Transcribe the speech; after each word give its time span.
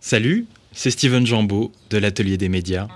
Salut, 0.00 0.46
c'est 0.72 0.92
Steven 0.92 1.26
Jambeau 1.26 1.72
de 1.90 1.98
l'Atelier 1.98 2.36
des 2.36 2.48
médias. 2.48 2.86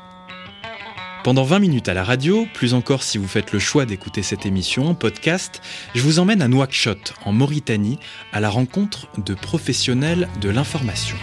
Pendant 1.25 1.43
20 1.43 1.59
minutes 1.59 1.89
à 1.89 1.95
la 1.95 2.05
radio, 2.05 2.47
plus 2.55 2.75
encore 2.75 3.03
si 3.03 3.19
vous 3.19 3.27
faites 3.27 3.53
le 3.53 3.59
choix 3.59 3.87
d'écouter 3.87 4.22
cette 4.22 4.46
émission 4.46 4.87
en 4.87 4.95
podcast, 4.95 5.61
je 5.96 6.03
vous 6.03 6.21
emmène 6.21 6.43
à 6.43 6.49
Nouakchott, 6.49 7.15
en 7.25 7.33
Mauritanie, 7.33 7.99
à 8.33 8.38
la 8.38 8.51
rencontre 8.51 9.09
de 9.19 9.35
professionnels 9.35 10.29
de 10.41 10.49
l'information. 10.49 11.17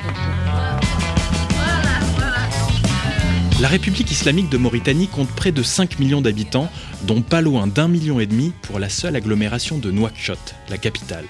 La 3.61 3.67
République 3.67 4.09
islamique 4.09 4.47
de 4.47 4.57
Mauritanie 4.57 5.09
compte 5.09 5.27
près 5.31 5.51
de 5.51 5.63
5 5.63 5.99
millions 5.99 6.21
d'habitants, 6.21 6.69
dont 7.03 7.21
pas 7.21 7.41
loin 7.41 7.67
d'un 7.67 7.89
million 7.89 8.21
et 8.21 8.25
demi 8.25 8.53
pour 8.61 8.79
la 8.79 8.87
seule 8.87 9.17
agglomération 9.17 9.77
de 9.77 9.91
Nouakchott, 9.91 10.55
la 10.69 10.77
capitale. 10.77 11.25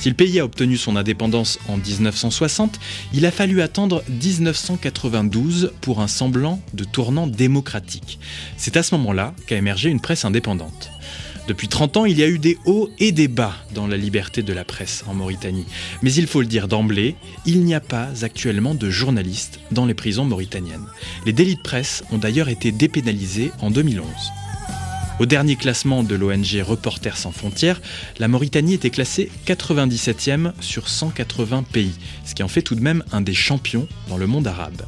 Si 0.00 0.08
le 0.08 0.16
pays 0.16 0.40
a 0.40 0.44
obtenu 0.44 0.76
son 0.76 0.96
indépendance 0.96 1.60
en 1.68 1.76
1960, 1.76 2.80
il 3.14 3.24
a 3.26 3.30
fallu 3.30 3.62
attendre 3.62 4.02
1992 4.08 5.72
pour 5.80 6.00
un 6.00 6.08
semblant 6.08 6.60
de 6.74 6.82
tournant 6.82 7.28
démocratique. 7.28 8.18
C'est 8.56 8.76
à 8.76 8.82
ce 8.82 8.96
moment-là 8.96 9.32
qu'a 9.46 9.56
émergé 9.56 9.88
une 9.88 10.00
presse 10.00 10.24
indépendante. 10.24 10.90
Depuis 11.48 11.68
30 11.68 11.96
ans, 11.96 12.04
il 12.04 12.18
y 12.18 12.22
a 12.22 12.28
eu 12.28 12.38
des 12.38 12.58
hauts 12.66 12.90
et 12.98 13.10
des 13.10 13.26
bas 13.26 13.54
dans 13.74 13.86
la 13.86 13.96
liberté 13.96 14.42
de 14.42 14.52
la 14.52 14.66
presse 14.66 15.02
en 15.08 15.14
Mauritanie. 15.14 15.64
Mais 16.02 16.12
il 16.12 16.26
faut 16.26 16.42
le 16.42 16.46
dire 16.46 16.68
d'emblée, 16.68 17.16
il 17.46 17.64
n'y 17.64 17.74
a 17.74 17.80
pas 17.80 18.08
actuellement 18.20 18.74
de 18.74 18.90
journalistes 18.90 19.58
dans 19.70 19.86
les 19.86 19.94
prisons 19.94 20.26
mauritaniennes. 20.26 20.86
Les 21.24 21.32
délits 21.32 21.56
de 21.56 21.62
presse 21.62 22.04
ont 22.12 22.18
d'ailleurs 22.18 22.50
été 22.50 22.70
dépénalisés 22.70 23.50
en 23.62 23.70
2011. 23.70 24.04
Au 25.18 25.26
dernier 25.26 25.56
classement 25.56 26.04
de 26.04 26.14
l'ONG 26.14 26.62
Reporters 26.64 27.16
sans 27.16 27.32
frontières, 27.32 27.80
la 28.20 28.28
Mauritanie 28.28 28.74
était 28.74 28.90
classée 28.90 29.32
97e 29.46 30.52
sur 30.60 30.88
180 30.88 31.64
pays, 31.64 31.94
ce 32.24 32.36
qui 32.36 32.44
en 32.44 32.48
fait 32.48 32.62
tout 32.62 32.76
de 32.76 32.80
même 32.80 33.02
un 33.10 33.20
des 33.20 33.34
champions 33.34 33.88
dans 34.08 34.16
le 34.16 34.28
monde 34.28 34.46
arabe. 34.46 34.82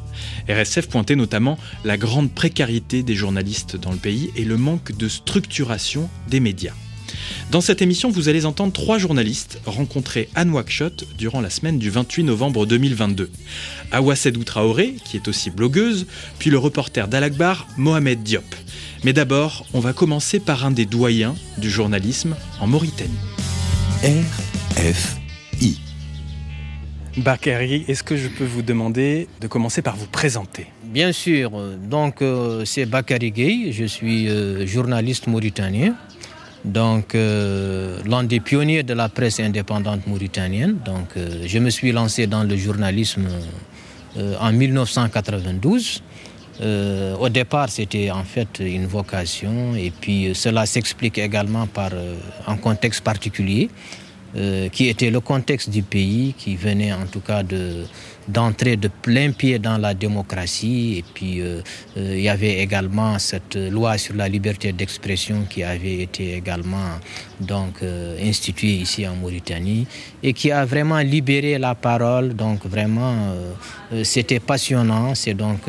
RSF 0.47 0.87
pointait 0.87 1.17
notamment 1.17 1.57
la 1.83 1.97
grande 1.97 2.31
précarité 2.31 3.03
des 3.03 3.15
journalistes 3.15 3.75
dans 3.75 3.91
le 3.91 3.97
pays 3.97 4.31
et 4.37 4.45
le 4.45 4.55
manque 4.55 4.93
de 4.93 5.09
structuration 5.09 6.09
des 6.29 6.39
médias. 6.39 6.75
Dans 7.51 7.61
cette 7.61 7.81
émission, 7.81 8.09
vous 8.09 8.29
allez 8.29 8.45
entendre 8.45 8.73
trois 8.73 8.97
journalistes 8.97 9.59
rencontrés 9.65 10.29
à 10.35 10.45
Nouakchott 10.45 11.05
durant 11.17 11.41
la 11.41 11.49
semaine 11.49 11.79
du 11.79 11.89
28 11.89 12.23
novembre 12.23 12.65
2022. 12.65 13.29
Awa 13.91 14.15
Sedou 14.15 14.43
Traoré, 14.43 14.95
qui 15.03 15.17
est 15.17 15.27
aussi 15.27 15.49
blogueuse, 15.49 16.07
puis 16.39 16.49
le 16.49 16.57
reporter 16.57 17.07
d'Al-Akbar, 17.07 17.67
Mohamed 17.77 18.23
Diop. 18.23 18.55
Mais 19.03 19.13
d'abord, 19.13 19.65
on 19.73 19.79
va 19.79 19.93
commencer 19.93 20.39
par 20.39 20.65
un 20.65 20.71
des 20.71 20.85
doyens 20.85 21.35
du 21.57 21.69
journalisme 21.69 22.35
en 22.59 22.67
Mauritanie. 22.67 23.11
RFI. 24.03 25.79
Bakary, 27.17 27.83
est-ce 27.87 28.03
que 28.03 28.15
je 28.15 28.29
peux 28.29 28.45
vous 28.45 28.61
demander 28.61 29.27
de 29.41 29.47
commencer 29.47 29.81
par 29.81 29.97
vous 29.97 30.07
présenter? 30.07 30.67
Bien 30.85 31.11
sûr. 31.11 31.51
Donc, 31.89 32.21
euh, 32.21 32.63
c'est 32.63 32.85
Bakary 32.85 33.31
Gueye. 33.31 33.73
Je 33.73 33.83
suis 33.83 34.29
euh, 34.29 34.65
journaliste 34.65 35.27
mauritanien. 35.27 35.95
Donc, 36.63 37.15
euh, 37.15 37.99
l'un 38.05 38.23
des 38.23 38.39
pionniers 38.39 38.83
de 38.83 38.93
la 38.93 39.09
presse 39.09 39.39
indépendante 39.39 40.05
mauritanienne. 40.07 40.77
Donc, 40.85 41.15
je 41.45 41.59
me 41.59 41.69
suis 41.69 41.91
lancé 41.91 42.27
dans 42.27 42.43
le 42.43 42.55
journalisme 42.55 43.27
en 44.17 44.51
1992. 44.51 46.01
Euh, 46.61 47.15
au 47.17 47.29
départ, 47.29 47.69
c'était 47.69 48.11
en 48.11 48.23
fait 48.23 48.59
une 48.59 48.85
vocation 48.85 49.73
et 49.75 49.89
puis 49.89 50.27
euh, 50.27 50.33
cela 50.33 50.65
s'explique 50.65 51.17
également 51.17 51.65
par 51.65 51.89
euh, 51.93 52.15
un 52.45 52.57
contexte 52.57 53.01
particulier 53.01 53.69
qui 54.71 54.87
était 54.87 55.11
le 55.11 55.19
contexte 55.19 55.69
du 55.69 55.83
pays 55.83 56.33
qui 56.37 56.55
venait 56.55 56.93
en 56.93 57.05
tout 57.05 57.19
cas 57.19 57.43
de 57.43 57.83
d'entrer 58.27 58.77
de 58.77 58.87
plein 58.87 59.31
pied 59.31 59.59
dans 59.59 59.77
la 59.77 59.93
démocratie. 59.93 60.97
Et 60.99 61.05
puis, 61.13 61.41
euh, 61.41 61.61
euh, 61.97 62.15
il 62.17 62.21
y 62.21 62.29
avait 62.29 62.59
également 62.59 63.17
cette 63.19 63.55
loi 63.55 63.97
sur 63.97 64.15
la 64.15 64.27
liberté 64.27 64.71
d'expression 64.71 65.45
qui 65.49 65.63
avait 65.63 66.01
été 66.01 66.35
également 66.35 66.99
donc, 67.39 67.81
euh, 67.81 68.17
instituée 68.21 68.75
ici 68.75 69.07
en 69.07 69.15
Mauritanie 69.15 69.87
et 70.21 70.33
qui 70.33 70.51
a 70.51 70.65
vraiment 70.65 70.99
libéré 70.99 71.57
la 71.57 71.75
parole. 71.75 72.33
Donc, 72.35 72.65
vraiment, 72.65 73.35
c'était 74.03 74.39
passionnant. 74.39 75.15
C'est 75.15 75.33
donc 75.33 75.61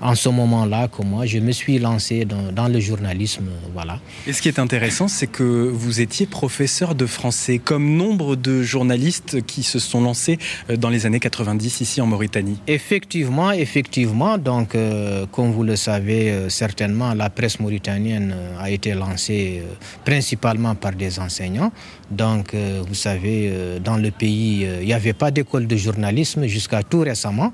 en 0.00 0.14
ce 0.14 0.28
moment-là 0.28 0.88
que 0.88 1.02
moi, 1.02 1.26
je 1.26 1.38
me 1.38 1.52
suis 1.52 1.78
lancé 1.78 2.24
dans, 2.24 2.52
dans 2.52 2.68
le 2.68 2.80
journalisme. 2.80 3.48
Voilà. 3.74 3.98
Et 4.26 4.32
ce 4.32 4.40
qui 4.40 4.48
est 4.48 4.58
intéressant, 4.58 5.08
c'est 5.08 5.26
que 5.26 5.42
vous 5.42 6.00
étiez 6.00 6.26
professeur 6.26 6.94
de 6.94 7.06
français, 7.06 7.58
comme 7.58 7.96
nombre 7.96 8.36
de 8.36 8.62
journalistes 8.62 9.44
qui 9.46 9.62
se 9.62 9.78
sont 9.78 10.00
lancés 10.00 10.38
dans 10.68 10.88
les 10.88 11.06
années 11.06 11.20
90 11.48 11.80
ici 11.80 12.00
en 12.00 12.06
Mauritanie 12.06 12.58
Effectivement, 12.66 13.52
effectivement. 13.52 14.36
Donc, 14.36 14.74
euh, 14.74 15.26
comme 15.32 15.50
vous 15.50 15.62
le 15.64 15.76
savez 15.76 16.30
euh, 16.30 16.48
certainement, 16.48 17.14
la 17.14 17.30
presse 17.30 17.58
mauritanienne 17.58 18.34
euh, 18.36 18.60
a 18.60 18.70
été 18.70 18.92
lancée 18.92 19.62
principalement 20.04 20.74
par 20.74 20.92
des 20.92 21.18
enseignants. 21.18 21.72
Donc, 22.10 22.54
vous 22.54 22.94
savez, 22.94 23.52
dans 23.84 23.98
le 23.98 24.10
pays, 24.10 24.66
il 24.80 24.86
n'y 24.86 24.94
avait 24.94 25.12
pas 25.12 25.30
d'école 25.30 25.66
de 25.66 25.76
journalisme 25.76 26.46
jusqu'à 26.46 26.82
tout 26.82 27.00
récemment. 27.00 27.52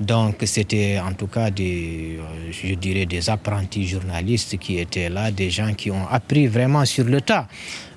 Donc 0.00 0.36
c'était 0.44 0.98
en 0.98 1.12
tout 1.12 1.28
cas 1.28 1.50
des, 1.50 2.18
je 2.50 2.74
dirais, 2.74 3.06
des 3.06 3.30
apprentis 3.30 3.86
journalistes 3.86 4.58
qui 4.58 4.78
étaient 4.78 5.08
là, 5.08 5.30
des 5.30 5.50
gens 5.50 5.72
qui 5.72 5.90
ont 5.90 6.06
appris 6.10 6.48
vraiment 6.48 6.84
sur 6.84 7.04
le 7.04 7.20
tas. 7.20 7.46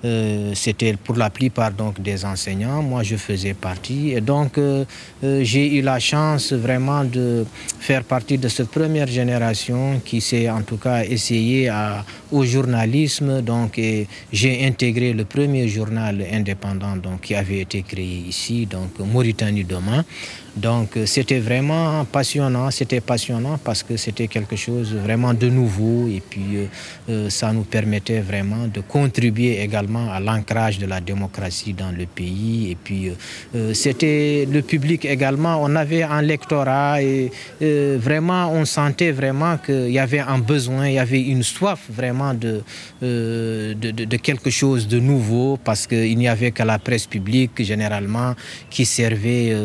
Euh, 0.06 0.52
c'était 0.54 0.94
pour 0.94 1.16
la 1.16 1.30
plupart 1.30 1.72
donc 1.72 2.02
des 2.02 2.24
enseignants. 2.24 2.84
Moi, 2.84 3.04
je 3.04 3.16
faisais 3.16 3.54
partie. 3.54 4.12
Et 4.12 4.22
donc, 4.22 4.58
euh, 4.58 4.86
euh, 5.24 5.44
j'ai 5.44 5.76
eu 5.76 5.82
la 5.82 6.00
chance 6.00 6.54
vraiment 6.54 7.04
de 7.04 7.46
faire 7.80 8.04
partie 8.04 8.38
de 8.38 8.48
cette 8.48 8.70
première 8.70 9.08
génération 9.08 10.00
qui 10.06 10.22
s'est 10.22 10.50
en 10.50 10.62
tout 10.62 10.78
cas 10.78 11.04
essayé 11.04 11.70
à, 11.70 12.06
au 12.32 12.46
journalisme. 12.46 13.42
Donc, 13.42 13.80
j'ai 14.32 14.66
intégré 14.66 15.14
le 15.14 15.26
premier 15.26 15.68
journal 15.68 16.24
indépendant 16.32 16.96
donc, 16.96 17.22
qui 17.22 17.36
avait 17.36 17.60
été 17.60 17.82
créé 17.82 18.24
ici, 18.28 18.66
donc 18.66 19.00
Mauritanie 19.00 19.64
Demain. 19.64 20.06
Donc 20.56 20.98
c'était 21.06 21.38
vraiment 21.38 22.04
passionnant, 22.06 22.72
c'était 22.72 23.00
passionnant 23.00 23.60
parce 23.64 23.84
que 23.84 23.96
c'était 23.96 24.28
quelque 24.28 24.56
chose 24.56 24.92
vraiment 24.92 25.36
de 25.36 25.50
nouveau 25.50 26.08
et 26.08 26.20
puis 26.28 26.68
ça 27.30 27.54
nous 27.54 27.62
permettait 27.62 28.22
vraiment 28.22 28.66
de 28.66 28.82
contribuer 28.82 29.62
également 29.62 29.87
à 29.96 30.20
l'ancrage 30.20 30.80
de 30.80 30.86
la 30.86 31.00
démocratie 31.00 31.74
dans 31.74 31.92
le 31.92 32.06
pays. 32.06 32.72
Et 32.72 32.76
puis, 32.76 33.10
euh, 33.10 33.14
euh, 33.56 33.74
c'était 33.74 34.48
le 34.52 34.62
public 34.62 35.06
également. 35.06 35.60
On 35.62 35.76
avait 35.76 36.04
un 36.04 36.22
lectorat 36.22 37.02
et 37.02 37.32
euh, 37.62 37.98
vraiment, 38.00 38.52
on 38.52 38.66
sentait 38.66 39.12
vraiment 39.12 39.58
qu'il 39.58 39.92
y 39.92 40.00
avait 40.00 40.20
un 40.20 40.40
besoin, 40.40 40.88
il 40.88 40.96
y 40.96 41.00
avait 41.00 41.22
une 41.22 41.44
soif 41.44 41.80
vraiment 41.90 42.34
de, 42.34 42.62
de, 43.02 44.18
quelque 44.18 44.50
chose 44.50 44.88
de 44.88 45.00
nouveau 45.00 45.58
parce 45.64 45.88
qu'il 45.88 46.18
n'y 46.18 46.28
avait 46.28 46.52
que 46.52 46.64
la 46.64 46.80
presse 46.80 47.06
publique 47.06 47.64
généralement 47.64 48.34
qui 48.70 48.86
servait 48.86 49.56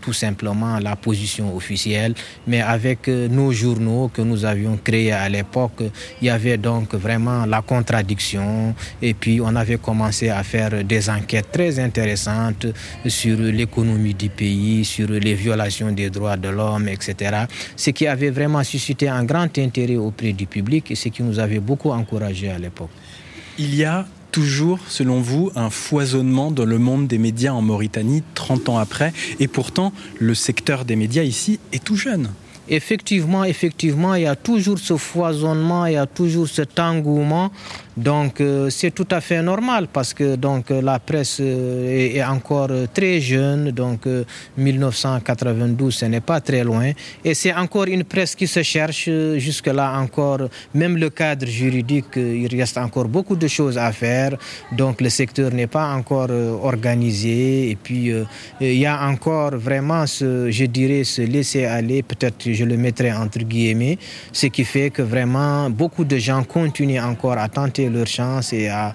tout 0.00 0.12
simplement 0.12 0.78
la 0.78 0.96
position 0.96 1.54
officielle. 1.54 2.14
Mais 2.46 2.60
avec 2.60 3.08
nos 3.08 3.52
journaux 3.52 4.10
que 4.12 4.22
nous 4.22 4.44
avions 4.44 4.78
créés 4.82 5.12
à 5.12 5.28
l'époque, 5.28 5.82
il 6.20 6.26
y 6.26 6.30
avait 6.30 6.56
donc 6.56 6.94
vraiment 6.94 7.46
la 7.46 7.62
contradiction 7.62 8.74
et 9.02 9.14
puis 9.14 9.40
on 9.40 9.54
avait 9.54 9.67
commencé 9.76 10.30
à 10.30 10.42
faire 10.42 10.82
des 10.84 11.10
enquêtes 11.10 11.52
très 11.52 11.78
intéressantes 11.78 12.66
sur 13.06 13.38
l'économie 13.38 14.14
du 14.14 14.30
pays, 14.30 14.84
sur 14.84 15.08
les 15.08 15.34
violations 15.34 15.92
des 15.92 16.10
droits 16.10 16.36
de 16.36 16.48
l'homme, 16.48 16.88
etc. 16.88 17.44
Ce 17.76 17.90
qui 17.90 18.06
avait 18.06 18.30
vraiment 18.30 18.64
suscité 18.64 19.08
un 19.08 19.24
grand 19.24 19.56
intérêt 19.58 19.96
auprès 19.96 20.32
du 20.32 20.46
public 20.46 20.90
et 20.90 20.94
ce 20.94 21.08
qui 21.10 21.22
nous 21.22 21.38
avait 21.38 21.60
beaucoup 21.60 21.90
encouragé 21.90 22.50
à 22.50 22.58
l'époque. 22.58 22.90
Il 23.58 23.74
y 23.74 23.84
a 23.84 24.06
toujours, 24.30 24.78
selon 24.88 25.20
vous, 25.20 25.50
un 25.56 25.70
foisonnement 25.70 26.50
dans 26.50 26.64
le 26.64 26.78
monde 26.78 27.06
des 27.06 27.18
médias 27.18 27.52
en 27.52 27.62
Mauritanie 27.62 28.22
30 28.34 28.68
ans 28.68 28.78
après, 28.78 29.12
et 29.40 29.48
pourtant 29.48 29.92
le 30.18 30.34
secteur 30.34 30.84
des 30.84 30.96
médias 30.96 31.22
ici 31.22 31.58
est 31.72 31.82
tout 31.82 31.96
jeune. 31.96 32.30
Effectivement, 32.70 33.44
effectivement, 33.44 34.14
il 34.14 34.24
y 34.24 34.26
a 34.26 34.36
toujours 34.36 34.78
ce 34.78 34.96
foisonnement, 34.98 35.86
il 35.86 35.94
y 35.94 35.96
a 35.96 36.06
toujours 36.06 36.48
cet 36.48 36.78
engouement 36.78 37.50
donc 37.98 38.40
euh, 38.40 38.70
c'est 38.70 38.92
tout 38.92 39.08
à 39.10 39.20
fait 39.20 39.42
normal 39.42 39.88
parce 39.92 40.14
que 40.14 40.36
donc 40.36 40.70
euh, 40.70 40.80
la 40.80 41.00
presse 41.00 41.38
euh, 41.40 42.14
est, 42.14 42.22
encore 42.22 42.70
très 42.94 43.20
jeune, 43.20 43.72
donc 43.72 44.06
1992 44.56 45.92
ce 45.94 46.04
n'est 46.04 46.20
pas 46.20 46.40
très 46.40 46.62
loin. 46.62 46.92
Et 47.24 47.34
c'est 47.34 47.52
encore 47.52 47.86
une 47.86 48.04
presse 48.04 48.36
qui 48.36 48.46
se 48.46 48.62
cherche 48.62 49.10
jusque 49.36 49.66
là 49.66 49.98
encore. 49.98 50.48
Même 50.74 50.96
le 50.96 51.10
cadre 51.10 51.46
juridique 51.46 52.16
il 52.16 52.48
reste 52.56 52.78
encore 52.78 53.08
beaucoup 53.08 53.34
de 53.34 53.48
choses 53.48 53.76
à 53.76 53.90
faire. 53.90 54.36
Donc 54.70 55.00
le 55.00 55.08
secteur 55.08 55.52
n'est 55.52 55.66
pas 55.66 55.92
encore 55.92 56.30
organisé. 56.62 57.70
Et 57.70 57.76
puis 57.76 58.12
il 58.60 58.78
y 58.78 58.86
a 58.86 59.08
encore 59.08 59.56
vraiment 59.56 60.06
ce 60.06 60.50
je 60.50 60.66
dirais 60.66 61.02
ce 61.02 61.22
laisser 61.22 61.64
aller 61.64 62.02
peut-être 62.02 62.52
je 62.52 62.64
le 62.64 62.76
mettrai 62.76 63.12
entre 63.12 63.40
guillemets. 63.40 63.98
Ce 64.32 64.46
qui 64.46 64.64
fait 64.64 64.90
que 64.90 65.02
vraiment 65.02 65.68
beaucoup 65.68 66.04
de 66.04 66.18
gens 66.18 66.44
continuent 66.44 67.02
encore 67.02 67.38
à 67.38 67.48
tenter 67.48 67.87
leur 67.88 68.06
chance 68.06 68.52
et 68.52 68.68
à 68.68 68.94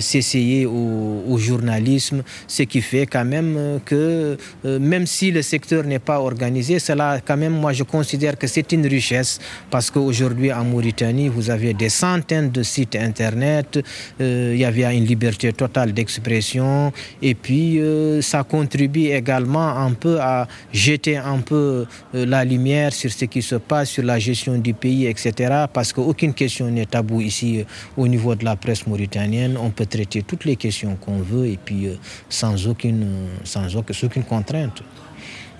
s'essayer 0.00 0.66
au, 0.66 1.36
journalisme, 1.38 2.22
ce 2.46 2.62
qui 2.62 2.80
fait 2.80 3.06
quand 3.06 3.24
même 3.24 3.80
que 3.84 4.36
même 4.64 5.06
si 5.06 5.30
le 5.30 5.42
secteur 5.42 5.84
n'est 5.84 5.98
pas 5.98 6.20
organisé, 6.20 6.78
cela 6.78 7.20
quand 7.24 7.36
même, 7.36 7.52
moi 7.52 7.72
je 7.72 7.82
considère 7.82 8.38
que 8.38 8.46
c'est 8.46 8.70
une 8.72 8.86
richesse 8.86 9.40
parce 9.70 9.90
qu'aujourd'hui 9.90 10.52
en 10.52 10.64
Mauritanie, 10.64 11.28
vous 11.28 11.50
avez 11.50 11.74
des 11.74 11.88
centaines 11.88 12.50
de 12.50 12.62
sites 12.62 12.96
internet, 12.96 13.80
il 14.20 14.56
y 14.56 14.64
avait 14.64 14.96
une 14.96 15.04
liberté 15.04 15.52
totale 15.52 15.92
d'expression 15.92 16.92
et 17.20 17.34
puis 17.34 17.80
ça 18.20 18.44
contribue 18.44 19.06
également 19.06 19.76
un 19.76 19.92
peu 19.92 20.20
à 20.20 20.46
jeter 20.72 21.16
un 21.16 21.38
peu 21.38 21.86
la 22.12 22.44
lumière 22.44 22.92
sur 22.92 23.10
ce 23.10 23.24
qui 23.24 23.42
se 23.42 23.56
passe, 23.56 23.90
sur 23.90 24.04
la 24.04 24.18
gestion 24.18 24.58
du 24.58 24.74
pays, 24.74 25.06
etc. 25.06 25.64
Parce 25.72 25.92
qu'aucune 25.92 26.34
question 26.34 26.70
n'est 26.70 26.86
tabou 26.86 27.20
ici 27.20 27.60
euh, 27.60 27.64
au 27.96 28.08
niveau 28.08 28.31
de 28.34 28.44
la 28.44 28.56
presse 28.56 28.86
mauritanienne. 28.86 29.56
On 29.56 29.70
peut 29.70 29.86
traiter 29.86 30.22
toutes 30.22 30.44
les 30.44 30.56
questions 30.56 30.96
qu'on 30.96 31.18
veut 31.18 31.46
et 31.46 31.58
puis 31.62 31.86
euh, 31.86 31.94
sans 32.28 32.66
aucune, 32.66 33.06
sans 33.44 33.76
aucune 33.76 34.24
contrainte. 34.24 34.82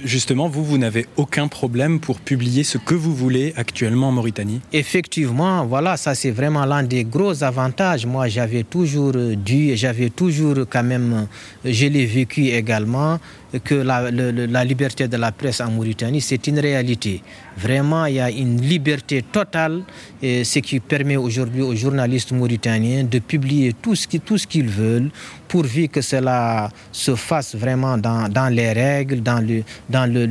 Justement, 0.05 0.49
vous, 0.49 0.65
vous 0.65 0.79
n'avez 0.79 1.07
aucun 1.17 1.47
problème 1.47 2.01
pour 2.01 2.19
publier 2.19 2.65
ce 2.65 2.77
que 2.77 2.95
vous 2.95 3.15
voulez 3.15 3.53
actuellement 3.57 4.09
en 4.09 4.13
Mauritanie? 4.13 4.61
Effectivement, 4.73 5.65
voilà, 5.65 5.97
ça 5.97 6.17
c'est 6.17 6.33
vraiment 6.33 6.65
l'un 6.65 6.83
des 6.83 7.05
gros 7.05 7.45
avantages. 7.45 8.05
Moi, 8.05 8.27
j'avais 8.27 8.65
toujours 8.65 9.13
dû, 9.13 9.77
j'avais 9.77 10.11
toujours 10.11 10.67
quand 10.69 10.83
même, 10.83 11.29
je 11.65 11.87
l'ai 11.87 12.07
vécu 12.07 12.49
également, 12.49 13.21
que 13.61 13.75
la, 13.75 14.11
la, 14.11 14.65
liberté 14.65 15.09
de 15.09 15.17
la 15.17 15.33
presse 15.33 15.61
en 15.61 15.71
Mauritanie, 15.71 16.21
c'est 16.21 16.47
une 16.47 16.59
réalité. 16.59 17.23
Vraiment, 17.57 18.07
il 18.07 18.15
y 18.15 18.21
a 18.21 18.31
une 18.31 18.61
liberté 18.61 19.23
totale, 19.23 19.83
et 20.23 20.45
ce 20.45 20.61
qui 20.61 20.81
permet 20.81 21.17
aujourd'hui 21.17 21.63
aux 21.63 21.75
journalistes 21.75 22.33
mauritaniens 22.33 23.05
de 23.05 23.19
publier 23.19 23.75
tout 23.75 23.95
ce 23.95 24.47
qu'ils 24.47 24.69
veulent, 24.69 25.11
pourvu 25.49 25.89
que 25.89 26.01
cela 26.01 26.71
se 26.93 27.15
fasse 27.15 27.55
vraiment 27.55 27.99
dans, 27.99 28.27
dans 28.29 28.49
les 28.49 28.73
règles, 28.73 29.23
dans, 29.23 29.41
le, 29.47 29.63
dans, 29.91 30.11
le, 30.11 30.27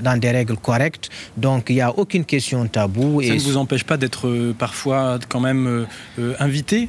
dans 0.00 0.18
des 0.18 0.30
règles 0.30 0.56
correctes. 0.56 1.10
Donc, 1.36 1.66
il 1.68 1.74
n'y 1.74 1.80
a 1.82 1.90
aucune 1.90 2.24
question 2.24 2.66
tabou. 2.66 3.22
Ça 3.22 3.34
ne 3.34 3.40
vous 3.40 3.58
empêche 3.58 3.84
pas 3.84 3.98
d'être 3.98 4.26
euh, 4.26 4.54
parfois 4.58 5.18
quand 5.28 5.40
même 5.40 5.66
euh, 5.66 5.84
euh, 6.18 6.34
invité 6.40 6.88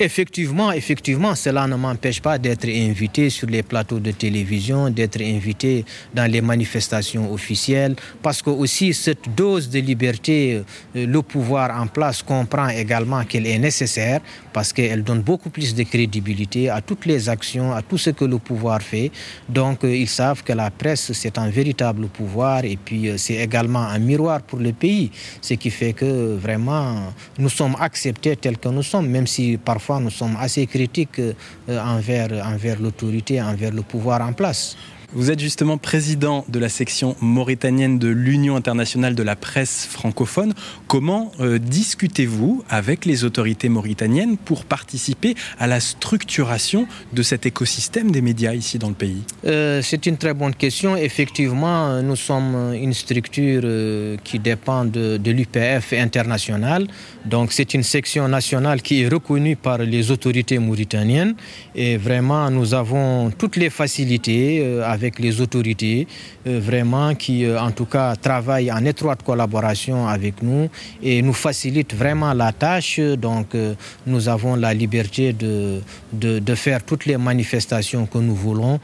Effectivement, 0.00 0.72
effectivement, 0.72 1.36
cela 1.36 1.68
ne 1.68 1.76
m'empêche 1.76 2.20
pas 2.20 2.36
d'être 2.36 2.66
invité 2.68 3.30
sur 3.30 3.48
les 3.48 3.62
plateaux 3.62 4.00
de 4.00 4.10
télévision, 4.10 4.90
d'être 4.90 5.20
invité 5.22 5.84
dans 6.12 6.28
les 6.30 6.40
manifestations 6.40 7.32
officielles, 7.32 7.94
parce 8.20 8.42
que 8.42 8.50
aussi 8.50 8.92
cette 8.92 9.32
dose 9.36 9.68
de 9.68 9.78
liberté, 9.78 10.62
euh, 10.96 11.06
le 11.06 11.22
pouvoir 11.22 11.80
en 11.80 11.86
place 11.86 12.22
comprend 12.22 12.68
également 12.68 13.22
qu'elle 13.24 13.46
est 13.46 13.58
nécessaire, 13.58 14.20
parce 14.52 14.72
qu'elle 14.72 15.04
donne 15.04 15.22
beaucoup 15.22 15.50
plus 15.50 15.74
de 15.74 15.84
crédibilité 15.84 16.70
à 16.70 16.80
toutes 16.80 17.06
les 17.06 17.28
actions, 17.28 17.72
à 17.72 17.82
tout 17.82 17.98
ce 17.98 18.10
que 18.10 18.24
le 18.24 18.38
pouvoir 18.38 18.82
fait. 18.82 19.12
Donc, 19.48 19.84
euh, 19.84 19.96
ils 19.96 20.08
savent 20.08 20.42
que 20.42 20.52
la 20.52 20.70
presse, 20.72 21.12
c'est 21.12 21.38
un 21.38 21.50
véritable 21.50 22.08
pouvoir, 22.08 22.64
et 22.64 22.78
puis 22.84 23.10
euh, 23.10 23.16
c'est 23.16 23.36
également 23.36 23.86
un 23.86 24.00
miroir 24.00 24.42
pour 24.42 24.58
le 24.58 24.72
pays, 24.72 25.12
ce 25.40 25.54
qui 25.54 25.70
fait 25.70 25.92
que 25.92 26.34
vraiment, 26.36 27.12
nous 27.38 27.48
sommes 27.48 27.76
acceptés 27.78 28.34
tels 28.34 28.58
que 28.58 28.68
nous 28.68 28.82
sommes, 28.82 29.08
même 29.08 29.28
si 29.28 29.56
par 29.56 29.73
parfois 29.74 29.98
nous 29.98 30.10
sommes 30.10 30.36
assez 30.38 30.66
critiques 30.68 31.18
euh, 31.18 31.32
envers, 31.68 32.30
envers 32.46 32.78
l'autorité, 32.80 33.42
envers 33.42 33.72
le 33.72 33.82
pouvoir 33.82 34.20
en 34.20 34.32
place. 34.32 34.76
Vous 35.16 35.30
êtes 35.30 35.38
justement 35.38 35.78
président 35.78 36.44
de 36.48 36.58
la 36.58 36.68
section 36.68 37.14
mauritanienne 37.20 38.00
de 38.00 38.08
l'Union 38.08 38.56
internationale 38.56 39.14
de 39.14 39.22
la 39.22 39.36
presse 39.36 39.86
francophone. 39.88 40.54
Comment 40.88 41.30
euh, 41.38 41.60
discutez-vous 41.60 42.64
avec 42.68 43.04
les 43.04 43.22
autorités 43.22 43.68
mauritaniennes 43.68 44.36
pour 44.36 44.64
participer 44.64 45.36
à 45.60 45.68
la 45.68 45.78
structuration 45.78 46.88
de 47.12 47.22
cet 47.22 47.46
écosystème 47.46 48.10
des 48.10 48.22
médias 48.22 48.54
ici 48.54 48.80
dans 48.80 48.88
le 48.88 48.94
pays? 48.94 49.22
Euh, 49.46 49.82
C'est 49.82 50.04
une 50.06 50.16
très 50.16 50.34
bonne 50.34 50.54
question. 50.56 50.96
Effectivement, 50.96 52.02
nous 52.02 52.16
sommes 52.16 52.74
une 52.74 52.92
structure 52.92 53.62
euh, 53.64 54.16
qui 54.24 54.40
dépend 54.40 54.84
de, 54.84 55.20
l'UPF 55.24 55.92
internationale. 55.92 56.88
Donc 57.24 57.52
c'est 57.52 57.72
une 57.74 57.84
section 57.84 58.26
nationale 58.26 58.82
qui 58.82 59.02
est 59.02 59.08
reconnue 59.08 59.54
par 59.54 59.78
les 59.78 60.10
autorités 60.10 60.58
mauritaniennes. 60.58 61.36
Et 61.76 61.98
vraiment, 61.98 62.50
nous 62.50 62.74
avons 62.74 63.30
toutes 63.30 63.56
les 63.56 63.70
facilités 63.70 64.82
avec 64.82 65.03
avec 65.04 65.18
les 65.18 65.40
autorités, 65.42 66.06
euh, 66.46 66.60
vraiment 66.60 67.14
qui 67.14 67.44
euh, 67.44 67.60
en 67.60 67.70
tout 67.72 67.84
cas 67.84 68.16
travaillent 68.16 68.72
en 68.72 68.82
étroite 68.86 69.22
collaboration 69.22 70.08
avec 70.08 70.42
nous 70.42 70.70
et 71.02 71.20
nous 71.20 71.34
facilitent 71.34 71.94
vraiment 71.94 72.32
la 72.32 72.52
tâche. 72.52 73.00
Donc 73.00 73.54
euh, 73.54 73.74
nous 74.06 74.30
avons 74.30 74.56
la 74.56 74.72
liberté 74.72 75.34
de, 75.34 75.80
de, 76.12 76.54
faire 76.54 76.82
toutes 76.82 77.04
les 77.04 77.18
manifestations 77.18 78.06
que 78.06 78.18
nous 78.18 78.34
voulons, 78.34 78.78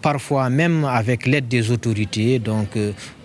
parfois 0.00 0.48
même 0.48 0.84
avec 0.84 1.26
l'aide 1.26 1.48
des 1.48 1.70
autorités, 1.70 2.38
donc 2.38 2.68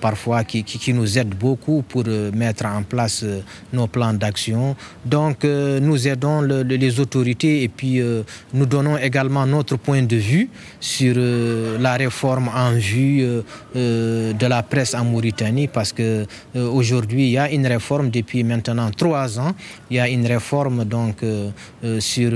parfois 0.02 0.44
qui, 0.44 0.64
qui, 0.64 0.92
nous 0.94 1.18
aident 1.20 1.36
beaucoup 1.36 1.84
pour 1.88 2.04
mettre 2.34 2.66
en 2.66 2.82
place 2.82 3.24
nos 3.72 3.88
plans 3.88 4.14
d'action. 4.14 4.76
Donc 5.06 5.44
nous 5.44 6.08
aidons 6.08 6.42
les 6.42 7.00
autorités 7.00 7.64
et 7.64 7.70
puis 7.70 8.02
nous 8.54 8.66
donnons 8.66 8.98
également 8.98 9.46
notre 9.46 9.78
point 9.78 10.02
de 10.02 10.16
vue 10.16 10.50
sur 10.80 11.16
la 11.80 11.94
réforme 11.94 12.25
en 12.30 12.72
vue 12.74 13.22
euh, 13.22 13.42
euh, 13.76 14.34
de 14.34 14.46
la 14.46 14.64
presse 14.64 14.94
en 14.94 15.06
Mauritanie 15.06 15.68
parce 15.68 15.94
que 15.94 16.26
euh, 16.56 16.70
aujourd'hui 16.70 17.26
il 17.26 17.32
y 17.32 17.38
a 17.38 17.52
une 17.52 17.68
réforme 17.68 18.10
depuis 18.10 18.44
maintenant 18.44 18.90
trois 18.92 19.40
ans. 19.40 19.54
Il 19.90 19.98
y 19.98 20.00
a 20.00 20.10
une 20.10 20.26
réforme 20.26 20.86
donc 20.86 21.18
sur 22.00 22.32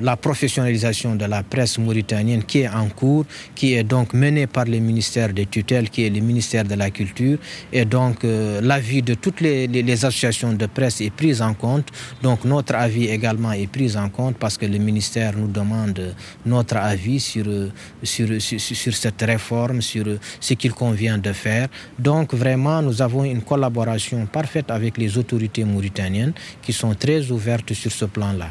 la 0.00 0.16
professionnalisation 0.16 1.16
de 1.16 1.24
la 1.24 1.42
presse 1.42 1.78
mauritanienne 1.78 2.44
qui 2.44 2.60
est 2.60 2.68
en 2.68 2.88
cours, 2.88 3.24
qui 3.54 3.74
est 3.74 3.82
donc 3.82 4.14
menée 4.14 4.46
par 4.46 4.64
le 4.64 4.78
ministère 4.78 5.32
des 5.32 5.46
tutelles, 5.46 5.90
qui 5.90 6.04
est 6.04 6.10
le 6.10 6.20
ministère 6.20 6.64
de 6.64 6.74
la 6.74 6.90
Culture. 6.90 7.38
Et 7.72 7.84
donc 7.84 8.20
l'avis 8.22 9.02
de 9.02 9.14
toutes 9.14 9.40
les, 9.40 10.04
associations 10.04 10.52
de 10.52 10.66
presse 10.66 11.00
est 11.00 11.10
pris 11.10 11.40
en 11.42 11.54
compte. 11.54 11.88
Donc 12.22 12.44
notre 12.44 12.74
avis 12.74 13.06
également 13.06 13.52
est 13.52 13.66
pris 13.66 13.96
en 13.96 14.08
compte 14.08 14.36
parce 14.36 14.56
que 14.56 14.66
le 14.66 14.78
ministère 14.78 15.36
nous 15.36 15.48
demande 15.48 16.14
notre 16.46 16.76
avis 16.76 17.20
sur, 17.20 17.46
sur, 18.02 18.28
sur, 18.40 18.60
sur 18.82 18.94
cette 18.94 19.22
réforme, 19.22 19.80
sur 19.92 20.04
ce 20.40 20.54
qu'il 20.54 20.72
convient 20.84 21.18
de 21.18 21.32
faire. 21.32 21.68
Donc 21.98 22.34
vraiment, 22.34 22.82
nous 22.82 22.98
avons 23.06 23.24
une 23.24 23.42
collaboration 23.42 24.26
parfaite 24.26 24.70
avec 24.70 24.98
les 24.98 25.10
autorités 25.20 25.64
mauritaniennes 25.64 26.34
qui 26.62 26.72
sont 26.72 26.94
très 26.94 27.30
ouvertes 27.30 27.72
sur 27.82 27.92
ce 28.00 28.06
plan-là. 28.06 28.50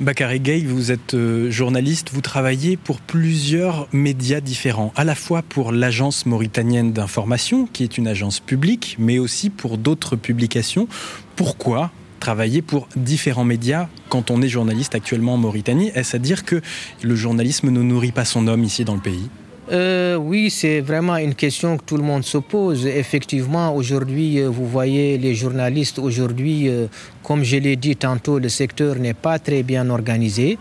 Bakary 0.00 0.40
Gay, 0.40 0.60
vous 0.66 0.90
êtes 0.90 1.14
euh, 1.14 1.50
journaliste, 1.50 2.10
vous 2.12 2.22
travaillez 2.22 2.76
pour 2.76 3.00
plusieurs 3.00 3.86
médias 3.92 4.40
différents, 4.40 4.92
à 4.96 5.04
la 5.04 5.14
fois 5.14 5.42
pour 5.42 5.70
l'agence 5.70 6.26
mauritanienne 6.26 6.92
d'information, 6.92 7.68
qui 7.72 7.84
est 7.84 7.98
une 7.98 8.08
agence 8.08 8.40
publique, 8.40 8.96
mais 8.98 9.20
aussi 9.20 9.48
pour 9.48 9.78
d'autres 9.78 10.16
publications. 10.16 10.88
Pourquoi 11.36 11.92
travailler 12.18 12.62
pour 12.62 12.88
différents 12.96 13.44
médias 13.44 13.88
quand 14.08 14.30
on 14.30 14.42
est 14.42 14.48
journaliste 14.48 14.94
actuellement 14.94 15.34
en 15.34 15.38
Mauritanie? 15.38 15.90
Est-ce 15.94 16.16
à 16.16 16.18
dire 16.18 16.44
que 16.44 16.60
le 17.02 17.14
journalisme 17.14 17.70
ne 17.70 17.82
nourrit 17.82 18.12
pas 18.12 18.24
son 18.24 18.48
homme 18.48 18.64
ici 18.64 18.84
dans 18.84 18.94
le 18.94 19.00
pays? 19.00 19.28
Euh, 19.70 20.16
oui, 20.16 20.50
c'est 20.50 20.80
vraiment 20.80 21.16
une 21.16 21.36
question 21.36 21.76
que 21.76 21.84
tout 21.84 21.96
le 21.96 22.02
monde 22.02 22.24
se 22.24 22.38
pose. 22.38 22.84
Effectivement, 22.84 23.74
aujourd'hui, 23.74 24.40
euh, 24.40 24.48
vous 24.48 24.66
voyez 24.66 25.18
les 25.18 25.36
journalistes, 25.36 26.00
aujourd'hui, 26.00 26.68
euh, 26.68 26.88
comme 27.22 27.44
je 27.44 27.58
l'ai 27.58 27.76
dit 27.76 27.94
tantôt, 27.94 28.40
le 28.40 28.48
secteur 28.48 28.96
n'est 28.96 29.14
pas 29.14 29.38
très 29.38 29.62
bien 29.62 29.88
organisé. 29.88 30.58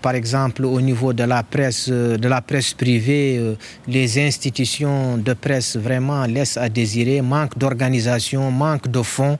par 0.00 0.14
exemple, 0.14 0.64
au 0.64 0.80
niveau 0.80 1.12
de 1.12 1.24
la 1.24 1.42
presse, 1.42 1.90
de 1.90 2.28
la 2.28 2.40
presse 2.40 2.72
privée, 2.72 3.38
les 3.86 4.18
institutions 4.18 5.18
de 5.18 5.34
presse 5.34 5.76
vraiment 5.76 6.24
laissent 6.24 6.56
à 6.56 6.70
désirer, 6.70 7.20
manque 7.20 7.58
d'organisation, 7.58 8.50
manque 8.50 8.88
de 8.88 9.02
fonds. 9.02 9.38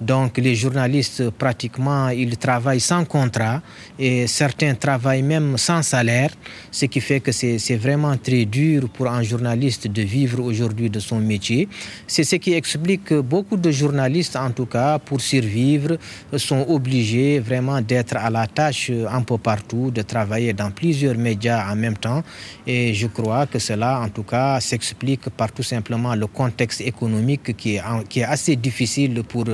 Donc 0.00 0.36
les 0.36 0.54
journalistes, 0.54 1.30
pratiquement, 1.30 2.10
ils 2.10 2.36
travaillent 2.36 2.80
sans 2.80 3.04
contrat 3.04 3.62
et 3.98 4.26
certains 4.26 4.74
travaillent 4.74 5.22
même 5.22 5.56
sans 5.56 5.82
salaire, 5.82 6.30
ce 6.70 6.84
qui 6.86 7.00
fait 7.00 7.20
que 7.20 7.32
c'est 7.32 7.76
vraiment 7.76 8.16
très 8.18 8.44
dur 8.44 8.88
pour 8.90 9.08
un 9.08 9.22
journaliste 9.22 9.86
de 9.86 10.02
vivre 10.02 10.42
aujourd'hui 10.42 10.90
de 10.90 11.00
son 11.00 11.18
métier. 11.18 11.68
C'est 12.06 12.24
ce 12.24 12.36
qui 12.36 12.52
explique 12.52 13.04
que 13.04 13.20
beaucoup 13.20 13.56
de 13.56 13.70
journalistes, 13.70 14.36
en 14.36 14.50
tout 14.50 14.66
cas, 14.66 14.98
pour 14.98 15.20
survivre, 15.20 15.96
sont 16.36 16.66
obligés 16.68 17.38
vraiment 17.38 17.80
d'être 17.80 18.16
à 18.16 18.28
la 18.28 18.46
tâche 18.46 18.90
un 19.10 19.22
peu 19.22 19.38
partout, 19.38 19.90
de 19.90 20.02
travailler 20.02 20.52
dans 20.52 20.70
plusieurs 20.70 21.16
médias 21.16 21.72
en 21.72 21.76
même 21.76 21.96
temps. 21.96 22.22
Et 22.66 22.92
je 22.92 23.06
crois 23.06 23.46
que 23.46 23.58
cela, 23.58 24.00
en 24.00 24.10
tout 24.10 24.24
cas, 24.24 24.60
s'explique 24.60 25.30
par 25.30 25.52
tout 25.52 25.62
simplement 25.62 26.14
le 26.14 26.26
contexte 26.26 26.82
économique 26.82 27.56
qui 27.56 27.76
est, 27.76 27.82
qui 28.10 28.20
est 28.20 28.24
assez 28.24 28.56
difficile 28.56 29.22
pour 29.22 29.44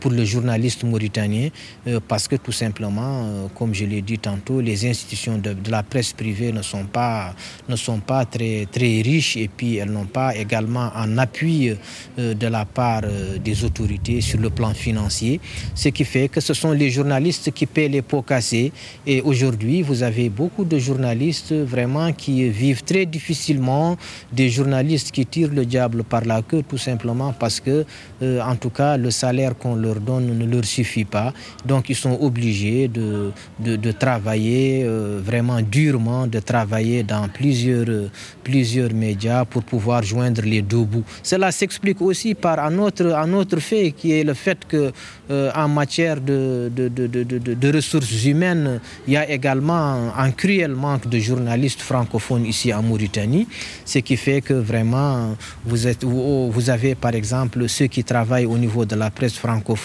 pour 0.00 0.10
le 0.10 0.24
journaliste 0.24 0.82
mauritanien 0.84 1.48
euh, 1.86 2.00
parce 2.06 2.26
que 2.26 2.36
tout 2.36 2.52
simplement, 2.52 3.24
euh, 3.24 3.46
comme 3.54 3.74
je 3.74 3.84
l'ai 3.84 4.02
dit 4.02 4.18
tantôt, 4.18 4.60
les 4.60 4.88
institutions 4.88 5.38
de, 5.38 5.54
la 5.70 5.82
presse 5.82 6.12
privée 6.12 6.52
ne 6.52 6.62
sont 6.62 6.84
pas, 6.84 7.34
ne 7.68 7.76
sont 7.76 8.00
pas 8.00 8.24
très, 8.24 8.66
très 8.70 9.02
riches 9.02 9.36
et 9.36 9.48
puis 9.48 9.76
elles 9.76 9.90
n'ont 9.90 10.06
pas 10.06 10.34
également 10.34 10.90
un 10.96 11.18
appui 11.18 11.70
euh, 11.70 12.34
de 12.34 12.46
la 12.46 12.64
part 12.64 13.02
des 13.44 13.64
autorités 13.64 14.20
sur 14.20 14.40
le 14.40 14.50
plan 14.50 14.72
financier, 14.72 15.40
ce 15.74 15.88
qui 15.90 16.04
fait 16.04 16.28
que 16.28 16.40
ce 16.40 16.54
sont 16.54 16.72
les 16.72 16.90
journalistes 16.90 17.50
qui 17.52 17.66
paient 17.66 17.88
les 17.88 18.02
pots 18.02 18.22
cassés. 18.22 18.72
Et 19.06 19.20
aujourd'hui, 19.20 19.82
vous 19.82 20.02
avez 20.02 20.28
beaucoup 20.28 20.64
de 20.64 20.78
journalistes 20.78 21.52
vraiment 21.52 22.12
qui 22.12 22.48
vivent 22.48 22.82
très 22.84 23.06
difficilement, 23.06 23.96
des 24.32 24.48
journalistes 24.48 25.10
qui 25.10 25.26
tirent 25.26 25.52
le 25.52 25.66
diable 25.66 26.04
par 26.04 26.24
la 26.24 26.42
queue 26.42 26.62
tout 26.66 26.78
simplement 26.78 27.32
parce 27.32 27.60
que, 27.60 27.84
en 28.22 28.56
tout 28.56 28.70
cas, 28.70 28.96
le 28.96 29.10
salaire 29.10 29.56
qu'on 29.56 29.74
leur 29.74 29.89
donne 29.98 30.38
ne 30.38 30.46
leur 30.46 30.64
suffit 30.64 31.04
pas. 31.04 31.32
Donc, 31.64 31.88
ils 31.88 31.96
sont 31.96 32.18
obligés 32.20 32.88
de, 32.88 33.32
de, 33.58 33.92
travailler 33.92 34.84
euh, 34.84 35.20
vraiment 35.22 35.60
durement, 35.60 36.26
de 36.26 36.38
travailler 36.38 37.02
dans 37.02 37.28
plusieurs, 37.28 38.10
plusieurs 38.44 38.92
médias 38.92 39.44
pour 39.44 39.62
pouvoir 39.62 40.02
joindre 40.02 40.42
les 40.42 40.62
deux 40.62 40.84
bouts. 40.84 41.04
Cela 41.22 41.50
s'explique 41.52 42.00
aussi 42.00 42.34
par 42.34 42.58
un 42.60 42.78
autre, 42.78 43.14
un 43.14 43.32
autre 43.32 43.58
fait 43.58 43.92
qui 43.92 44.12
est 44.12 44.24
le 44.24 44.34
fait 44.34 44.58
que 44.66 44.92
euh, 45.30 45.50
en 45.54 45.68
matière 45.68 46.20
de, 46.20 46.70
de, 46.74 46.88
de, 46.88 47.72
ressources 47.72 48.24
humaines, 48.24 48.80
il 49.06 49.14
y 49.14 49.16
a 49.16 49.28
également 49.30 50.12
un 50.16 50.30
cruel 50.32 50.72
manque 50.74 51.08
de 51.08 51.18
journalistes 51.18 51.80
francophones 51.80 52.46
ici 52.46 52.72
en 52.72 52.82
Mauritanie, 52.82 53.46
ce 53.84 53.98
qui 54.00 54.16
fait 54.16 54.40
que 54.40 54.54
vraiment 54.54 55.36
vous, 55.64 55.86
êtes, 55.86 56.04
vous 56.04 56.70
avez 56.70 56.94
par 56.94 57.14
exemple 57.14 57.68
ceux 57.68 57.86
qui 57.86 58.04
travaillent 58.04 58.46
au 58.46 58.58
niveau 58.58 58.84
de 58.84 58.96
la 58.96 59.10
presse 59.10 59.34
francophone 59.34 59.79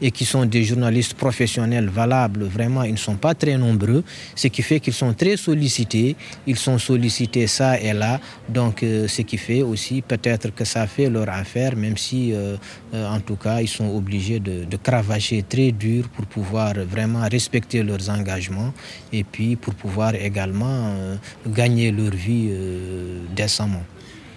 et 0.00 0.10
qui 0.10 0.24
sont 0.24 0.44
des 0.44 0.64
journalistes 0.64 1.14
professionnels 1.14 1.88
valables, 1.88 2.44
vraiment 2.44 2.82
ils 2.82 2.92
ne 2.92 2.96
sont 2.98 3.16
pas 3.16 3.34
très 3.34 3.56
nombreux, 3.56 4.02
ce 4.34 4.48
qui 4.48 4.62
fait 4.62 4.80
qu'ils 4.80 4.92
sont 4.92 5.14
très 5.14 5.36
sollicités, 5.36 6.16
ils 6.46 6.58
sont 6.58 6.78
sollicités 6.78 7.46
ça 7.46 7.80
et 7.80 7.92
là, 7.92 8.20
donc 8.48 8.82
euh, 8.82 9.08
ce 9.08 9.22
qui 9.22 9.38
fait 9.38 9.62
aussi 9.62 10.02
peut-être 10.02 10.54
que 10.54 10.64
ça 10.64 10.86
fait 10.86 11.10
leur 11.10 11.28
affaire, 11.28 11.76
même 11.76 11.96
si 11.96 12.32
euh, 12.32 12.56
en 12.92 13.20
tout 13.20 13.36
cas 13.36 13.60
ils 13.60 13.68
sont 13.68 13.90
obligés 13.94 14.40
de 14.40 14.64
de 14.64 14.76
cravacher 14.76 15.42
très 15.42 15.72
dur 15.72 16.08
pour 16.08 16.26
pouvoir 16.26 16.74
vraiment 16.74 17.24
respecter 17.28 17.82
leurs 17.82 18.08
engagements 18.10 18.72
et 19.12 19.24
puis 19.24 19.56
pour 19.56 19.74
pouvoir 19.74 20.14
également 20.14 20.66
euh, 20.68 21.16
gagner 21.46 21.90
leur 21.90 22.10
vie 22.10 22.48
euh, 22.50 23.20
décemment. 23.34 23.82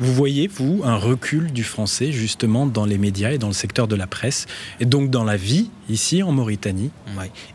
Vous 0.01 0.13
voyez, 0.13 0.47
vous, 0.47 0.81
un 0.85 0.95
recul 0.95 1.51
du 1.51 1.63
français 1.63 2.13
justement 2.13 2.65
dans 2.65 2.85
les 2.85 2.97
médias 2.97 3.31
et 3.31 3.37
dans 3.37 3.47
le 3.47 3.53
secteur 3.53 3.85
de 3.85 3.97
la 3.97 4.07
presse, 4.07 4.45
et 4.79 4.85
donc 4.85 5.09
dans 5.09 5.25
la 5.25 5.35
vie 5.35 5.69
ici 5.89 6.23
en 6.23 6.31
Mauritanie? 6.31 6.89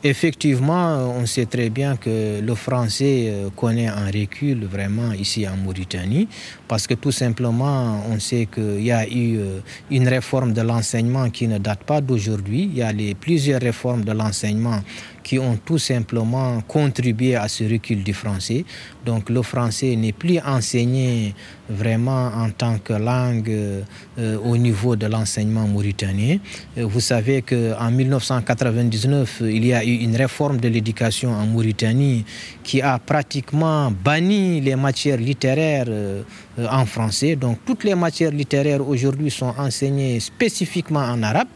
Effectivement, 0.02 0.98
on 1.16 1.24
sait 1.24 1.46
très 1.46 1.70
bien 1.70 1.96
que 1.96 2.40
le 2.42 2.54
français 2.54 3.28
euh, 3.28 3.48
connaît 3.48 3.86
un 3.86 4.10
recul 4.10 4.66
vraiment 4.66 5.12
ici 5.12 5.48
en 5.48 5.56
Mauritanie, 5.56 6.28
parce 6.68 6.86
que 6.86 6.92
tout 6.92 7.12
simplement, 7.12 8.02
on 8.10 8.20
sait 8.20 8.46
qu'il 8.52 8.84
y 8.84 8.92
a 8.92 9.08
eu 9.08 9.38
euh, 9.38 9.60
une 9.90 10.06
réforme 10.06 10.52
de 10.52 10.60
l'enseignement 10.60 11.30
qui 11.30 11.48
ne 11.48 11.56
date 11.56 11.84
pas 11.84 12.02
d'aujourd'hui. 12.02 12.68
Il 12.70 12.76
y 12.76 12.82
a 12.82 12.92
les, 12.92 13.14
plusieurs 13.14 13.62
réformes 13.62 14.04
de 14.04 14.12
l'enseignement 14.12 14.80
qui 15.24 15.38
ont 15.38 15.56
tout 15.56 15.78
simplement 15.78 16.60
contribué 16.68 17.34
à 17.34 17.48
ce 17.48 17.64
recul 17.64 18.04
du 18.04 18.12
français. 18.12 18.64
Donc 19.04 19.30
le 19.30 19.42
français 19.42 19.96
n'est 19.96 20.12
plus 20.12 20.38
enseigné 20.38 21.34
vraiment 21.68 22.26
en 22.26 22.50
tant 22.50 22.78
que 22.78 22.92
langue 22.92 23.50
euh, 23.50 24.38
au 24.44 24.56
niveau 24.56 24.96
de 24.96 25.06
l'enseignement 25.06 25.66
mauritanien. 25.66 26.36
Euh, 26.76 26.86
vous 26.86 27.00
savez 27.00 27.42
qu'en 27.42 27.90
1999, 27.90 29.42
il 29.46 29.66
y 29.66 29.72
a 29.72 29.82
eu 29.84 29.94
une 29.94 30.14
réforme 30.14 30.58
de 30.58 30.68
l'éducation 30.68 31.32
en 31.32 31.46
Mauritanie 31.46 32.24
qui 32.62 32.82
a 32.82 32.98
pratiquement 32.98 33.90
banni 33.90 34.60
les 34.60 34.76
matières 34.76 35.16
littéraires 35.18 35.86
euh, 35.88 36.22
en 36.58 36.84
français. 36.84 37.34
Donc 37.36 37.58
toutes 37.64 37.84
les 37.84 37.94
matières 37.94 38.30
littéraires 38.30 38.86
aujourd'hui 38.86 39.30
sont 39.30 39.54
enseignées 39.58 40.20
spécifiquement 40.20 41.00
en 41.00 41.22
arabe 41.22 41.48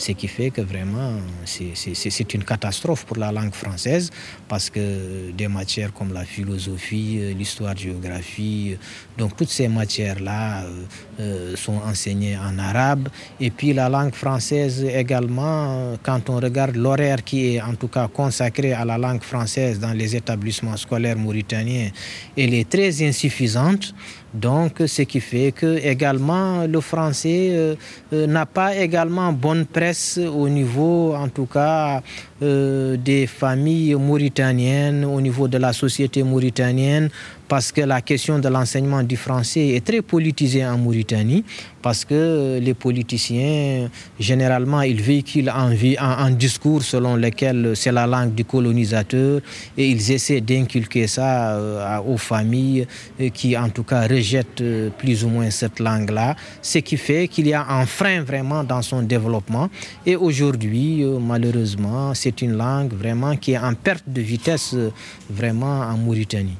ce 0.00 0.12
qui 0.12 0.28
fait 0.28 0.50
que 0.50 0.62
vraiment 0.62 1.12
c'est 1.44 2.34
une 2.34 2.44
catastrophe 2.44 3.04
pour 3.04 3.18
la 3.18 3.30
langue 3.30 3.52
française 3.52 4.10
parce 4.48 4.70
que 4.70 5.30
des 5.32 5.46
matières 5.46 5.92
comme 5.92 6.12
la 6.14 6.24
philosophie, 6.24 7.18
euh, 7.20 7.34
l'histoire, 7.34 7.76
géographie, 7.76 8.78
donc 9.18 9.36
toutes 9.36 9.50
ces 9.50 9.68
matières-là 9.68 10.62
euh, 10.62 10.84
euh, 11.20 11.56
sont 11.56 11.80
enseignées 11.84 12.36
en 12.38 12.58
arabe. 12.58 13.08
Et 13.38 13.50
puis 13.50 13.74
la 13.74 13.90
langue 13.90 14.14
française 14.14 14.82
également, 14.84 15.98
quand 16.02 16.30
on 16.30 16.36
regarde 16.36 16.76
l'horaire 16.76 17.22
qui 17.22 17.56
est 17.56 17.60
en 17.60 17.74
tout 17.74 17.88
cas 17.88 18.08
consacré 18.08 18.72
à 18.72 18.86
la 18.86 18.96
langue 18.96 19.22
française 19.22 19.78
dans 19.78 19.92
les 19.92 20.16
établissements 20.16 20.78
scolaires 20.78 21.18
mauritaniens, 21.18 21.90
elle 22.38 22.54
est 22.54 22.68
très 22.68 23.06
insuffisante. 23.06 23.94
Donc, 24.32 24.82
ce 24.86 25.02
qui 25.02 25.18
fait 25.20 25.50
que 25.50 25.78
également 25.84 26.64
le 26.64 26.80
français 26.80 27.48
euh, 27.50 27.74
euh, 28.12 28.26
n'a 28.28 28.46
pas 28.46 28.76
également 28.76 29.32
bonne 29.32 29.66
presse 29.66 30.18
au 30.18 30.48
niveau, 30.48 31.14
en 31.16 31.28
tout 31.28 31.46
cas, 31.46 32.00
euh, 32.42 32.96
des 32.96 33.26
familles 33.26 33.96
mauritaniennes, 33.96 35.04
au 35.04 35.20
niveau 35.20 35.48
de 35.48 35.58
la 35.58 35.72
société 35.72 36.22
mauritanienne, 36.22 37.10
parce 37.50 37.72
que 37.72 37.80
la 37.80 38.00
question 38.00 38.38
de 38.38 38.48
l'enseignement 38.48 39.02
du 39.02 39.16
français 39.16 39.70
est 39.70 39.84
très 39.84 40.02
politisée 40.02 40.64
en 40.64 40.78
Mauritanie, 40.78 41.44
parce 41.82 42.04
que 42.04 42.60
les 42.62 42.74
politiciens, 42.74 43.90
généralement, 44.20 44.82
ils 44.82 45.02
véhiculent 45.02 45.48
un, 45.48 45.74
un, 45.98 46.30
discours 46.30 46.84
selon 46.84 47.16
lequel 47.16 47.72
c'est 47.74 47.90
la 47.90 48.06
langue 48.06 48.36
du 48.36 48.44
colonisateur, 48.44 49.40
et 49.76 49.88
ils 49.88 50.12
essaient 50.12 50.40
d'inculquer 50.40 51.08
ça 51.08 51.56
euh, 51.56 51.98
aux 52.06 52.18
familles 52.18 52.86
euh, 53.20 53.30
qui, 53.30 53.58
en 53.58 53.68
tout 53.68 53.82
cas, 53.82 54.06
rejettent 54.06 54.62
plus 54.96 55.24
ou 55.24 55.28
moins 55.28 55.50
cette 55.50 55.80
langue-là, 55.80 56.36
ce 56.62 56.78
qui 56.78 56.96
fait 56.96 57.26
qu'il 57.26 57.48
y 57.48 57.52
a 57.52 57.66
un 57.68 57.84
frein 57.84 58.22
vraiment 58.22 58.62
dans 58.62 58.82
son 58.82 59.02
développement. 59.02 59.68
Et 60.06 60.14
aujourd'hui, 60.14 61.04
malheureusement, 61.20 62.14
c'est 62.14 62.42
une 62.42 62.56
langue 62.56 62.92
vraiment 62.92 63.36
qui 63.36 63.54
est 63.54 63.58
en 63.58 63.74
perte 63.74 64.04
de 64.06 64.20
vitesse 64.20 64.70
euh, 64.74 64.92
vraiment 65.28 65.80
en 65.80 65.96
Mauritanie. 65.96 66.56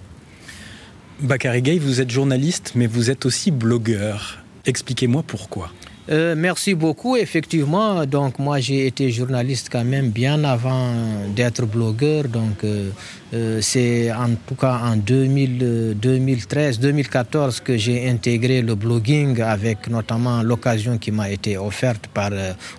Bakary 1.22 1.60
Gay, 1.60 1.78
vous 1.78 2.00
êtes 2.00 2.10
journaliste, 2.10 2.72
mais 2.74 2.86
vous 2.86 3.10
êtes 3.10 3.26
aussi 3.26 3.50
blogueur. 3.50 4.38
Expliquez-moi 4.64 5.22
pourquoi. 5.26 5.70
Euh, 6.10 6.34
merci 6.36 6.74
beaucoup. 6.74 7.16
Effectivement, 7.16 8.04
donc 8.04 8.40
moi 8.40 8.58
j'ai 8.58 8.88
été 8.88 9.12
journaliste 9.12 9.68
quand 9.70 9.84
même 9.84 10.08
bien 10.10 10.42
avant 10.42 10.92
d'être 11.36 11.66
blogueur. 11.66 12.24
Donc 12.24 12.64
euh, 12.64 12.90
euh, 13.32 13.60
c'est 13.60 14.10
en 14.10 14.30
tout 14.44 14.56
cas 14.56 14.80
en 14.82 14.96
2013, 14.96 16.80
2014 16.80 17.60
que 17.60 17.76
j'ai 17.76 18.08
intégré 18.08 18.60
le 18.60 18.74
blogging 18.74 19.40
avec 19.40 19.88
notamment 19.88 20.42
l'occasion 20.42 20.98
qui 20.98 21.12
m'a 21.12 21.30
été 21.30 21.56
offerte 21.56 22.08
par 22.08 22.30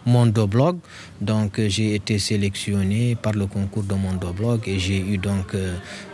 Mondoblog. 0.06 0.80
Donc 1.22 1.62
j'ai 1.68 1.96
été 1.96 2.20
sélectionné 2.20 3.16
par 3.16 3.32
le 3.32 3.46
concours 3.46 3.84
de 3.84 3.94
Mondoblog 3.94 4.68
et 4.68 4.78
j'ai 4.78 4.98
eu 4.98 5.18
donc 5.18 5.56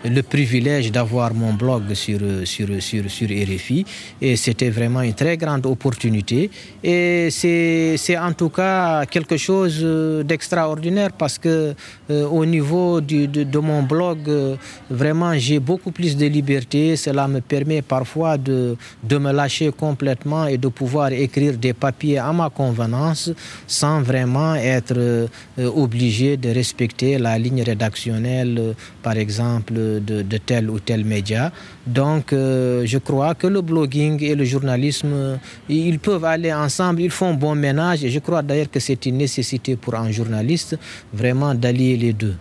le 0.05 0.21
privilège 0.21 0.91
d'avoir 0.91 1.33
mon 1.33 1.53
blog 1.53 1.93
sur, 1.93 2.19
sur, 2.43 2.67
sur, 2.79 3.09
sur 3.09 3.27
RFI 3.29 3.85
et 4.21 4.35
c'était 4.35 4.69
vraiment 4.69 5.01
une 5.01 5.13
très 5.13 5.37
grande 5.37 5.65
opportunité. 5.65 6.51
Et 6.83 7.06
c'est 7.29 8.17
en 8.17 8.33
tout 8.33 8.49
cas 8.49 9.05
quelque 9.05 9.37
chose 9.37 9.79
euh, 9.83 10.23
d'extraordinaire 10.23 11.11
parce 11.11 11.37
que 11.37 11.73
euh, 12.09 12.25
au 12.25 12.45
niveau 12.45 13.01
de, 13.01 13.59
mon 13.59 13.83
blog, 13.83 14.19
euh, 14.27 14.55
vraiment 14.89 15.33
j'ai 15.37 15.59
beaucoup 15.59 15.91
plus 15.91 16.15
de 16.15 16.25
liberté. 16.25 16.95
Cela 16.95 17.27
me 17.27 17.41
permet 17.41 17.81
parfois 17.81 18.37
de, 18.37 18.75
de 19.03 19.17
me 19.17 19.31
lâcher 19.31 19.71
complètement 19.71 20.47
et 20.47 20.57
de 20.57 20.67
pouvoir 20.67 21.11
écrire 21.11 21.57
des 21.57 21.73
papiers 21.73 22.17
à 22.17 22.31
ma 22.33 22.49
convenance 22.49 23.31
sans 23.67 24.01
vraiment 24.01 24.55
être 24.55 25.27
obligé 25.57 26.37
de 26.37 26.49
respecter 26.49 27.17
la 27.17 27.37
ligne 27.37 27.63
rédactionnelle, 27.63 28.75
par 29.03 29.17
exemple, 29.17 29.73
de, 29.73 30.21
de 30.21 30.37
tel 30.37 30.69
ou 30.69 30.79
tel 30.79 31.03
média. 31.05 31.51
Donc 31.85 32.27
je 32.31 32.97
crois 32.97 33.35
que 33.35 33.47
le 33.47 33.61
blogging 33.61 34.21
et 34.23 34.35
le 34.35 34.45
journalisme, 34.45 35.39
ils 35.69 35.99
peuvent 35.99 36.25
aller 36.25 36.53
ensemble 36.53 36.86
ils 36.97 37.11
font 37.11 37.33
bon 37.33 37.55
ménage 37.55 38.03
et 38.03 38.09
je 38.09 38.19
crois 38.19 38.41
d'ailleurs 38.41 38.71
que 38.71 38.79
c'est 38.79 39.05
une 39.05 39.17
nécessité 39.17 39.75
pour 39.75 39.95
un 39.95 40.11
journaliste 40.11 40.77
vraiment 41.13 41.53
d'allier 41.53 41.97
les 41.97 42.13
deux. 42.13 42.35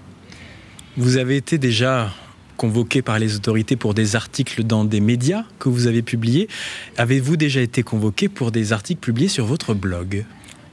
Vous 0.97 1.17
avez 1.17 1.37
été 1.37 1.59
déjà 1.59 2.13
convoqué 2.57 3.03
par 3.03 3.19
les 3.19 3.37
autorités 3.37 3.77
pour 3.77 3.95
des 3.95 4.17
articles 4.17 4.65
dans 4.65 4.85
des 4.85 5.01
médias 5.01 5.45
que 5.59 5.69
vous 5.69 5.87
avez 5.87 6.03
publiés. 6.03 6.49
Avez-vous 6.97 7.37
déjà 7.37 7.61
été 7.61 7.83
convoqué 7.83 8.29
pour 8.29 8.51
des 8.51 8.73
articles 8.73 9.01
publiés 9.01 9.29
sur 9.29 9.45
votre 9.45 9.75
blog? 9.75 10.25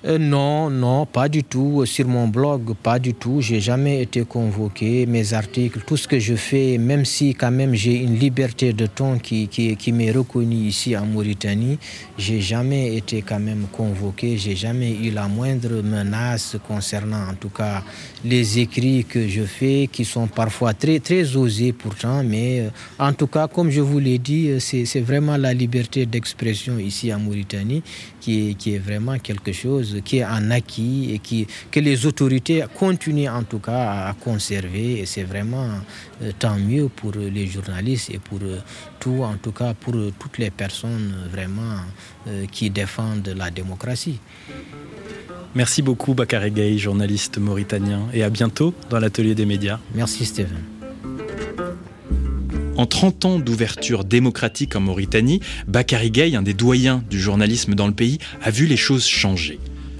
Euh, 0.05 0.17
non, 0.17 0.69
non, 0.69 1.05
pas 1.05 1.29
du 1.29 1.45
tout. 1.45 1.85
Sur 1.85 2.07
mon 2.09 2.27
blog, 2.27 2.73
pas 2.83 2.99
du 2.99 3.13
tout. 3.13 3.39
J'ai 3.39 3.61
jamais 3.61 4.01
été 4.01 4.25
convoqué. 4.25 5.05
Mes 5.05 5.33
articles, 5.33 5.79
tout 5.87 5.95
ce 5.95 6.09
que 6.09 6.19
je 6.19 6.35
fais, 6.35 6.77
même 6.77 7.05
si 7.05 7.33
quand 7.35 7.51
même 7.51 7.73
j'ai 7.73 7.95
une 7.95 8.15
liberté 8.15 8.73
de 8.73 8.85
ton 8.85 9.17
qui, 9.17 9.47
qui, 9.47 9.91
m'est 9.93 10.11
reconnue 10.11 10.67
ici 10.67 10.97
en 10.97 11.05
Mauritanie, 11.05 11.79
j'ai 12.17 12.41
jamais 12.41 12.97
été 12.97 13.21
quand 13.21 13.39
même 13.39 13.67
convoqué. 13.71 14.37
J'ai 14.37 14.57
jamais 14.57 14.91
eu 14.91 15.11
la 15.11 15.29
moindre 15.29 15.81
menace 15.81 16.57
concernant, 16.67 17.29
en 17.29 17.35
tout 17.35 17.49
cas, 17.49 17.81
les 18.25 18.59
écrits 18.59 19.05
que 19.05 19.25
je 19.29 19.43
fais, 19.43 19.87
qui 19.89 20.03
sont 20.03 20.27
parfois 20.27 20.73
très, 20.73 20.99
très 20.99 21.37
osés 21.37 21.71
pourtant. 21.71 22.23
Mais 22.25 22.59
euh, 22.59 22.69
en 22.99 23.13
tout 23.13 23.27
cas, 23.27 23.47
comme 23.47 23.69
je 23.69 23.79
vous 23.79 23.99
l'ai 23.99 24.17
dit, 24.17 24.49
euh, 24.49 24.59
c'est 24.59 25.01
vraiment 25.01 25.37
la 25.37 25.53
liberté 25.53 26.05
d'expression 26.05 26.77
ici 26.77 27.13
en 27.13 27.19
Mauritanie 27.19 27.83
qui 28.23 28.51
est, 28.51 28.53
qui 28.53 28.75
est 28.75 28.79
vraiment 28.79 29.19
quelque 29.19 29.51
chose 29.51 29.97
qui 30.05 30.19
est 30.19 30.25
en 30.25 30.49
acquis 30.49 31.11
et 31.13 31.19
qui, 31.19 31.45
que 31.69 31.81
les 31.81 32.05
autorités 32.05 32.63
continuent 32.73 33.29
en 33.29 33.43
tout 33.43 33.59
cas 33.59 34.07
à 34.07 34.13
conserver. 34.13 34.99
Et 34.99 35.05
c'est 35.05 35.23
vraiment 35.23 35.67
euh, 36.21 36.31
tant 36.39 36.57
mieux 36.57 36.87
pour 36.87 37.11
les 37.11 37.47
journalistes 37.47 38.11
et 38.11 38.19
pour 38.19 38.39
euh, 38.43 38.59
tout, 38.99 39.19
en 39.23 39.35
tout 39.35 39.51
cas 39.51 39.73
pour 39.73 39.93
toutes 40.17 40.37
les 40.37 40.51
personnes 40.51 41.13
vraiment 41.31 41.81
qui 42.51 42.69
défendent 42.69 43.33
la 43.35 43.51
démocratie. 43.51 44.19
Merci 45.55 45.81
beaucoup 45.81 46.13
Bakary 46.13 46.51
Gay, 46.51 46.77
journaliste 46.77 47.37
mauritanien, 47.37 48.03
et 48.13 48.23
à 48.23 48.29
bientôt 48.29 48.73
dans 48.89 48.99
l'atelier 48.99 49.35
des 49.35 49.45
médias. 49.45 49.79
Merci 49.93 50.25
Steven. 50.25 50.63
En 52.75 52.87
30 52.87 53.25
ans 53.25 53.39
d'ouverture 53.39 54.03
démocratique 54.03 54.75
en 54.75 54.79
Mauritanie, 54.79 55.41
Bakary 55.67 56.09
Gay, 56.09 56.35
un 56.35 56.41
des 56.41 56.55
doyens 56.55 57.03
du 57.09 57.21
journalisme 57.21 57.75
dans 57.75 57.85
le 57.85 57.93
pays, 57.93 58.17
a 58.41 58.49
vu 58.49 58.65
les 58.65 58.77
choses 58.77 59.05
changer. 59.05 59.59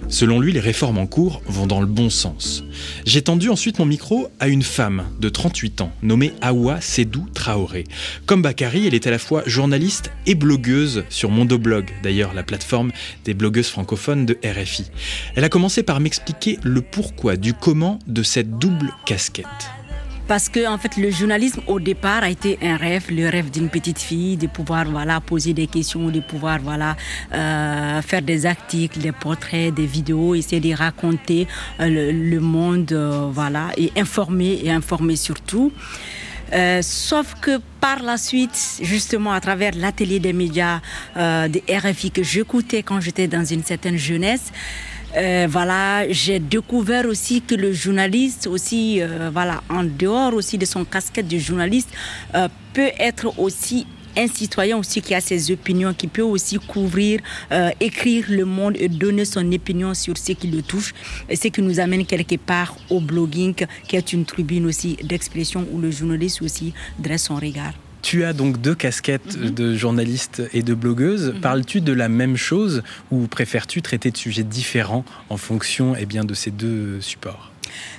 Selon 0.09 0.39
lui, 0.39 0.51
les 0.51 0.59
réformes 0.59 0.97
en 0.97 1.05
cours 1.05 1.41
vont 1.45 1.67
dans 1.67 1.79
le 1.79 1.85
bon 1.85 2.09
sens. 2.09 2.63
J'ai 3.05 3.21
tendu 3.21 3.49
ensuite 3.49 3.77
mon 3.77 3.85
micro 3.85 4.27
à 4.39 4.47
une 4.47 4.63
femme 4.63 5.05
de 5.19 5.29
38 5.29 5.81
ans, 5.81 5.91
nommée 6.01 6.33
Awa 6.41 6.81
Sedou 6.81 7.25
Traoré. 7.33 7.85
Comme 8.25 8.41
Bakary, 8.41 8.87
elle 8.87 8.95
est 8.95 9.07
à 9.07 9.11
la 9.11 9.19
fois 9.19 9.43
journaliste 9.45 10.11
et 10.25 10.35
blogueuse 10.35 11.03
sur 11.09 11.29
Mondoblog, 11.29 11.85
d'ailleurs 12.01 12.33
la 12.33 12.43
plateforme 12.43 12.91
des 13.23 13.35
blogueuses 13.35 13.69
francophones 13.69 14.25
de 14.25 14.37
RFI. 14.43 14.89
Elle 15.35 15.43
a 15.43 15.49
commencé 15.49 15.83
par 15.83 15.99
m'expliquer 15.99 16.57
le 16.63 16.81
pourquoi 16.81 17.37
du 17.37 17.53
comment 17.53 17.99
de 18.07 18.23
cette 18.23 18.57
double 18.57 18.91
casquette 19.05 19.45
parce 20.27 20.49
que 20.49 20.67
en 20.67 20.77
fait 20.77 20.97
le 20.97 21.09
journalisme 21.09 21.61
au 21.67 21.79
départ 21.79 22.23
a 22.23 22.29
été 22.29 22.57
un 22.61 22.77
rêve, 22.77 23.05
le 23.09 23.29
rêve 23.29 23.51
d'une 23.51 23.69
petite 23.69 23.99
fille 23.99 24.37
de 24.37 24.47
pouvoir 24.47 24.85
voilà 24.85 25.19
poser 25.21 25.53
des 25.53 25.67
questions, 25.67 26.09
de 26.09 26.19
pouvoir 26.19 26.59
voilà 26.59 26.95
euh, 27.33 28.01
faire 28.01 28.21
des 28.21 28.45
articles, 28.45 28.99
des 28.99 29.11
portraits, 29.11 29.73
des 29.73 29.85
vidéos, 29.85 30.35
essayer 30.35 30.61
de 30.61 30.75
raconter 30.75 31.47
euh, 31.79 32.11
le, 32.11 32.39
monde 32.39 32.91
euh, 32.91 33.29
voilà 33.31 33.71
et 33.77 33.91
informer 33.97 34.59
et 34.63 34.71
informer 34.71 35.15
surtout. 35.15 35.71
Sauf 36.81 37.35
que 37.41 37.59
par 37.81 38.03
la 38.03 38.17
suite, 38.17 38.79
justement 38.81 39.33
à 39.33 39.41
travers 39.41 39.73
l'atelier 39.75 40.19
des 40.19 40.33
médias 40.33 40.79
des 41.15 41.63
RFI 41.69 42.11
que 42.11 42.23
j'écoutais 42.23 42.83
quand 42.83 43.01
j'étais 43.01 43.27
dans 43.27 43.43
une 43.45 43.63
certaine 43.63 43.97
jeunesse, 43.97 44.51
euh, 45.15 45.47
voilà, 45.47 46.11
j'ai 46.11 46.39
découvert 46.39 47.05
aussi 47.05 47.41
que 47.41 47.53
le 47.53 47.71
journaliste 47.71 48.47
aussi, 48.47 48.99
euh, 48.99 49.29
voilà, 49.31 49.61
en 49.69 49.83
dehors 49.83 50.33
aussi 50.33 50.57
de 50.57 50.65
son 50.65 50.85
casquette 50.85 51.27
de 51.27 51.37
journaliste, 51.37 51.89
euh, 52.33 52.47
peut 52.73 52.89
être 52.97 53.37
aussi 53.37 53.85
un 54.17 54.27
citoyen 54.27 54.77
aussi 54.77 55.01
qui 55.01 55.13
a 55.15 55.21
ses 55.21 55.51
opinions, 55.51 55.93
qui 55.93 56.07
peut 56.07 56.21
aussi 56.21 56.57
couvrir, 56.57 57.19
écrire 57.79 58.25
le 58.29 58.45
monde 58.45 58.75
et 58.77 58.89
donner 58.89 59.25
son 59.25 59.51
opinion 59.51 59.93
sur 59.93 60.17
ce 60.17 60.33
qui 60.33 60.47
le 60.47 60.61
touche, 60.61 60.93
et 61.29 61.35
ce 61.35 61.47
qui 61.47 61.61
nous 61.61 61.79
amène 61.79 62.05
quelque 62.05 62.37
part 62.37 62.75
au 62.89 62.99
blogging, 62.99 63.55
qui 63.87 63.95
est 63.95 64.13
une 64.13 64.25
tribune 64.25 64.65
aussi 64.65 64.97
d'expression 65.03 65.65
où 65.71 65.79
le 65.79 65.91
journaliste 65.91 66.41
aussi 66.41 66.73
dresse 66.99 67.23
son 67.23 67.35
regard. 67.35 67.73
Tu 68.03 68.25
as 68.25 68.33
donc 68.33 68.59
deux 68.59 68.75
casquettes 68.75 69.37
mhm. 69.37 69.51
de 69.51 69.75
journaliste 69.75 70.43
et 70.53 70.61
de 70.61 70.73
blogueuse. 70.73 71.33
Mhm. 71.33 71.39
Parles-tu 71.39 71.79
de 71.79 71.93
la 71.93 72.09
même 72.09 72.35
chose 72.35 72.83
ou 73.11 73.27
préfères-tu 73.27 73.81
traiter 73.81 74.11
de 74.11 74.17
sujets 74.17 74.43
différents 74.43 75.05
en 75.29 75.37
fonction 75.37 75.95
eh 75.97 76.05
bien, 76.05 76.25
de 76.25 76.33
ces 76.33 76.51
deux 76.51 76.99
supports? 76.99 77.52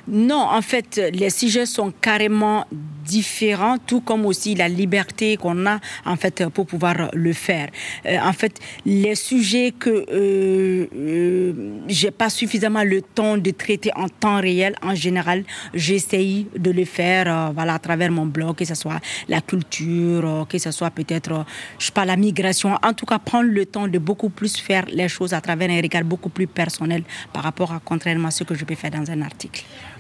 Non, 0.07 0.47
en 0.51 0.63
fait, 0.63 1.01
les 1.13 1.31
sujets 1.31 1.67
sont 1.67 1.93
carrément 2.01 2.67
différents, 3.05 3.79
tout 3.79 4.01
comme 4.01 4.27
aussi 4.27 4.55
la 4.55 4.69
liberté 4.69 5.37
qu'on 5.37 5.67
a 5.67 5.79
en 6.05 6.17
fait 6.17 6.49
pour 6.49 6.67
pouvoir 6.67 7.11
le 7.13 7.33
faire. 7.33 7.69
Euh, 8.07 8.19
en 8.19 8.33
fait, 8.33 8.59
les 8.87 9.15
sujets 9.15 9.73
que 9.79 9.91
euh, 9.91 10.87
euh, 10.95 11.53
j'ai 11.87 12.11
pas 12.11 12.31
suffisamment 12.31 12.83
le 12.83 13.03
temps 13.03 13.37
de 13.37 13.51
traiter 13.51 13.91
en 13.95 14.09
temps 14.09 14.41
réel, 14.41 14.75
en 14.83 14.95
général, 14.95 15.45
j'essaye 15.75 16.47
de 16.57 16.71
le 16.71 16.85
faire, 16.85 17.27
euh, 17.29 17.53
voilà, 17.55 17.75
à 17.75 17.79
travers 17.79 18.11
mon 18.11 18.27
blog, 18.27 18.57
que 18.57 18.65
ce 18.65 18.75
soit 18.75 19.01
la 19.29 19.41
culture, 19.41 20.47
que 20.49 20.59
ce 20.59 20.71
soit 20.71 20.91
peut-être, 20.91 21.45
je 21.79 21.87
sais 21.87 21.93
pas, 21.93 22.05
la 22.05 22.17
migration. 22.17 22.79
En 22.83 22.93
tout 22.95 23.07
cas, 23.07 23.19
prendre 23.19 23.51
le 23.51 23.67
temps 23.67 23.89
de 23.89 23.99
beaucoup 23.99 24.31
plus 24.31 24.57
faire 24.57 24.85
les 24.89 25.09
choses 25.09 25.35
à 25.35 25.41
travers 25.41 25.71
un 25.71 25.81
regard 25.81 26.05
beaucoup 26.05 26.31
plus 26.31 26.47
personnel 26.47 27.03
par 27.33 27.43
rapport 27.43 27.73
à 27.73 27.81
contrairement 27.85 28.29
à 28.29 28.31
ce 28.31 28.45
que 28.45 28.55
je 28.55 28.65
peux 28.65 28.75
faire 28.75 28.91
dans 28.91 29.11
un 29.11 29.23
article. 29.23 29.54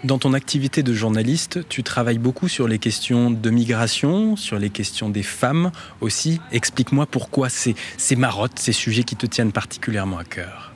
Dans 0.04 0.18
ton 0.18 0.34
activité 0.34 0.82
de 0.82 0.92
journaliste, 0.92 1.66
tu 1.70 1.82
travailles 1.82 2.18
beaucoup 2.18 2.46
sur 2.46 2.68
les 2.68 2.78
questions 2.78 3.30
de 3.30 3.50
migration, 3.50 4.36
sur 4.36 4.58
les 4.58 4.68
questions 4.68 5.08
des 5.08 5.22
femmes 5.22 5.72
aussi. 6.02 6.40
Explique-moi 6.52 7.06
pourquoi 7.06 7.48
ces, 7.48 7.74
ces 7.96 8.14
marottes, 8.14 8.58
ces 8.58 8.72
sujets 8.72 9.04
qui 9.04 9.16
te 9.16 9.24
tiennent 9.24 9.52
particulièrement 9.52 10.18
à 10.18 10.24
cœur. 10.24 10.74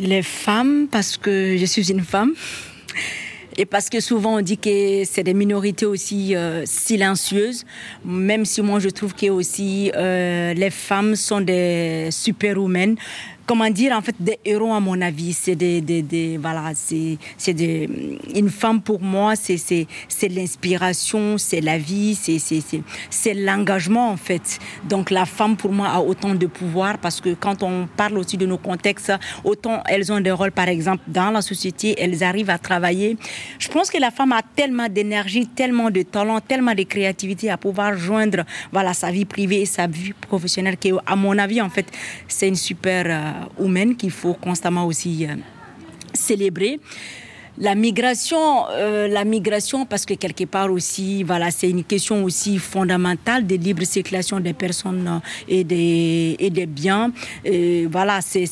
Les 0.00 0.22
femmes, 0.22 0.86
parce 0.90 1.18
que 1.18 1.56
je 1.58 1.66
suis 1.66 1.90
une 1.90 2.00
femme. 2.02 2.32
Et 3.58 3.66
parce 3.66 3.90
que 3.90 3.98
souvent 3.98 4.38
on 4.38 4.40
dit 4.40 4.56
que 4.56 5.02
c'est 5.04 5.24
des 5.24 5.34
minorités 5.34 5.84
aussi 5.84 6.36
euh, 6.36 6.64
silencieuses, 6.64 7.66
même 8.04 8.44
si 8.44 8.62
moi 8.62 8.78
je 8.78 8.88
trouve 8.88 9.14
que 9.14 9.28
aussi 9.30 9.90
euh, 9.96 10.54
les 10.54 10.70
femmes 10.70 11.16
sont 11.16 11.40
des 11.40 12.08
super-humaines 12.12 12.96
comment 13.48 13.70
dire, 13.70 13.92
en 13.96 14.02
fait, 14.02 14.14
des 14.20 14.38
héros 14.44 14.74
à 14.74 14.78
mon 14.78 15.00
avis. 15.00 15.32
C'est 15.32 15.56
des, 15.56 15.80
des, 15.80 16.02
des, 16.02 16.36
voilà, 16.36 16.72
c'est, 16.74 17.16
c'est 17.38 17.54
des, 17.54 17.88
une 18.34 18.50
femme 18.50 18.82
pour 18.82 19.00
moi, 19.00 19.34
c'est, 19.36 19.56
c'est, 19.56 19.86
c'est 20.06 20.28
l'inspiration, 20.28 21.38
c'est 21.38 21.62
la 21.62 21.78
vie, 21.78 22.14
c'est, 22.14 22.38
c'est, 22.38 22.60
c'est, 23.08 23.34
l'engagement 23.34 24.10
en 24.10 24.18
fait. 24.18 24.58
Donc 24.84 25.10
la 25.10 25.24
femme 25.24 25.56
pour 25.56 25.72
moi 25.72 25.88
a 25.88 26.00
autant 26.00 26.34
de 26.34 26.46
pouvoir 26.46 26.98
parce 26.98 27.22
que 27.22 27.32
quand 27.34 27.62
on 27.62 27.88
parle 27.96 28.18
aussi 28.18 28.36
de 28.36 28.44
nos 28.44 28.58
contextes, 28.58 29.12
autant 29.44 29.82
elles 29.86 30.12
ont 30.12 30.20
des 30.20 30.30
rôles, 30.30 30.52
par 30.52 30.68
exemple, 30.68 31.02
dans 31.06 31.30
la 31.30 31.40
société, 31.40 31.94
elles 31.98 32.22
arrivent 32.22 32.50
à 32.50 32.58
travailler. 32.58 33.16
Je 33.58 33.68
pense 33.68 33.90
que 33.90 33.98
la 33.98 34.10
femme 34.10 34.32
a 34.32 34.42
tellement 34.42 34.88
d'énergie, 34.88 35.46
tellement 35.46 35.90
de 35.90 36.02
talent, 36.02 36.40
tellement 36.40 36.74
de 36.74 36.82
créativité 36.82 37.50
à 37.50 37.56
pouvoir 37.56 37.96
joindre, 37.96 38.44
voilà, 38.72 38.92
sa 38.92 39.10
vie 39.10 39.24
privée 39.24 39.62
et 39.62 39.66
sa 39.66 39.86
vie 39.86 40.12
professionnelle, 40.12 40.76
qui, 40.76 40.92
à 41.06 41.16
mon 41.16 41.38
avis, 41.38 41.62
en 41.62 41.70
fait, 41.70 41.86
c'est 42.26 42.48
une 42.48 42.54
super 42.56 43.06
euh, 43.06 43.37
humaine 43.60 43.96
qu'il 43.96 44.10
faut 44.10 44.34
constamment 44.34 44.86
aussi 44.86 45.26
euh, 45.26 45.34
célébrer. 46.12 46.80
La 47.60 47.74
migration, 47.74 48.68
euh, 48.70 49.08
la 49.08 49.24
migration, 49.24 49.84
parce 49.84 50.06
que 50.06 50.14
quelque 50.14 50.44
part 50.44 50.70
aussi, 50.70 51.24
voilà, 51.24 51.50
c'est 51.50 51.68
une 51.68 51.82
question 51.82 52.22
aussi 52.22 52.56
fondamentale 52.56 53.48
de 53.48 53.56
libre 53.56 53.82
circulation 53.82 54.38
des 54.38 54.52
personnes 54.52 55.20
et 55.48 55.64
des, 55.64 56.36
et 56.38 56.50
des 56.50 56.66
biens. 56.66 57.10
voilà, 57.90 58.20
c'est, 58.20 58.44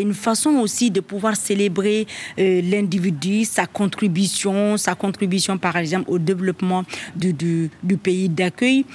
une 0.00 0.14
façon 0.14 0.52
aussi 0.60 0.90
de 0.90 1.00
pouvoir 1.00 1.36
célébrer 1.36 2.06
euh, 2.38 2.62
l'individu, 2.62 3.44
sa 3.44 3.66
contribution, 3.66 4.78
sa 4.78 4.94
contribution 4.94 5.58
par 5.58 5.76
exemple 5.76 6.10
au 6.10 6.18
développement 6.18 6.84
du, 7.14 7.34
du 7.34 7.96
pays 7.98 8.30
d'accueil. 8.30 8.86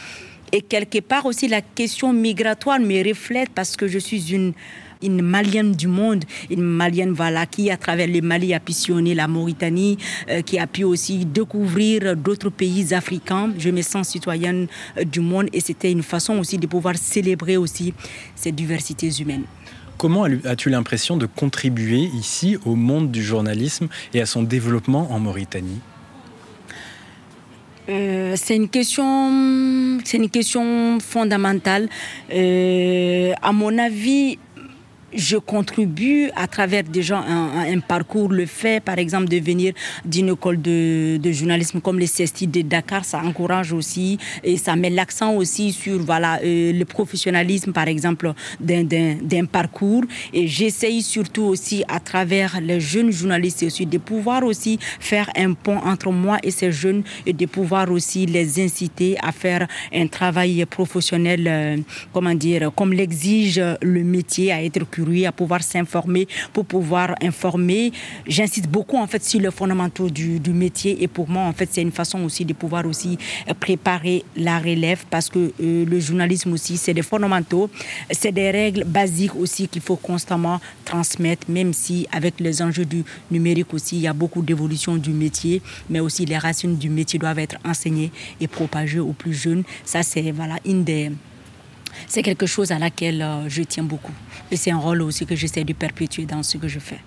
Et 0.51 0.61
quelque 0.61 1.01
part 1.01 1.25
aussi, 1.25 1.47
la 1.47 1.61
question 1.61 2.13
migratoire 2.13 2.79
me 2.79 3.07
reflète 3.07 3.49
parce 3.55 3.75
que 3.75 3.87
je 3.87 3.97
suis 3.97 4.33
une 4.33 4.53
une 5.03 5.21
malienne 5.21 5.73
du 5.73 5.87
monde, 5.87 6.23
une 6.49 6.61
malienne 6.61 7.11
voilà, 7.11 7.45
qui, 7.45 7.69
à 7.69 7.77
travers 7.77 8.07
le 8.07 8.21
Mali, 8.21 8.53
a 8.53 8.59
pu 8.59 8.73
sillonner 8.73 9.13
la 9.13 9.27
Mauritanie, 9.27 9.97
euh, 10.29 10.41
qui 10.41 10.57
a 10.57 10.67
pu 10.67 10.83
aussi 10.83 11.25
découvrir 11.25 12.15
d'autres 12.15 12.49
pays 12.49 12.93
africains. 12.93 13.51
Je 13.57 13.69
me 13.69 13.81
sens 13.81 14.09
citoyenne 14.09 14.67
euh, 14.97 15.03
du 15.03 15.19
monde 15.19 15.49
et 15.53 15.59
c'était 15.59 15.91
une 15.91 16.03
façon 16.03 16.39
aussi 16.39 16.57
de 16.57 16.67
pouvoir 16.67 16.95
célébrer 16.97 17.57
aussi 17.57 17.93
ces 18.35 18.51
diversités 18.51 19.09
humaines. 19.19 19.45
Comment 19.97 20.23
as-tu 20.23 20.69
l'impression 20.69 21.17
de 21.17 21.25
contribuer 21.25 22.09
ici 22.17 22.57
au 22.65 22.75
monde 22.75 23.11
du 23.11 23.23
journalisme 23.23 23.87
et 24.13 24.21
à 24.21 24.25
son 24.25 24.43
développement 24.43 25.11
en 25.11 25.19
Mauritanie? 25.19 25.79
Euh, 27.89 28.33
c'est 28.37 28.55
une 28.55 28.69
question, 28.69 29.99
c'est 30.03 30.17
une 30.17 30.29
question 30.29 30.99
fondamentale. 30.99 31.89
à 32.29 33.51
mon 33.51 33.77
avis, 33.77 34.39
je 35.15 35.37
contribue 35.37 36.29
à 36.35 36.47
travers 36.47 36.83
déjà 36.83 37.17
un, 37.19 37.73
un, 37.73 37.79
parcours, 37.79 38.29
le 38.29 38.45
fait 38.45 38.83
par 38.83 38.97
exemple 38.97 39.27
de 39.27 39.37
venir 39.37 39.73
d'une 40.05 40.29
école 40.29 40.61
de, 40.61 41.17
de, 41.17 41.31
journalisme 41.31 41.81
comme 41.81 41.99
les 41.99 42.07
CST 42.07 42.49
de 42.49 42.61
Dakar, 42.61 43.05
ça 43.05 43.19
encourage 43.19 43.73
aussi 43.73 44.17
et 44.43 44.57
ça 44.57 44.75
met 44.75 44.89
l'accent 44.89 45.33
aussi 45.33 45.71
sur 45.71 45.99
voilà 45.99 46.39
euh, 46.43 46.73
le 46.73 46.85
professionnalisme 46.85 47.71
par 47.71 47.87
exemple 47.87 48.33
d'un 48.59 49.45
parcours. 49.45 50.03
Et 50.33 50.47
j'essaye 50.47 51.01
surtout 51.01 51.43
aussi 51.43 51.83
à 51.87 51.99
travers 51.99 52.59
les 52.61 52.79
jeunes 52.79 53.11
journalistes 53.11 53.63
aussi 53.63 53.85
de 53.85 53.97
pouvoir 53.97 54.43
aussi 54.43 54.79
faire 54.99 55.29
un 55.35 55.53
pont 55.53 55.77
entre 55.77 56.11
moi 56.11 56.37
et 56.43 56.51
ces 56.51 56.71
jeunes 56.71 57.03
et 57.25 57.33
de 57.33 57.45
pouvoir 57.45 57.91
aussi 57.91 58.25
les 58.25 58.63
inciter 58.63 59.17
à 59.21 59.31
faire 59.31 59.67
un 59.93 60.07
travail 60.07 60.65
professionnel, 60.65 61.45
euh, 61.47 61.77
comment 62.11 62.33
dire, 62.35 62.71
comme 62.75 62.93
l'exige 62.93 63.61
le 63.81 64.03
métier, 64.03 64.51
à 64.51 64.63
être 64.63 64.89
curieux 64.89 65.02
curieux, 65.03 65.27
à 65.27 65.31
pouvoir 65.31 65.63
s'informer, 65.63 66.27
pour 66.51 66.65
pouvoir 66.65 67.15
informer. 67.21 67.91
J'insiste 68.27 68.67
beaucoup 68.67 68.97
en 68.97 69.07
fait 69.07 69.23
sur 69.23 69.39
les 69.39 69.51
fondamentaux 69.51 70.09
du, 70.09 70.39
métier 70.53 71.01
et 71.01 71.07
pour 71.07 71.27
moi 71.27 71.43
en 71.43 71.53
fait 71.53 71.69
c'est 71.71 71.81
une 71.81 71.91
façon 71.91 72.23
aussi 72.23 72.45
de 72.45 72.53
pouvoir 72.53 72.85
aussi 72.85 73.17
préparer 73.59 74.23
la 74.35 74.59
relève 74.59 75.03
parce 75.09 75.29
que 75.29 75.51
euh, 75.59 75.85
le 75.85 75.99
journalisme 75.99 76.53
aussi 76.53 76.77
c'est 76.77 76.93
des 76.93 77.01
fondamentaux, 77.01 77.69
c'est 78.11 78.31
des 78.31 78.51
règles 78.51 78.83
basiques 78.83 79.35
aussi 79.35 79.67
qu'il 79.67 79.81
faut 79.81 79.95
constamment 79.95 80.59
transmettre, 80.85 81.49
même 81.49 81.73
si 81.73 82.07
avec 82.11 82.39
les 82.39 82.61
enjeux 82.61 82.85
du 82.85 83.03
numérique 83.31 83.73
aussi 83.73 83.95
il 83.95 84.01
y 84.03 84.07
a 84.07 84.13
beaucoup 84.13 84.43
d'évolution 84.43 84.95
du 84.95 85.09
métier, 85.09 85.61
mais 85.89 85.99
aussi 85.99 86.25
les 86.25 86.37
racines 86.37 86.77
du 86.77 86.89
métier 86.89 87.17
doivent 87.17 87.39
être 87.39 87.57
enseignées 87.65 88.11
et 88.39 88.47
propagées 88.47 88.99
aux 88.99 89.13
plus 89.13 89.33
jeunes. 89.33 89.63
Ça 89.85 90.03
c'est 90.03 90.31
voilà 90.31 90.59
une 90.65 90.83
des 90.83 91.11
c'est 92.07 92.23
quelque 92.23 92.45
chose 92.45 92.71
à 92.71 92.79
laquelle 92.79 93.21
euh, 93.21 93.49
je 93.49 93.63
tiens 93.63 93.83
beaucoup. 93.83 94.13
C'est 94.55 94.71
un 94.71 94.77
rôle 94.77 95.01
aussi 95.01 95.25
que 95.25 95.35
j'essaie 95.35 95.63
de 95.63 95.73
perpétuer 95.73 96.25
dans 96.25 96.43
ce 96.43 96.57
que 96.57 96.67
je 96.67 96.79
fais. 96.79 96.99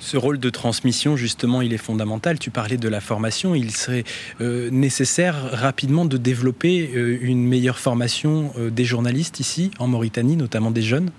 Ce 0.00 0.16
rôle 0.16 0.38
de 0.38 0.50
transmission, 0.50 1.16
justement, 1.16 1.62
il 1.62 1.72
est 1.72 1.78
fondamental. 1.78 2.38
Tu 2.38 2.50
parlais 2.50 2.76
de 2.76 2.88
la 2.88 3.00
formation. 3.00 3.54
Il 3.54 3.70
serait 3.70 4.04
euh, 4.40 4.68
nécessaire 4.70 5.36
rapidement 5.52 6.04
de 6.04 6.18
développer 6.18 6.90
euh, 6.94 7.18
une 7.22 7.46
meilleure 7.46 7.78
formation 7.78 8.52
des 8.70 8.84
journalistes 8.84 9.40
ici, 9.40 9.70
en 9.78 9.86
Mauritanie, 9.86 10.36
notamment 10.36 10.70
des 10.70 10.82
jeunes? 10.82 11.10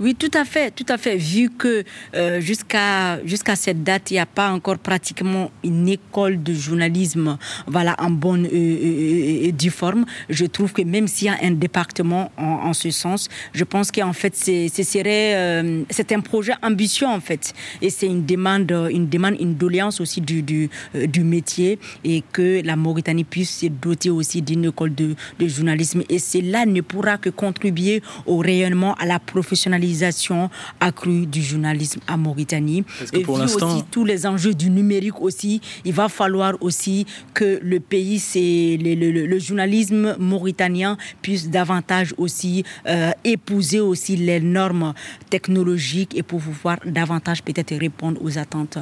Oui, 0.00 0.14
tout 0.14 0.30
à 0.32 0.46
fait, 0.46 0.70
tout 0.70 0.86
à 0.88 0.96
fait. 0.96 1.16
Vu 1.16 1.50
que 1.50 1.84
euh, 2.14 2.40
jusqu'à 2.40 3.22
jusqu'à 3.26 3.54
cette 3.54 3.82
date, 3.82 4.10
il 4.10 4.14
n'y 4.14 4.20
a 4.20 4.24
pas 4.26 4.50
encore 4.50 4.78
pratiquement 4.78 5.50
une 5.62 5.88
école 5.88 6.42
de 6.42 6.54
journalisme, 6.54 7.36
voilà, 7.66 7.94
en 7.98 8.10
bonne 8.10 8.46
et 8.46 8.48
euh, 8.48 9.48
euh, 9.48 9.52
due 9.52 9.70
forme. 9.70 10.06
Je 10.30 10.46
trouve 10.46 10.72
que 10.72 10.80
même 10.80 11.06
s'il 11.06 11.26
y 11.26 11.30
a 11.30 11.36
un 11.42 11.50
département 11.50 12.32
en, 12.38 12.72
ce 12.72 12.90
sens, 12.90 13.28
je 13.52 13.64
pense 13.64 13.92
qu'en 13.92 14.14
fait, 14.14 14.34
c'est 14.34 14.68
serait 14.68 15.84
c'est 15.90 16.12
un 16.12 16.20
projet 16.20 16.54
ambitieux 16.62 17.06
en 17.06 17.20
fait, 17.20 17.52
et 17.82 17.90
c'est 17.90 18.06
une 18.06 18.24
demande, 18.24 18.72
une 18.90 19.08
demande, 19.08 19.36
une 19.38 19.54
doléance 19.54 20.00
aussi 20.00 20.22
du 20.22 20.42
du, 20.42 20.70
du 20.94 21.22
métier 21.24 21.78
et 22.04 22.22
que 22.32 22.62
la 22.64 22.76
Mauritanie 22.76 23.24
puisse 23.24 23.58
se 23.60 23.66
doter 23.66 24.08
aussi 24.08 24.40
d'une 24.40 24.64
école 24.64 24.94
de, 24.94 25.14
de 25.38 25.46
journalisme. 25.46 26.02
Et 26.08 26.18
cela 26.18 26.64
ne 26.64 26.80
pourra 26.80 27.18
que 27.18 27.28
contribuer 27.28 28.02
au 28.24 28.38
rayonnement, 28.38 28.94
à 28.94 29.04
la 29.04 29.18
profession 29.18 29.59
professionnalisation 29.60 30.50
accrue 30.80 31.26
du 31.26 31.42
journalisme 31.42 32.00
à 32.06 32.16
Mauritanie. 32.16 32.84
que 33.12 33.18
pour 33.18 33.38
l'instant, 33.38 33.74
aussi 33.74 33.84
tous 33.90 34.04
les 34.04 34.26
enjeux 34.26 34.54
du 34.54 34.70
numérique 34.70 35.20
aussi, 35.20 35.60
il 35.84 35.92
va 35.92 36.08
falloir 36.08 36.54
aussi 36.60 37.06
que 37.34 37.60
le 37.62 37.78
pays, 37.80 38.18
c'est 38.18 38.78
le, 38.80 39.38
journalisme 39.38 40.16
mauritanien 40.18 40.96
puisse 41.22 41.48
davantage 41.50 42.14
aussi 42.16 42.64
euh, 42.86 43.10
épouser 43.24 43.80
aussi 43.80 44.16
les 44.16 44.40
normes 44.40 44.94
technologiques 45.28 46.16
et 46.16 46.22
pour 46.22 46.40
pouvoir 46.40 46.78
davantage 46.84 47.42
peut-être 47.42 47.74
répondre 47.76 48.20
aux 48.22 48.38
attentes 48.38 48.78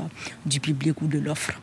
du 0.46 0.60
public 0.60 1.00
ou 1.02 1.06
de 1.06 1.18
l'offre. 1.18 1.60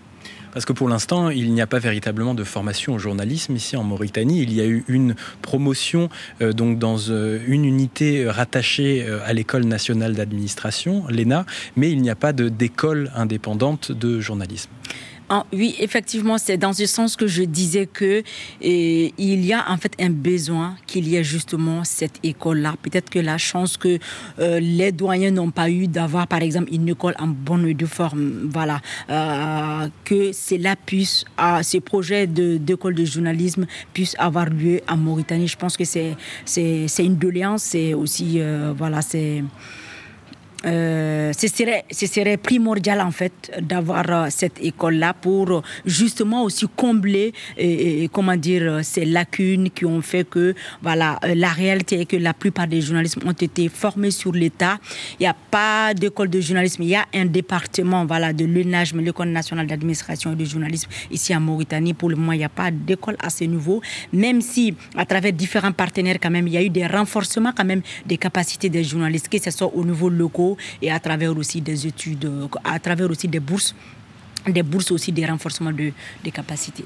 Parce 0.56 0.64
que 0.64 0.72
pour 0.72 0.88
l'instant, 0.88 1.32
il 1.32 1.54
n'y 1.54 1.62
a 1.62 1.68
pas 1.68 1.80
véritablement 1.80 2.34
de 2.34 2.46
formation 2.46 2.94
au 2.94 2.98
journalisme 2.98 3.58
ici 3.58 3.76
en 3.76 3.84
Mauritanie. 3.84 4.42
Il 4.42 4.54
y 4.54 4.62
a 4.62 4.66
eu 4.66 4.86
une 4.88 5.16
promotion 5.42 6.08
euh, 6.42 6.54
donc 6.54 6.80
dans 6.80 6.96
euh, 7.10 7.40
une 7.46 7.66
unité 7.66 8.26
rattachée 8.30 9.04
euh, 9.06 9.20
à 9.26 9.34
l'école 9.34 9.66
nationale 9.66 10.16
d'administration, 10.16 11.04
l'ENA, 11.10 11.46
mais 11.76 11.92
il 11.92 12.02
n'y 12.02 12.10
a 12.10 12.16
pas 12.16 12.32
d'école 12.32 13.12
indépendante 13.16 13.92
de 13.92 14.22
journalisme. 14.22 14.70
Ah, 15.28 15.44
oui, 15.52 15.76
effectivement, 15.80 16.38
c'est 16.38 16.58
dans 16.58 16.74
ce 16.74 16.86
sens 16.86 17.16
que 17.16 17.26
je 17.26 17.42
disais 17.42 17.88
que 17.88 18.22
il 18.62 19.46
y 19.46 19.54
a 19.54 19.72
en 19.72 19.78
fait 19.78 19.94
un 20.00 20.12
besoin 20.12 20.76
qu'il 20.86 21.08
y 21.08 21.16
ait 21.16 21.24
justement 21.24 21.84
cette 21.84 22.20
école-là. 22.22 22.76
Peut-être 22.84 23.10
que 23.10 23.18
la 23.18 23.40
chance 23.40 23.76
que 23.76 23.98
euh, 24.38 24.60
les 24.60 24.92
doyens 24.92 25.32
n'ont 25.32 25.50
pas 25.50 25.72
eu 25.72 25.88
d'avoir, 25.88 26.28
par 26.28 26.44
exemple, 26.44 26.72
une 26.72 26.90
école 26.90 27.16
en 27.18 27.28
bonne 27.28 27.74
de 27.74 27.86
forme, 27.88 28.50
voilà, 28.52 28.82
euh, 29.10 29.88
que 30.04 30.32
cela 30.32 30.76
puisse, 30.76 31.26
à 31.38 31.64
ces 31.64 31.80
projets 31.80 32.28
d'école 32.28 32.94
de, 32.94 33.06
journalisme 33.06 33.66
puissent 33.94 34.16
avoir 34.20 34.48
lieu 34.48 34.82
en 34.88 34.98
Mauritanie. 34.98 35.48
Je 35.48 35.58
pense 35.58 35.76
que 35.76 35.86
c'est 35.86 36.16
c'est 36.46 37.06
une 37.06 37.16
doléance, 37.16 37.64
c'est 37.64 37.96
aussi 37.96 38.36
euh, 38.38 38.74
voilà, 38.78 39.02
c'est 39.02 39.44
euh, 40.66 41.32
ce, 41.34 41.48
serait, 41.48 41.86
ce 41.92 42.08
serait 42.08 42.38
primordial 42.38 43.02
en 43.02 43.12
fait 43.12 43.52
d'avoir 43.62 44.06
euh, 44.10 44.28
cette 44.30 44.60
école-là 44.64 45.14
pour 45.14 45.62
justement 45.86 46.44
aussi 46.44 46.66
combler 46.76 47.34
et, 47.58 48.10
comment 48.12 48.36
dire 48.36 48.80
ces 48.84 49.06
lacunes 49.06 49.70
qui 49.70 49.86
ont 49.86 50.02
fait 50.02 50.28
que 50.28 50.56
voilà 50.82 51.20
euh, 51.24 51.36
la 51.36 51.50
réalité 51.50 52.02
est 52.02 52.06
que 52.06 52.18
la 52.18 52.34
plupart 52.34 52.68
des 52.68 52.82
journalistes 52.82 53.20
ont 53.26 53.32
été 53.32 53.70
formés 53.70 54.12
sur 54.12 54.32
l'État. 54.32 54.80
Il 55.20 55.24
n'y 55.24 55.28
a 55.28 55.36
pas 55.52 55.94
d'école 55.94 56.30
de 56.30 56.42
journalisme, 56.42 56.82
il 56.84 56.90
y 56.90 56.96
a 56.96 57.06
un 57.14 57.26
département 57.26 58.06
voilà 58.06 58.34
de 58.34 58.46
l'UNAGM, 58.46 59.02
l'école 59.02 59.30
nationale 59.30 59.68
d'administration 59.68 60.34
et 60.34 60.36
de 60.36 60.46
journalisme 60.46 60.90
ici 61.12 61.36
en 61.36 61.42
Mauritanie. 61.42 61.94
Pour 61.94 62.10
le 62.10 62.16
moment, 62.16 62.32
il 62.32 62.40
n'y 62.40 62.44
a 62.44 62.50
pas 62.50 62.72
d'école 62.72 63.18
à 63.20 63.30
ce 63.30 63.44
niveau, 63.44 63.82
même 64.12 64.42
si 64.42 64.74
à 64.96 65.06
travers 65.06 65.34
différents 65.34 65.72
partenaires 65.72 66.18
quand 66.22 66.32
même, 66.32 66.48
il 66.48 66.54
y 66.54 66.58
a 66.58 66.64
eu 66.64 66.70
des 66.70 66.88
renforcements 66.88 67.54
quand 67.56 67.66
même 67.66 67.82
des 68.06 68.18
capacités 68.18 68.70
des 68.70 68.84
journalistes, 68.84 69.30
que 69.30 69.38
ce 69.40 69.52
soit 69.52 69.72
au 69.74 69.86
niveau 69.86 70.10
local 70.10 70.55
et 70.82 70.92
à 70.92 71.00
travers 71.00 71.36
aussi 71.38 71.62
des 71.62 71.88
études, 71.88 72.30
à 72.64 72.80
travers 72.80 73.10
aussi 73.10 73.28
des 73.28 73.40
bourses, 73.40 73.76
des 74.48 74.64
bourses 74.64 74.92
aussi 74.92 75.12
des 75.12 75.26
renforcements 75.26 75.72
de, 75.72 75.92
des 76.24 76.32
capacités. 76.32 76.86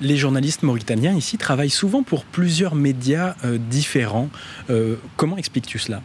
Les 0.00 0.16
journalistes 0.16 0.62
mauritaniens 0.62 1.14
ici 1.14 1.38
travaillent 1.38 1.70
souvent 1.70 2.02
pour 2.02 2.24
plusieurs 2.24 2.74
médias 2.74 3.34
euh, 3.44 3.56
différents. 3.58 4.28
Euh, 4.68 4.96
comment 5.16 5.38
expliques-tu 5.38 5.78
cela? 5.78 6.02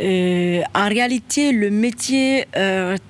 Euh, 0.00 0.60
en 0.74 0.88
réalité, 0.88 1.52
le 1.52 1.70
métier 1.70 2.44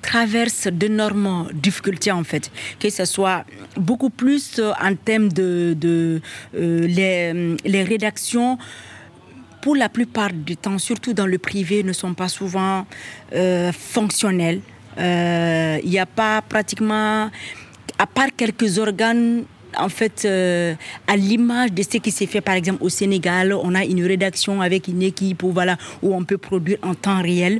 traverse 0.01 0.67
d'énormes 0.67 1.49
difficultés 1.53 2.11
en 2.11 2.23
fait, 2.23 2.49
que 2.79 2.89
ce 2.89 3.03
soit 3.03 3.43
beaucoup 3.75 4.09
plus 4.09 4.61
en 4.81 4.95
termes 4.95 5.27
de, 5.27 5.75
de 5.77 6.21
les, 6.53 7.57
les, 7.65 7.83
rédactions 7.83 8.57
pour 9.67 9.75
la 9.75 9.89
plupart 9.89 10.31
du 10.31 10.55
temps, 10.55 10.77
surtout 10.77 11.11
dans 11.13 11.25
le 11.25 11.37
privé, 11.37 11.83
ne 11.83 11.91
sont 11.91 12.13
pas 12.13 12.29
souvent 12.29 12.87
euh, 13.35 13.73
fonctionnels. 13.73 14.61
Euh, 14.97 15.77
il 15.83 15.89
n'y 15.89 15.99
a 15.99 16.05
pas 16.05 16.41
pratiquement, 16.41 17.29
à 17.99 18.07
part 18.07 18.29
quelques 18.37 18.79
organes 18.79 19.43
en 19.77 19.89
fait, 19.89 20.23
euh, 20.23 20.73
à 21.05 21.17
l'image 21.17 21.73
de 21.73 21.83
ce 21.83 21.97
qui 21.97 22.11
s'est 22.11 22.27
fait 22.27 22.39
par 22.39 22.55
exemple 22.55 22.81
au 22.81 22.87
Sénégal, 22.87 23.51
on 23.51 23.75
a 23.75 23.83
une 23.83 24.05
rédaction 24.05 24.61
avec 24.61 24.87
une 24.87 25.03
équipe 25.03 25.43
où, 25.43 25.51
voilà, 25.51 25.75
où 26.01 26.15
on 26.15 26.23
peut 26.23 26.37
produire 26.37 26.77
en 26.81 26.95
temps 26.95 27.21
réel 27.21 27.59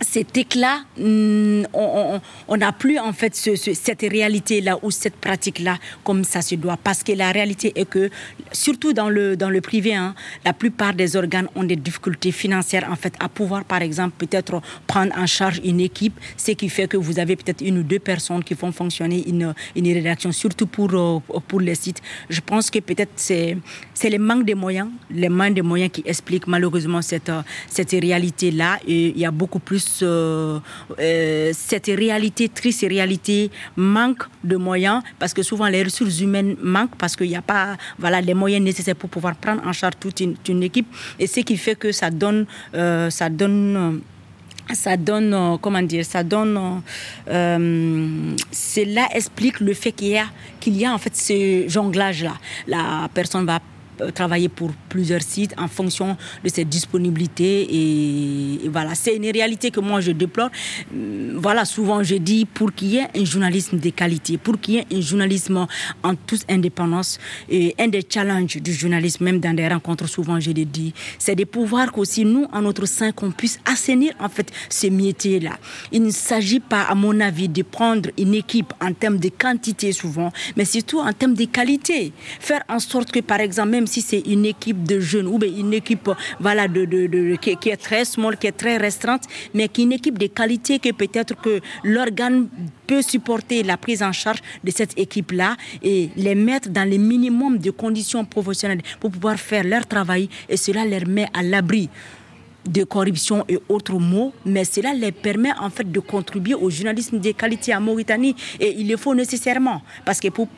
cet 0.00 0.36
éclat, 0.36 0.80
mm, 0.98 1.64
on 1.74 2.56
n'a 2.56 2.72
plus 2.72 2.98
en 2.98 3.12
fait 3.12 3.34
cette 3.34 4.00
réalité-là 4.02 4.78
ou 4.82 4.90
cette 4.90 5.16
pratique-là 5.16 5.78
comme 6.04 6.24
ça 6.24 6.42
se 6.42 6.54
doit. 6.54 6.78
Parce 6.82 7.02
que 7.02 7.12
la 7.12 7.30
réalité 7.32 7.72
est 7.76 7.88
que, 7.88 8.10
surtout 8.52 8.92
dans 8.92 9.08
le, 9.08 9.36
dans 9.36 9.50
le 9.50 9.60
privé, 9.60 9.94
hein, 9.94 10.14
la 10.44 10.52
plupart 10.52 10.94
des 10.94 11.16
organes 11.16 11.48
ont 11.54 11.64
des 11.64 11.76
difficultés 11.76 12.32
financières 12.32 12.88
en 12.90 12.96
fait 12.96 13.14
à 13.20 13.28
pouvoir, 13.28 13.64
par 13.64 13.82
exemple, 13.82 14.14
peut-être 14.18 14.60
prendre 14.86 15.12
en 15.16 15.26
charge 15.26 15.60
une 15.64 15.80
équipe, 15.80 16.18
ce 16.36 16.52
qui 16.52 16.68
fait 16.68 16.88
que 16.88 16.96
vous 16.96 17.18
avez 17.18 17.36
peut-être 17.36 17.60
une 17.60 17.78
ou 17.78 17.82
deux 17.82 17.98
personnes 17.98 18.42
qui 18.42 18.54
font 18.54 18.72
fonctionner 18.72 19.28
une, 19.28 19.54
une 19.76 19.92
rédaction, 19.92 20.32
surtout 20.32 20.66
pour, 20.66 20.94
euh, 20.94 21.18
pour 21.46 21.60
les 21.60 21.74
sites. 21.74 22.00
Je 22.28 22.40
pense 22.40 22.70
que 22.70 22.78
peut-être 22.78 23.12
c'est, 23.16 23.56
c'est 23.94 24.10
le 24.10 24.18
manque 24.18 24.46
de 24.46 24.54
moyens, 24.54 24.88
les 25.10 25.28
manque 25.28 25.54
de 25.54 25.62
moyens 25.62 25.90
qui 25.92 26.02
expliquent 26.06 26.46
malheureusement 26.46 27.02
cette, 27.02 27.32
cette 27.68 27.90
réalité-là. 27.90 28.78
Et 28.86 29.08
il 29.08 29.18
y 29.18 29.26
a 29.26 29.30
beaucoup 29.30 29.58
plus 29.58 29.89
euh, 30.02 30.60
cette 31.52 31.86
réalité 31.86 32.48
triste, 32.48 32.84
réalité 32.88 33.50
manque 33.76 34.24
de 34.44 34.56
moyens 34.56 35.02
parce 35.18 35.34
que 35.34 35.42
souvent 35.42 35.68
les 35.68 35.82
ressources 35.82 36.20
humaines 36.20 36.56
manquent 36.62 36.96
parce 36.96 37.16
qu'il 37.16 37.28
n'y 37.28 37.36
a 37.36 37.42
pas 37.42 37.76
voilà, 37.98 38.20
les 38.20 38.34
moyens 38.34 38.64
nécessaires 38.64 38.96
pour 38.96 39.10
pouvoir 39.10 39.34
prendre 39.36 39.66
en 39.66 39.72
charge 39.72 39.94
toute 40.00 40.20
une, 40.20 40.62
équipe. 40.62 40.86
Et 41.18 41.26
ce 41.26 41.40
qui 41.40 41.56
fait 41.56 41.76
que 41.76 41.92
ça 41.92 42.10
donne, 42.10 42.46
euh, 42.74 43.10
ça 43.10 43.28
donne 43.28 44.00
ça 44.74 44.96
donne, 44.96 45.58
comment 45.60 45.82
dire, 45.82 46.04
ça 46.04 46.22
donne, 46.22 46.82
euh, 47.28 48.34
cela 48.52 49.08
explique 49.14 49.60
le 49.60 49.74
fait 49.74 49.92
qu'il 49.92 50.08
y 50.08 50.18
a, 50.18 50.26
qu'il 50.60 50.76
y 50.76 50.84
a 50.84 50.92
en 50.92 50.98
fait 50.98 51.16
ce 51.16 51.64
jonglage-là. 51.68 52.34
La 52.66 53.08
personne 53.12 53.46
va 53.46 53.56
euh, 53.56 53.58
travailler 54.14 54.48
pour 54.48 54.70
plusieurs 54.88 55.22
sites 55.22 55.54
en 55.58 55.68
fonction 55.68 56.16
de 56.44 56.48
ses 56.48 56.64
disponibilités. 56.64 57.66
Et, 57.70 58.68
voilà, 58.68 58.94
c'est 58.94 59.16
une 59.16 59.30
réalité 59.30 59.70
que 59.70 59.80
moi 59.80 60.00
je 60.00 60.12
déplore. 60.12 60.50
Euh, 60.94 61.34
voilà, 61.36 61.64
souvent 61.64 62.02
je 62.02 62.16
dis 62.16 62.44
pour 62.44 62.72
qu'il 62.72 62.88
y 62.88 62.96
ait 62.96 63.08
un 63.16 63.24
journalisme 63.24 63.78
de 63.78 63.90
qualité, 63.90 64.38
pour 64.38 64.60
qu'il 64.60 64.74
y 64.74 64.78
ait 64.78 64.86
un 64.92 65.00
journalisme 65.00 65.66
en 66.02 66.14
toute 66.14 66.44
indépendance, 66.48 67.18
et 67.48 67.74
un 67.78 67.88
des 67.88 68.04
challenges 68.08 68.56
du 68.56 68.72
journalisme, 68.72 69.24
même 69.24 69.40
dans 69.40 69.54
des 69.54 69.68
rencontres, 69.68 70.08
souvent 70.08 70.38
je 70.40 70.50
le 70.50 70.64
dis, 70.64 70.92
c'est 71.18 71.34
de 71.34 71.44
pouvoir 71.44 71.92
qu'aussi 71.92 72.24
nous, 72.24 72.46
en 72.52 72.62
notre 72.62 72.86
sein, 72.86 73.12
qu'on 73.12 73.30
puisse 73.30 73.58
assainir 73.64 74.12
en 74.18 74.28
fait 74.28 74.50
ce 74.68 74.86
métier-là. 74.88 75.58
Il 75.92 76.02
ne 76.02 76.10
s'agit 76.10 76.60
pas, 76.60 76.82
à 76.82 76.94
mon 76.94 77.20
avis, 77.20 77.48
de 77.48 77.62
prendre 77.62 78.10
une 78.18 78.34
équipe 78.34 78.72
en 78.80 78.92
termes 78.92 79.18
de 79.18 79.28
quantité 79.28 79.92
souvent, 79.92 80.32
mais 80.56 80.64
surtout 80.64 81.00
en 81.00 81.12
termes 81.12 81.34
de 81.34 81.44
qualité. 81.44 82.12
Faire 82.40 82.62
en 82.68 82.78
sorte 82.78 83.10
que, 83.10 83.20
par 83.20 83.40
exemple, 83.40 83.70
même 83.70 83.86
si 83.90 84.00
c'est 84.00 84.20
une 84.20 84.46
équipe 84.46 84.82
de 84.84 85.00
jeunes 85.00 85.26
ou 85.26 85.38
bien 85.38 85.50
une 85.54 85.74
équipe 85.74 86.08
voilà, 86.38 86.66
qui, 86.68 87.70
est 87.70 87.76
très 87.76 88.04
small, 88.04 88.36
qui 88.36 88.46
est 88.46 88.52
très 88.52 88.76
restreinte, 88.76 89.24
mais 89.54 89.68
qui 89.68 89.82
est 89.82 89.84
une 89.84 89.92
équipe 89.92 90.18
de 90.18 90.26
qualité 90.26 90.78
que 90.78 90.92
peut-être 90.92 91.34
que 91.40 91.60
l'organe 91.84 92.48
peut 92.86 93.02
supporter 93.02 93.62
la 93.62 93.76
prise 93.76 94.02
en 94.02 94.12
charge 94.12 94.40
de 94.62 94.70
cette 94.70 94.98
équipe-là 94.98 95.56
et 95.82 96.10
les 96.16 96.34
mettre 96.34 96.68
dans 96.68 96.88
les 96.88 96.98
minimums 96.98 97.58
de 97.58 97.70
conditions 97.70 98.24
professionnelles 98.24 98.82
pour 99.00 99.10
pouvoir 99.10 99.36
faire 99.38 99.64
leur 99.64 99.86
travail 99.86 100.28
et 100.48 100.56
cela 100.56 100.84
leur 100.84 101.06
met 101.06 101.26
à 101.34 101.42
l'abri 101.42 101.88
de 102.66 102.84
corruption 102.84 103.44
et 103.48 103.58
autres 103.68 103.98
mots, 103.98 104.32
mais 104.44 104.64
cela 104.64 104.92
les 104.92 105.12
permet 105.12 105.52
en 105.58 105.70
fait 105.70 105.90
de 105.90 106.00
contribuer 106.00 106.54
au 106.54 106.68
journalisme 106.70 107.18
de 107.18 107.32
qualité 107.32 107.74
en 107.74 107.80
Mauritanie 107.80 108.36
et 108.58 108.74
il 108.78 108.88
le 108.88 108.96
faut 108.96 109.14
nécessairement 109.14 109.82
parce 110.04 110.20
que 110.20 110.28
pour, 110.28 110.48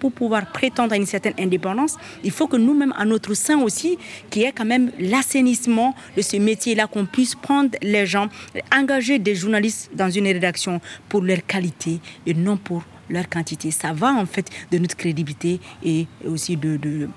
pour 0.00 0.10
pouvoir 0.10 0.46
prétendre 0.46 0.94
à 0.94 0.96
une 0.96 1.06
certaine 1.06 1.34
indépendance, 1.38 1.96
il 2.24 2.32
faut 2.32 2.48
que 2.48 2.56
nous-mêmes, 2.56 2.94
à 2.96 3.04
notre 3.04 3.34
sein 3.34 3.60
aussi, 3.60 3.98
qu'il 4.30 4.42
y 4.42 4.44
ait 4.46 4.52
quand 4.52 4.64
même 4.64 4.90
l'assainissement 4.98 5.94
de 6.16 6.22
ce 6.22 6.36
métier-là, 6.38 6.88
qu'on 6.88 7.06
puisse 7.06 7.36
prendre 7.36 7.70
les 7.82 8.06
gens, 8.06 8.28
engager 8.74 9.20
des 9.20 9.36
journalistes 9.36 9.90
dans 9.94 10.10
une 10.10 10.26
rédaction 10.26 10.80
pour 11.08 11.20
leur 11.22 11.46
qualité 11.46 12.00
et 12.26 12.34
non 12.34 12.56
pour 12.56 12.82
leur 13.08 13.28
quantité. 13.28 13.70
Ça 13.70 13.92
va 13.92 14.12
en 14.12 14.26
fait 14.26 14.48
de 14.72 14.78
notre 14.78 14.96
crédibilité 14.96 15.60
et 15.84 16.06
aussi 16.26 16.56
de, 16.56 17.08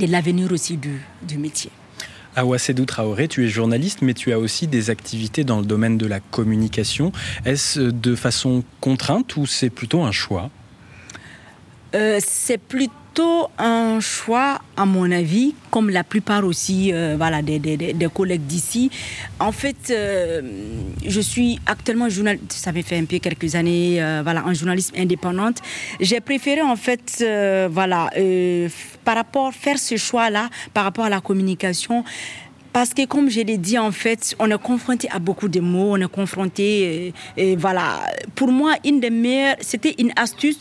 l'avenir 0.00 0.50
aussi 0.50 0.76
du, 0.76 1.00
du 1.22 1.38
métier. 1.38 1.70
Awasedou 2.36 2.84
Traoré, 2.84 3.26
tu 3.26 3.44
es 3.44 3.48
journaliste, 3.48 4.00
mais 4.00 4.14
tu 4.14 4.32
as 4.32 4.38
aussi 4.38 4.68
des 4.68 4.90
activités 4.90 5.44
dans 5.44 5.58
le 5.58 5.66
domaine 5.66 5.98
de 5.98 6.06
la 6.06 6.20
communication. 6.20 7.10
Est-ce 7.44 7.80
de 7.80 8.14
façon 8.14 8.62
contrainte 8.80 9.36
ou 9.36 9.44
c'est 9.46 9.70
plutôt 9.70 10.02
un 10.02 10.12
choix? 10.12 10.50
Euh, 11.94 12.18
C'est 12.20 12.58
plutôt 12.58 13.48
un 13.58 13.98
choix, 14.00 14.60
à 14.76 14.84
mon 14.84 15.10
avis, 15.10 15.54
comme 15.70 15.90
la 15.90 16.04
plupart 16.04 16.44
aussi 16.44 16.92
euh, 16.92 17.14
voilà, 17.16 17.42
des, 17.42 18.08
collègues 18.14 18.46
d'ici. 18.46 18.90
En 19.40 19.50
fait, 19.50 19.90
euh, 19.90 20.42
je 21.04 21.20
suis 21.20 21.58
actuellement 21.66 22.08
journaliste, 22.08 22.52
ça 22.52 22.72
fait 22.72 22.96
un 22.96 23.04
peu 23.04 23.18
quelques 23.18 23.54
années, 23.54 24.00
voilà, 24.22 24.44
en 24.44 24.54
journalisme 24.54 24.94
indépendante. 24.96 25.58
J'ai 26.00 26.20
préféré, 26.20 26.62
en 26.62 26.76
fait, 26.76 27.24
voilà, 27.70 28.10
par 29.04 29.16
rapport, 29.16 29.52
faire 29.52 29.78
ce 29.78 29.96
choix-là, 29.96 30.48
par 30.72 30.84
rapport 30.84 31.06
à 31.06 31.10
la 31.10 31.20
communication, 31.20 32.04
parce 32.72 32.94
que 32.94 33.06
comme 33.06 33.30
je 33.30 33.40
l'ai 33.40 33.58
dit, 33.58 33.78
en 33.78 33.92
fait, 33.92 34.34
on 34.38 34.50
est 34.50 34.62
confronté 34.62 35.08
à 35.10 35.18
beaucoup 35.18 35.48
de 35.48 35.60
mots, 35.60 35.92
on 35.92 36.00
est 36.00 36.10
confronté, 36.10 37.12
euh, 37.36 37.40
et, 37.42 37.56
voilà. 37.56 38.00
Pour 38.34 38.48
moi, 38.48 38.74
une 38.84 39.00
des 39.00 39.10
meilleures, 39.10 39.56
c'était 39.60 39.94
une 39.98 40.12
astuce. 40.16 40.58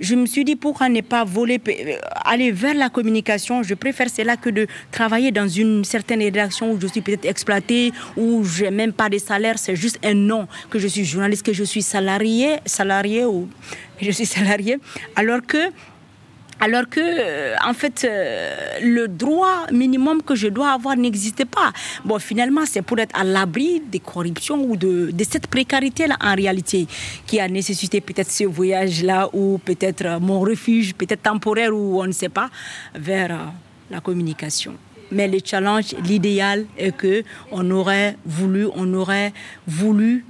Je 0.00 0.14
me 0.14 0.26
suis 0.26 0.44
dit, 0.44 0.56
pourquoi 0.56 0.88
ne 0.88 1.00
pas 1.00 1.24
voler, 1.24 1.60
euh, 1.68 1.96
aller 2.24 2.50
vers 2.50 2.74
la 2.74 2.88
communication? 2.88 3.62
Je 3.62 3.74
préfère 3.74 4.08
cela 4.10 4.36
que 4.36 4.50
de 4.50 4.66
travailler 4.90 5.30
dans 5.30 5.48
une 5.48 5.84
certaine 5.84 6.20
rédaction 6.20 6.72
où 6.72 6.80
je 6.80 6.86
suis 6.86 7.00
peut-être 7.02 7.26
exploité, 7.26 7.92
où 8.16 8.42
je 8.44 8.64
n'ai 8.64 8.70
même 8.70 8.92
pas 8.92 9.08
de 9.08 9.18
salaire, 9.18 9.58
c'est 9.58 9.76
juste 9.76 9.98
un 10.04 10.14
nom 10.14 10.48
que 10.70 10.78
je 10.78 10.88
suis 10.88 11.04
journaliste, 11.04 11.44
que 11.44 11.52
je 11.52 11.64
suis 11.64 11.82
salarié, 11.82 12.56
salarié 12.64 13.24
ou 13.24 13.48
je 14.00 14.10
suis 14.10 14.26
salarié. 14.26 14.78
Alors 15.16 15.40
que 15.46 15.70
alors 16.60 16.88
que, 16.88 17.00
euh, 17.00 17.56
en 17.66 17.72
fait, 17.72 18.04
euh, 18.04 18.78
le 18.82 19.08
droit 19.08 19.66
minimum 19.72 20.22
que 20.22 20.34
je 20.34 20.48
dois 20.48 20.72
avoir 20.72 20.96
n'existait 20.96 21.46
pas. 21.46 21.72
Bon, 22.04 22.18
finalement, 22.18 22.66
c'est 22.66 22.82
pour 22.82 22.98
être 22.98 23.18
à 23.18 23.24
l'abri 23.24 23.82
des 23.90 23.98
corruptions 23.98 24.62
ou 24.62 24.76
de, 24.76 25.10
cette 25.28 25.46
précarité-là, 25.46 26.16
en 26.20 26.34
réalité, 26.34 26.86
qui 27.26 27.40
a 27.40 27.48
nécessité 27.48 28.00
peut-être 28.00 28.30
ce 28.30 28.44
voyage-là 28.44 29.30
ou 29.32 29.58
peut-être 29.64 30.04
euh, 30.04 30.20
mon 30.20 30.40
refuge, 30.40 30.94
peut-être 30.94 31.22
temporaire 31.22 31.74
ou 31.74 32.00
on 32.00 32.06
ne 32.06 32.12
sait 32.12 32.28
pas, 32.28 32.50
vers 32.94 33.52
la 33.90 34.00
communication. 34.00 34.74
Mais 35.10 35.26
le 35.28 35.38
challenge, 35.44 35.94
l'idéal 36.04 36.66
est 36.78 36.96
que 36.96 37.24
on 37.50 37.68
aurait 37.70 38.16
voulu, 38.24 38.66
on 38.74 38.92
aurait 38.94 39.32
voulu 39.66 40.24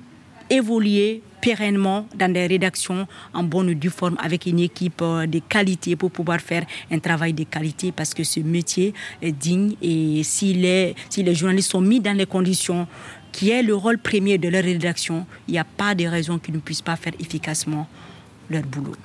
évoluer 0.49 1.23
pérennement 1.41 2.07
dans 2.15 2.33
des 2.33 2.47
rédactions 2.47 3.07
en 3.35 3.43
bonne 3.43 3.71
et 3.71 3.75
due 3.75 3.91
forme 3.91 4.17
avec 4.23 4.47
une 4.47 4.61
équipe 4.61 5.03
euh, 5.03 5.27
de 5.27 5.41
qualité 5.41 5.97
pour 5.97 6.11
pouvoir 6.11 6.41
faire 6.41 6.65
un 6.91 6.99
travail 6.99 7.33
de 7.33 7.45
qualité 7.45 7.93
parce 7.93 8.15
que 8.15 8.25
ce 8.25 8.41
métier 8.41 8.95
est 9.23 9.33
digne 9.33 9.75
et 9.83 10.23
si 10.23 10.55
les, 10.55 10.95
si 11.09 11.23
les 11.23 11.35
journalistes 11.35 11.71
sont 11.71 11.81
mis 11.81 12.01
dans 12.01 12.17
les 12.17 12.27
conditions 12.27 12.87
qui 13.33 13.51
est 13.51 13.63
le 13.63 13.75
rôle 13.75 13.99
premier 13.99 14.39
de 14.39 14.49
leur 14.49 14.65
rédaction, 14.65 15.27
il 15.47 15.53
n'y 15.53 15.59
a 15.59 15.65
pas 15.65 15.95
de 15.95 16.07
raison 16.07 16.39
qu'ils 16.39 16.55
ne 16.55 16.61
puissent 16.61 16.83
pas 16.83 16.97
faire 16.97 17.13
efficacement 17.21 17.87
leur 18.49 18.63
boulot. 18.63 18.97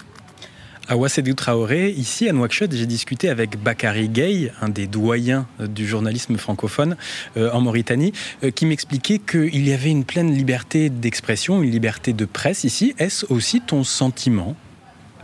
À 0.88 0.98
Ouassedou 0.98 1.34
Traoré, 1.34 1.89
ici 1.89 2.30
à 2.30 2.32
Nouakchott, 2.32 2.71
j'ai 2.71 2.86
discuté 2.86 3.30
avec 3.30 3.58
Bakary 3.58 4.08
Gay, 4.08 4.52
un 4.62 4.69
des 4.69 4.86
doyens 4.86 5.48
euh, 5.60 5.65
du 5.65 5.88
journalisme 5.88 6.38
francophone 6.38 6.95
euh, 7.38 7.50
en 7.54 7.62
Mauritanie, 7.62 8.13
euh, 8.43 8.52
qui 8.52 8.67
m'expliquait 8.67 9.17
qu'il 9.17 9.67
y 9.67 9.74
avait 9.74 9.89
une 9.89 10.04
pleine 10.04 10.32
liberté 10.32 10.91
d'expression, 10.91 11.63
une 11.63 11.71
liberté 11.71 12.13
de 12.13 12.26
presse 12.26 12.65
ici. 12.65 12.93
Est-ce 13.00 13.26
aussi 13.34 13.62
ton 13.62 13.84
sentiment? 13.84 14.56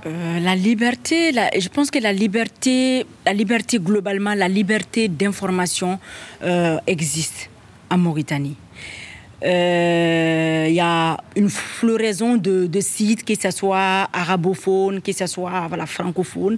La 0.03 0.55
liberté, 0.55 1.31
je 1.31 1.69
pense 1.69 1.91
que 1.91 1.99
la 1.99 2.11
liberté, 2.11 3.05
la 3.23 3.33
liberté 3.33 3.77
globalement, 3.77 4.33
la 4.33 4.47
liberté 4.47 5.07
d'information 5.09 5.99
existe 6.87 7.51
en 7.91 7.99
Mauritanie. 7.99 8.55
Il 9.43 9.47
euh, 9.47 10.67
y 10.69 10.79
a 10.79 11.17
une 11.35 11.49
floraison 11.49 12.37
de, 12.37 12.69
sites, 12.79 13.25
que 13.25 13.33
ce 13.33 13.49
soit 13.49 14.07
arabophone, 14.13 15.01
que 15.01 15.11
ce 15.11 15.25
soit 15.25 15.67
voilà, 15.67 15.87
francophone. 15.87 16.57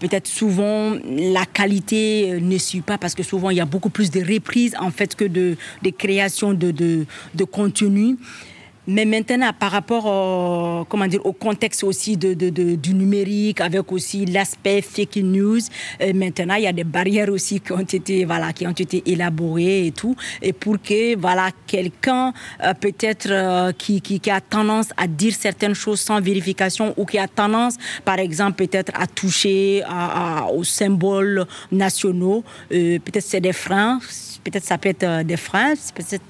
Peut-être 0.00 0.26
souvent 0.26 0.96
la 1.04 1.44
qualité 1.44 2.32
euh, 2.32 2.40
ne 2.40 2.56
suit 2.56 2.80
pas 2.80 2.96
parce 2.96 3.14
que 3.14 3.22
souvent 3.22 3.50
il 3.50 3.58
y 3.58 3.60
a 3.60 3.66
beaucoup 3.66 3.90
plus 3.90 4.10
de 4.10 4.20
reprises 4.20 4.74
en 4.80 4.90
fait 4.90 5.14
que 5.14 5.24
de, 5.24 5.56
de 5.82 5.90
création 5.90 6.54
de 6.54 7.04
contenu. 7.44 8.16
Mais 8.86 9.06
maintenant, 9.06 9.50
par 9.58 9.70
rapport 9.70 10.04
au, 10.04 10.84
comment 10.84 11.06
dire, 11.06 11.24
au 11.24 11.32
contexte 11.32 11.84
aussi 11.84 12.16
de, 12.16 12.34
de, 12.34 12.74
du 12.74 12.94
numérique, 12.94 13.60
avec 13.60 13.90
aussi 13.90 14.26
l'aspect 14.26 14.82
fake 14.82 15.16
news, 15.16 15.60
euh, 16.02 16.12
maintenant, 16.12 16.54
il 16.56 16.64
y 16.64 16.66
a 16.66 16.72
des 16.72 16.84
barrières 16.84 17.30
aussi 17.30 17.60
qui 17.60 17.72
ont 17.72 17.78
été, 17.80 18.26
voilà, 18.26 18.52
qui 18.52 18.66
ont 18.66 18.72
été 18.72 19.02
élaborées 19.06 19.86
et 19.86 19.92
tout. 19.92 20.14
Et 20.42 20.52
pour 20.52 20.80
que, 20.82 21.16
voilà, 21.16 21.48
quelqu'un, 21.66 22.34
euh, 22.62 22.74
peut-être, 22.74 23.28
euh, 23.30 23.72
qui, 23.72 24.02
qui, 24.02 24.20
qui, 24.20 24.30
a 24.30 24.40
tendance 24.42 24.88
à 24.96 25.06
dire 25.06 25.34
certaines 25.34 25.74
choses 25.74 26.00
sans 26.00 26.20
vérification 26.20 26.92
ou 26.98 27.06
qui 27.06 27.18
a 27.18 27.26
tendance, 27.26 27.76
par 28.04 28.18
exemple, 28.18 28.66
peut-être 28.66 28.92
à 28.94 29.06
toucher 29.06 29.82
à, 29.88 30.46
aux 30.52 30.64
symboles 30.64 31.46
nationaux, 31.72 32.44
peut-être 32.68 33.22
c'est 33.22 33.40
des 33.40 33.52
freins 33.52 33.98
peut-être 34.44 34.64
ça 34.64 34.78
peut 34.78 34.90
être 34.90 35.02
euh, 35.02 35.24
des 35.24 35.36
freins, 35.36 35.74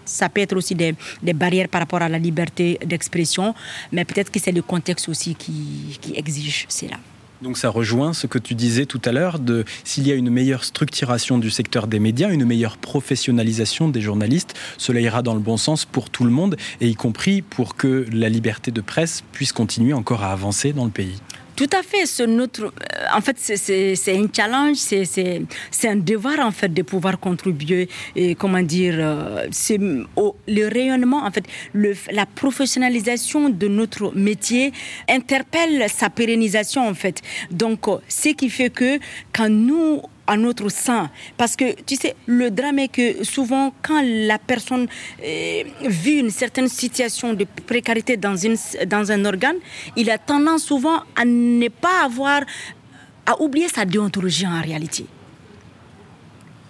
ça 0.04 0.28
peut 0.28 0.40
être 0.40 0.56
aussi 0.56 0.74
des, 0.74 0.94
des 1.22 1.32
barrières 1.32 1.68
par 1.68 1.80
rapport 1.80 2.00
à 2.00 2.08
la 2.08 2.18
liberté 2.18 2.43
d'expression, 2.54 3.54
mais 3.92 4.04
peut-être 4.04 4.30
que 4.30 4.40
c'est 4.40 4.52
le 4.52 4.62
contexte 4.62 5.08
aussi 5.08 5.34
qui, 5.34 5.98
qui 6.00 6.16
exige 6.16 6.66
cela. 6.68 6.96
Donc 7.42 7.58
ça 7.58 7.68
rejoint 7.68 8.14
ce 8.14 8.26
que 8.26 8.38
tu 8.38 8.54
disais 8.54 8.86
tout 8.86 9.02
à 9.04 9.12
l'heure 9.12 9.38
de 9.38 9.64
s'il 9.84 10.06
y 10.08 10.12
a 10.12 10.14
une 10.14 10.30
meilleure 10.30 10.64
structuration 10.64 11.36
du 11.38 11.50
secteur 11.50 11.86
des 11.86 11.98
médias, 11.98 12.30
une 12.30 12.46
meilleure 12.46 12.78
professionnalisation 12.78 13.88
des 13.88 14.00
journalistes, 14.00 14.54
cela 14.78 15.00
ira 15.00 15.20
dans 15.20 15.34
le 15.34 15.40
bon 15.40 15.58
sens 15.58 15.84
pour 15.84 16.08
tout 16.08 16.24
le 16.24 16.30
monde 16.30 16.56
et 16.80 16.88
y 16.88 16.94
compris 16.94 17.42
pour 17.42 17.76
que 17.76 18.06
la 18.12 18.30
liberté 18.30 18.70
de 18.70 18.80
presse 18.80 19.24
puisse 19.32 19.52
continuer 19.52 19.92
encore 19.92 20.22
à 20.22 20.32
avancer 20.32 20.72
dans 20.72 20.86
le 20.86 20.90
pays. 20.90 21.20
Tout 21.56 21.70
à 21.72 21.82
fait. 21.82 22.04
Notre, 22.26 22.64
euh, 22.64 22.70
en 23.14 23.20
fait, 23.20 23.36
c'est 23.38 24.16
un 24.16 24.26
challenge, 24.34 24.76
c'est 24.76 25.88
un 25.88 25.96
devoir 25.96 26.40
en 26.40 26.50
fait 26.50 26.72
de 26.72 26.82
pouvoir 26.82 27.20
contribuer 27.20 27.88
et 28.16 28.34
comment 28.34 28.62
dire, 28.62 28.96
euh, 28.98 29.46
c'est 29.52 29.78
le 29.78 30.68
rayonnement 30.68 31.24
en 31.24 31.30
fait, 31.30 31.44
le, 31.72 31.94
la 32.10 32.26
professionnalisation 32.26 33.50
de 33.50 33.68
notre 33.68 34.12
métier 34.16 34.72
interpelle 35.08 35.86
sa 35.88 36.10
pérennisation 36.10 36.88
en 36.88 36.94
fait. 36.94 37.22
Donc, 37.50 37.86
euh, 37.86 37.98
ce 38.08 38.30
qui 38.30 38.50
fait 38.50 38.70
que 38.70 38.98
quand 39.32 39.48
nous 39.48 40.02
à 40.26 40.36
notre 40.36 40.68
sein. 40.68 41.10
Parce 41.36 41.56
que, 41.56 41.80
tu 41.82 41.96
sais, 41.96 42.14
le 42.26 42.50
drame 42.50 42.78
est 42.78 42.88
que 42.88 43.24
souvent, 43.24 43.72
quand 43.82 44.02
la 44.02 44.38
personne 44.38 44.86
euh, 45.22 45.62
vit 45.82 46.18
une 46.20 46.30
certaine 46.30 46.68
situation 46.68 47.34
de 47.34 47.46
précarité 47.66 48.16
dans, 48.16 48.36
une, 48.36 48.56
dans 48.86 49.10
un 49.12 49.24
organe, 49.24 49.56
il 49.96 50.10
a 50.10 50.18
tendance 50.18 50.64
souvent 50.64 51.00
à 51.16 51.24
ne 51.24 51.68
pas 51.68 52.04
avoir, 52.04 52.42
à 53.26 53.40
oublier 53.40 53.68
sa 53.68 53.84
déontologie 53.84 54.46
en 54.46 54.60
réalité. 54.60 55.06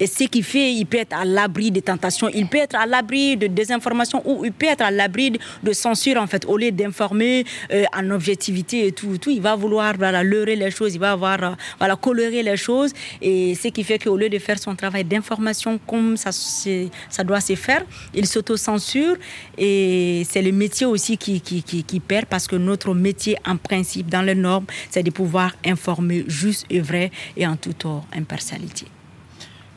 Et 0.01 0.07
ce 0.07 0.25
qui 0.25 0.43
fait, 0.43 0.73
il 0.73 0.87
peut 0.87 0.99
être 0.99 1.15
à 1.17 1.25
l'abri 1.25 1.71
des 1.71 1.83
tentations, 1.83 2.29
il 2.29 2.49
peut 2.49 2.59
être 2.59 2.75
à 2.75 2.85
l'abri 2.85 3.37
de 3.37 3.47
désinformation 3.47 4.23
ou 4.25 4.45
il 4.45 4.53
peut 4.53 4.67
être 4.67 4.83
à 4.83 4.91
l'abri 4.91 5.39
de 5.63 5.73
censure 5.73 6.21
en 6.21 6.27
fait. 6.27 6.45
Au 6.47 6.57
lieu 6.57 6.73
d'informer 6.73 7.45
euh, 7.73 7.85
en 7.97 8.11
objectivité 8.11 8.89
et 8.89 8.93
tout, 8.93 9.19
tout, 9.19 9.31
il 9.31 9.41
va 9.41 9.55
vouloir 9.55 9.95
voilà, 9.97 10.25
leurrer 10.25 10.57
les 10.57 10.73
choses, 10.73 10.95
il 10.95 11.01
va 11.01 11.13
avoir 11.13 11.43
euh, 11.43 11.51
voilà, 11.79 11.95
colorer 11.95 12.43
les 12.43 12.57
choses. 12.57 12.93
Et 13.23 13.55
ce 13.55 13.69
qui 13.69 13.85
fait 13.85 13.99
qu'au 14.01 14.17
lieu 14.17 14.29
de 14.29 14.39
faire 14.39 14.59
son 14.59 14.75
travail 14.75 15.05
d'information 15.05 15.79
comme 15.87 16.17
ça, 16.17 16.31
ça 16.33 17.25
doit 17.25 17.41
se 17.41 17.55
faire, 17.55 17.85
il 18.15 18.27
s'auto-censure. 18.27 19.17
Et 19.57 20.27
c'est 20.29 20.43
le 20.43 20.51
métier 20.51 20.87
aussi 20.87 21.17
qui, 21.17 21.41
qui, 21.41 21.63
qui, 21.63 21.85
qui 21.85 22.01
perd 22.01 22.27
parce 22.27 22.49
que 22.49 22.57
notre 22.57 22.95
métier 22.95 23.37
en 23.47 23.57
principe, 23.57 24.09
dans 24.09 24.23
les 24.23 24.35
normes, 24.35 24.67
c'est 24.91 25.05
de 25.05 25.11
pouvoir 25.11 25.53
informer 25.65 26.25
juste 26.27 26.67
et 26.69 26.81
vrai 26.81 27.13
et 27.37 27.47
en 27.47 27.57
toute 27.57 27.87
impartialité. 28.13 28.87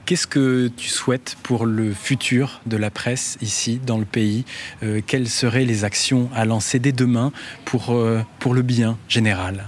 Qu'est-ce 0.08 0.26
que 0.26 0.70
tu 0.70 0.88
souhaites 0.88 1.36
pour 1.44 1.66
le 1.66 1.94
futur 1.94 2.62
de 2.66 2.78
la 2.78 2.90
presse 2.90 3.38
ici, 3.42 3.82
dans 3.86 3.98
le 3.98 4.06
pays? 4.06 4.46
Euh, 4.82 5.02
Quelles 5.06 5.28
seraient 5.28 5.66
les 5.66 5.84
actions 5.84 6.30
à 6.34 6.46
lancer 6.46 6.80
dès 6.80 6.94
demain 6.94 7.34
euh, 7.90 8.22
pour 8.40 8.54
le 8.54 8.62
bien 8.62 8.98
général? 9.10 9.66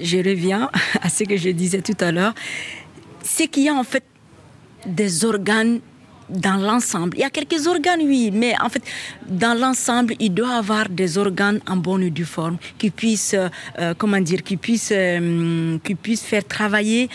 Je 0.00 0.16
reviens 0.16 0.70
à 1.02 1.10
ce 1.10 1.24
que 1.24 1.36
je 1.36 1.50
disais 1.50 1.82
tout 1.82 1.96
à 2.00 2.10
l'heure. 2.10 2.34
C'est 3.22 3.48
qu'il 3.48 3.64
y 3.64 3.68
a 3.68 3.74
en 3.74 3.84
fait 3.84 4.04
des 4.86 5.26
organes 5.26 5.80
dans 6.28 6.56
l'ensemble. 6.56 7.16
Il 7.16 7.20
y 7.20 7.24
a 7.24 7.30
quelques 7.30 7.66
organes, 7.66 8.00
oui, 8.02 8.30
mais 8.32 8.54
en 8.60 8.68
fait, 8.68 8.82
dans 9.26 9.58
l'ensemble, 9.58 10.14
il 10.20 10.32
doit 10.32 10.54
avoir 10.54 10.88
des 10.88 11.18
organes 11.18 11.60
en 11.68 11.76
bonne 11.76 12.02
et 12.02 12.10
due 12.10 12.24
forme 12.24 12.58
qui 12.78 12.90
puissent, 12.90 13.36
euh, 13.78 13.94
comment 13.96 14.20
dire, 14.20 14.42
qui 14.42 14.56
puissent, 14.56 14.92
qui 15.84 15.94
puissent 15.94 16.24
faire 16.24 16.44
travailler 16.44 17.08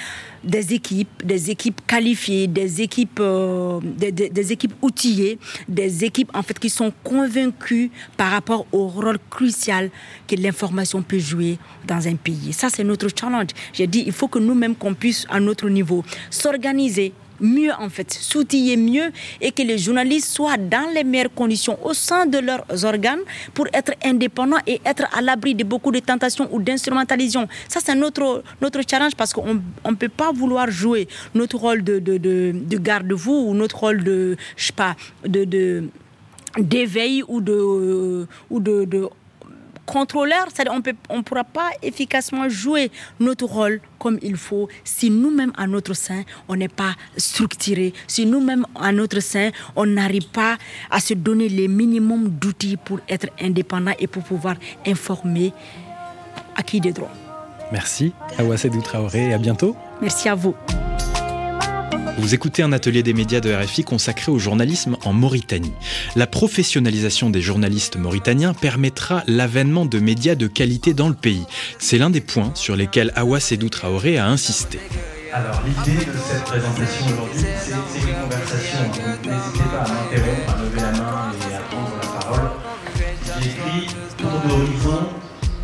des 0.44 0.74
équipes, 0.74 1.26
des 1.26 1.50
équipes 1.50 1.82
qualifiées, 1.86 2.48
des 2.48 2.82
équipes, 2.82 3.20
euh, 3.20 3.80
des, 3.84 4.52
équipes 4.52 4.74
outillées, 4.82 5.38
des 5.68 6.04
équipes 6.04 6.32
en 6.34 6.44
fait 6.44 6.58
qui 6.58 6.70
sont 6.70 6.94
convaincues 7.04 7.92
par 8.18 8.32
rapport 8.32 8.66
au 8.72 8.88
rôle 8.88 9.20
crucial 9.30 9.90
que 10.28 10.36
l'information 10.36 11.02
peut 11.02 11.20
jouer 11.20 11.58
dans 11.86 12.08
un 12.08 12.16
pays. 12.16 12.54
Ça, 12.54 12.70
c'est 12.70 12.84
notre 12.84 13.08
challenge. 13.18 13.50
J'ai 13.74 13.88
dit, 13.88 14.04
il 14.06 14.14
faut 14.14 14.28
que 14.28 14.40
nous-mêmes 14.40 14.76
qu'on 14.76 14.94
puisse 14.94 15.26
à 15.30 15.40
notre 15.40 15.70
niveau 15.70 16.04
s'organiser 16.30 17.14
mieux 17.42 17.72
en 17.80 17.90
fait, 17.90 18.12
s'outiller 18.12 18.78
mieux 18.78 19.12
et 19.42 19.52
que 19.52 19.62
les 19.62 19.78
journalistes 19.78 20.30
soient 20.30 20.58
dans 20.58 20.90
les 20.94 21.04
meilleures 21.04 21.34
conditions 21.34 21.78
au 21.86 21.94
sein 21.94 22.26
de 22.26 22.38
leurs 22.40 22.66
organes 22.86 23.20
pour 23.54 23.68
être 23.74 23.94
indépendants 24.04 24.58
et 24.68 24.82
être 24.86 25.06
à 25.16 25.22
l'abri 25.22 25.56
de 25.56 25.64
beaucoup 25.64 25.92
de 25.92 26.00
tentations 26.00 26.48
ou 26.52 26.62
d'instrumentalisation. 26.62 27.48
Ça, 27.68 27.80
c'est 27.84 27.96
notre, 27.96 28.44
notre 28.62 28.82
challenge 28.90 29.16
parce 29.16 29.34
qu'on 29.34 29.56
ne 29.56 29.96
peut 29.96 30.10
pas 30.10 30.32
vouloir 30.32 30.70
jouer 30.70 31.08
notre 31.36 31.58
rôle 31.58 31.84
de, 31.84 32.00
de, 32.00 32.18
de, 32.18 32.78
garde-vous 32.78 33.46
ou 33.48 33.54
notre 33.54 33.78
rôle 33.80 34.04
de, 34.04 34.38
je 34.56 34.66
sais 34.68 34.74
pas, 34.74 34.96
de 35.26 35.84
d'éveil 36.58 37.24
ou 37.28 37.42
de, 37.42 38.26
ou 38.50 38.60
de, 38.60 38.86
de 38.86 39.08
contrôleur, 39.90 40.48
on 41.10 41.18
ne 41.18 41.22
pourra 41.24 41.44
pas 41.44 41.72
efficacement 41.82 42.48
jouer 42.48 42.92
notre 43.20 43.46
rôle 43.46 43.82
comme 43.98 44.20
il 44.22 44.38
faut 44.38 44.70
si 44.84 45.10
nous-mêmes 45.10 45.52
à 45.58 45.66
notre 45.68 45.94
sein, 45.94 46.24
on 46.48 46.56
n'est 46.56 46.68
pas 46.68 46.94
structuré, 47.18 47.94
si 48.08 48.26
nous-mêmes 48.26 48.66
à 48.80 48.92
notre 48.92 49.20
sein, 49.20 49.50
on 49.76 49.86
n'arrive 49.88 50.28
pas 50.30 50.58
à 50.92 51.00
se 51.00 51.14
donner 51.16 51.50
les 51.50 51.68
minimums 51.68 52.30
d'outils 52.30 52.78
pour 52.78 53.00
être 53.10 53.28
indépendant 53.42 53.94
et 54.00 54.08
pour 54.08 54.24
pouvoir 54.24 54.56
informer 54.86 55.54
à 56.56 56.62
qui 56.64 56.80
des 56.80 56.92
droits. 56.92 57.12
Merci, 57.72 58.14
Awasedou 58.38 58.82
Traoré, 58.82 59.30
et 59.30 59.34
à 59.34 59.38
bientôt. 59.38 59.76
Merci 60.02 60.30
à 60.30 60.36
vous. 60.36 60.56
Vous 62.18 62.34
écoutez 62.34 62.64
un 62.64 62.74
atelier 62.74 63.02
des 63.02 63.14
médias 63.14 63.40
de 63.40 63.54
RFI 63.54 63.84
consacré 63.84 64.32
au 64.32 64.40
journalisme 64.40 64.98
en 65.06 65.14
Mauritanie. 65.14 65.74
La 66.16 66.28
professionnalisation 66.28 67.30
des 67.30 67.42
journalistes 67.42 67.96
mauritaniens 67.96 68.54
permettra 68.54 69.24
l'avènement 69.26 69.86
de 69.86 70.00
médias 70.00 70.36
de 70.36 70.48
qualité 70.48 70.94
dans 70.94 71.08
le 71.08 71.16
pays. 71.16 71.46
C'est 71.80 71.98
l'un 71.98 72.10
des 72.10 72.22
points 72.22 72.52
sur 72.56 72.76
lesquels 72.76 73.12
Awa 73.16 73.40
Sedou 73.40 73.70
Traoré 73.70 74.18
a 74.18 74.28
insisté. 74.28 74.80
Alors 75.32 75.62
l'idée 75.66 76.06
de 76.06 76.12
cette 76.12 76.44
présentation 76.44 77.06
aujourd'hui, 77.06 77.46
c'est 77.60 78.00
une 78.00 78.16
conversation. 78.16 78.80
n'hésitez 79.24 79.70
pas 79.72 79.84
à 79.84 79.88
m'interrompre, 79.88 80.54
à 80.54 80.64
lever 80.64 80.82
la 80.82 80.92
main 80.92 81.32
et 81.50 81.56
à 81.56 81.60
prendre 81.60 81.96
la 82.02 82.20
parole. 82.20 82.50
J'ai 83.40 83.50
écrit 83.50 83.96
Tour 84.18 84.42
d'horizon 84.48 85.10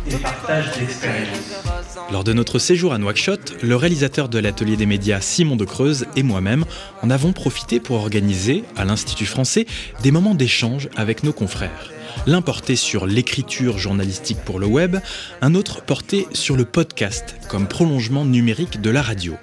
et 0.08 0.16
partage 0.16 0.78
d'expérience. 0.78 1.65
Lors 2.12 2.22
de 2.22 2.32
notre 2.32 2.60
séjour 2.60 2.92
à 2.92 2.98
Nouakchott, 2.98 3.54
le 3.62 3.74
réalisateur 3.74 4.28
de 4.28 4.38
l'atelier 4.38 4.76
des 4.76 4.86
médias 4.86 5.20
Simon 5.20 5.56
de 5.56 5.64
Creuse 5.64 6.06
et 6.14 6.22
moi-même 6.22 6.64
en 7.02 7.10
avons 7.10 7.32
profité 7.32 7.80
pour 7.80 7.96
organiser, 7.96 8.62
à 8.76 8.84
l'Institut 8.84 9.26
français, 9.26 9.66
des 10.04 10.12
moments 10.12 10.36
d'échange 10.36 10.88
avec 10.94 11.24
nos 11.24 11.32
confrères. 11.32 11.90
L'un 12.28 12.42
porté 12.42 12.76
sur 12.76 13.06
l'écriture 13.06 13.78
journalistique 13.78 14.38
pour 14.44 14.60
le 14.60 14.66
web, 14.66 14.98
un 15.42 15.54
autre 15.56 15.82
porté 15.82 16.28
sur 16.32 16.56
le 16.56 16.64
podcast 16.64 17.34
comme 17.48 17.66
prolongement 17.66 18.24
numérique 18.24 18.80
de 18.80 18.90
la 18.90 19.02
radio. 19.02 19.34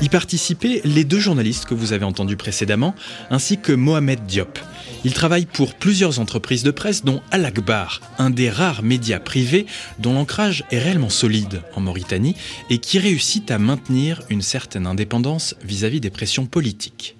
Y 0.00 0.08
participaient 0.08 0.82
les 0.84 1.02
deux 1.02 1.18
journalistes 1.18 1.64
que 1.64 1.74
vous 1.74 1.92
avez 1.92 2.04
entendus 2.04 2.36
précédemment, 2.36 2.94
ainsi 3.30 3.58
que 3.58 3.72
Mohamed 3.72 4.24
Diop. 4.24 4.58
Il 5.04 5.12
travaille 5.12 5.46
pour 5.46 5.74
plusieurs 5.74 6.18
entreprises 6.18 6.62
de 6.62 6.70
presse, 6.70 7.04
dont 7.04 7.20
Al 7.30 7.44
Akbar, 7.44 8.00
un 8.18 8.30
des 8.30 8.48
rares 8.48 8.82
médias 8.82 9.20
privés 9.20 9.66
dont 9.98 10.14
l'ancrage 10.14 10.64
est 10.70 10.78
réellement 10.78 11.10
solide 11.10 11.62
en 11.74 11.80
Mauritanie 11.80 12.34
et 12.70 12.78
qui 12.78 12.98
réussit 12.98 13.50
à 13.50 13.58
maintenir 13.58 14.22
une 14.30 14.42
certaine 14.42 14.86
indépendance 14.86 15.54
vis-à-vis 15.62 16.00
des 16.00 16.10
pressions 16.10 16.46
politiques. 16.46 17.16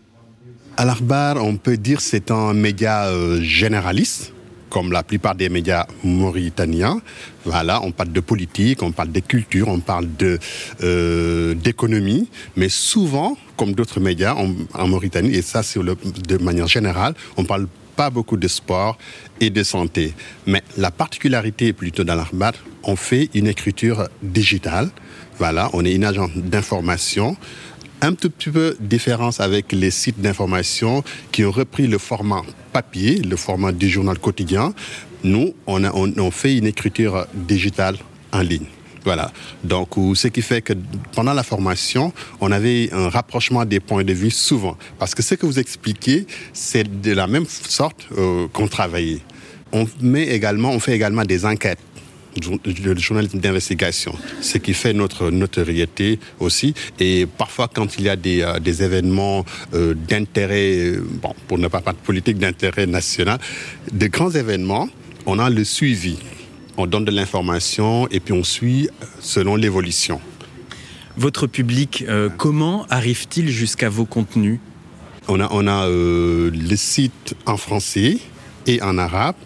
Al 0.76 0.90
Akbar, 0.90 1.36
on 1.44 1.56
peut 1.56 1.76
dire 1.76 2.00
c'est 2.00 2.30
un 2.30 2.54
média 2.54 3.06
euh, 3.06 3.40
généraliste 3.40 4.33
comme 4.74 4.90
la 4.90 5.04
plupart 5.04 5.36
des 5.36 5.48
médias 5.48 5.86
mauritaniens. 6.02 7.00
Voilà, 7.44 7.80
on 7.84 7.92
parle 7.92 8.10
de 8.10 8.18
politique, 8.18 8.82
on 8.82 8.90
parle 8.90 9.12
de 9.12 9.20
culture, 9.20 9.68
on 9.68 9.78
parle 9.78 10.08
de 10.18 10.40
euh, 10.82 11.54
d'économie, 11.54 12.28
mais 12.56 12.68
souvent, 12.68 13.38
comme 13.56 13.72
d'autres 13.74 14.00
médias 14.00 14.34
en, 14.34 14.88
Mauritanie, 14.88 15.32
et 15.32 15.42
ça 15.42 15.62
c'est 15.62 15.78
de 15.78 16.36
manière 16.38 16.66
générale, 16.66 17.14
on 17.36 17.44
parle 17.44 17.68
pas 17.94 18.10
beaucoup 18.10 18.36
de 18.36 18.48
sport 18.48 18.98
et 19.40 19.50
de 19.50 19.62
santé. 19.62 20.12
Mais 20.48 20.64
la 20.76 20.90
particularité 20.90 21.72
plutôt 21.72 22.02
dans 22.02 22.16
l'Arbat, 22.16 22.54
on 22.82 22.96
fait 22.96 23.30
une 23.32 23.46
écriture 23.46 24.08
digitale. 24.24 24.90
Voilà, 25.38 25.70
on 25.72 25.84
est 25.84 25.94
une 25.94 26.04
agence 26.04 26.30
d'information 26.34 27.36
un 28.04 28.14
tout 28.14 28.28
petit 28.28 28.50
peu 28.50 28.76
différence 28.80 29.40
avec 29.40 29.72
les 29.72 29.90
sites 29.90 30.20
d'information 30.20 31.02
qui 31.32 31.44
ont 31.44 31.50
repris 31.50 31.86
le 31.86 31.98
format 31.98 32.42
papier, 32.72 33.16
le 33.16 33.36
format 33.36 33.72
du 33.72 33.88
journal 33.88 34.18
quotidien. 34.18 34.74
Nous, 35.22 35.54
on, 35.66 35.84
a, 35.84 35.92
on, 35.92 36.30
fait 36.30 36.56
une 36.56 36.66
écriture 36.66 37.26
digitale 37.32 37.96
en 38.32 38.40
ligne. 38.40 38.66
Voilà. 39.04 39.32
Donc, 39.62 39.94
ce 40.14 40.28
qui 40.28 40.42
fait 40.42 40.60
que 40.60 40.74
pendant 41.12 41.32
la 41.32 41.42
formation, 41.42 42.12
on 42.40 42.52
avait 42.52 42.90
un 42.92 43.08
rapprochement 43.08 43.64
des 43.64 43.80
points 43.80 44.04
de 44.04 44.12
vue 44.12 44.30
souvent. 44.30 44.76
Parce 44.98 45.14
que 45.14 45.22
ce 45.22 45.34
que 45.34 45.46
vous 45.46 45.58
expliquez, 45.58 46.26
c'est 46.52 47.00
de 47.00 47.12
la 47.12 47.26
même 47.26 47.46
sorte 47.46 48.06
euh, 48.18 48.48
qu'on 48.52 48.68
travaillait. 48.68 49.20
On 49.72 49.86
met 50.00 50.28
également, 50.28 50.70
on 50.70 50.78
fait 50.78 50.94
également 50.94 51.24
des 51.24 51.46
enquêtes 51.46 51.80
le 52.40 52.98
journalisme 52.98 53.38
d'investigation, 53.38 54.14
ce 54.40 54.58
qui 54.58 54.74
fait 54.74 54.92
notre 54.92 55.30
notoriété 55.30 56.18
aussi. 56.40 56.74
Et 57.00 57.26
parfois, 57.26 57.68
quand 57.72 57.98
il 57.98 58.04
y 58.04 58.08
a 58.08 58.16
des, 58.16 58.42
euh, 58.42 58.58
des 58.58 58.82
événements 58.82 59.44
euh, 59.72 59.94
d'intérêt, 59.94 60.94
bon, 61.22 61.34
pour 61.48 61.58
ne 61.58 61.68
pas 61.68 61.80
parler 61.80 61.98
de 62.00 62.06
politique, 62.06 62.38
d'intérêt 62.38 62.86
national, 62.86 63.38
de 63.92 64.06
grands 64.06 64.30
événements, 64.30 64.88
on 65.26 65.38
a 65.38 65.50
le 65.50 65.64
suivi. 65.64 66.18
On 66.76 66.86
donne 66.86 67.04
de 67.04 67.12
l'information 67.12 68.08
et 68.08 68.20
puis 68.20 68.34
on 68.34 68.44
suit 68.44 68.88
euh, 68.88 69.06
selon 69.20 69.56
l'évolution. 69.56 70.20
Votre 71.16 71.46
public, 71.46 72.04
comment 72.38 72.86
arrive-t-il 72.90 73.48
jusqu'à 73.48 73.88
vos 73.88 74.04
contenus? 74.04 74.58
On 75.28 75.38
a, 75.38 75.46
on 75.52 75.68
a 75.68 75.88
le 75.88 76.74
site 76.74 77.36
en 77.46 77.56
français 77.56 78.18
et 78.66 78.82
en 78.82 78.98
arabe. 78.98 79.36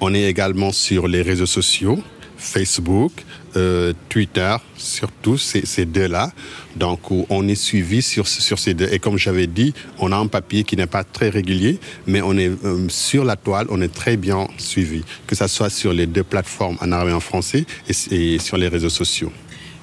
On 0.00 0.14
est 0.14 0.24
également 0.24 0.72
sur 0.72 1.06
les 1.06 1.22
réseaux 1.22 1.46
sociaux. 1.46 2.02
Facebook, 2.42 3.12
euh, 3.56 3.92
Twitter, 4.08 4.56
surtout 4.76 5.38
ces, 5.38 5.86
deux-là. 5.86 6.32
Donc, 6.76 7.10
on 7.10 7.48
est 7.48 7.54
suivi 7.54 8.02
sur, 8.02 8.26
ces 8.26 8.74
deux. 8.74 8.88
Et 8.90 8.98
comme 8.98 9.16
j'avais 9.16 9.46
dit, 9.46 9.72
on 9.98 10.10
a 10.10 10.16
un 10.16 10.26
papier 10.26 10.64
qui 10.64 10.76
n'est 10.76 10.86
pas 10.86 11.04
très 11.04 11.28
régulier, 11.28 11.78
mais 12.06 12.20
on 12.20 12.36
est 12.36 12.50
euh, 12.64 12.88
sur 12.88 13.24
la 13.24 13.36
toile, 13.36 13.66
on 13.70 13.80
est 13.80 13.92
très 13.92 14.16
bien 14.16 14.48
suivi, 14.58 15.04
que 15.26 15.36
ce 15.36 15.46
soit 15.46 15.70
sur 15.70 15.92
les 15.92 16.06
deux 16.06 16.24
plateformes 16.24 16.76
en 16.80 16.90
arabe 16.92 17.08
et 17.08 17.12
en 17.12 17.20
français 17.20 17.64
et, 18.10 18.38
sur 18.38 18.56
les 18.56 18.68
réseaux 18.68 18.90
sociaux. 18.90 19.32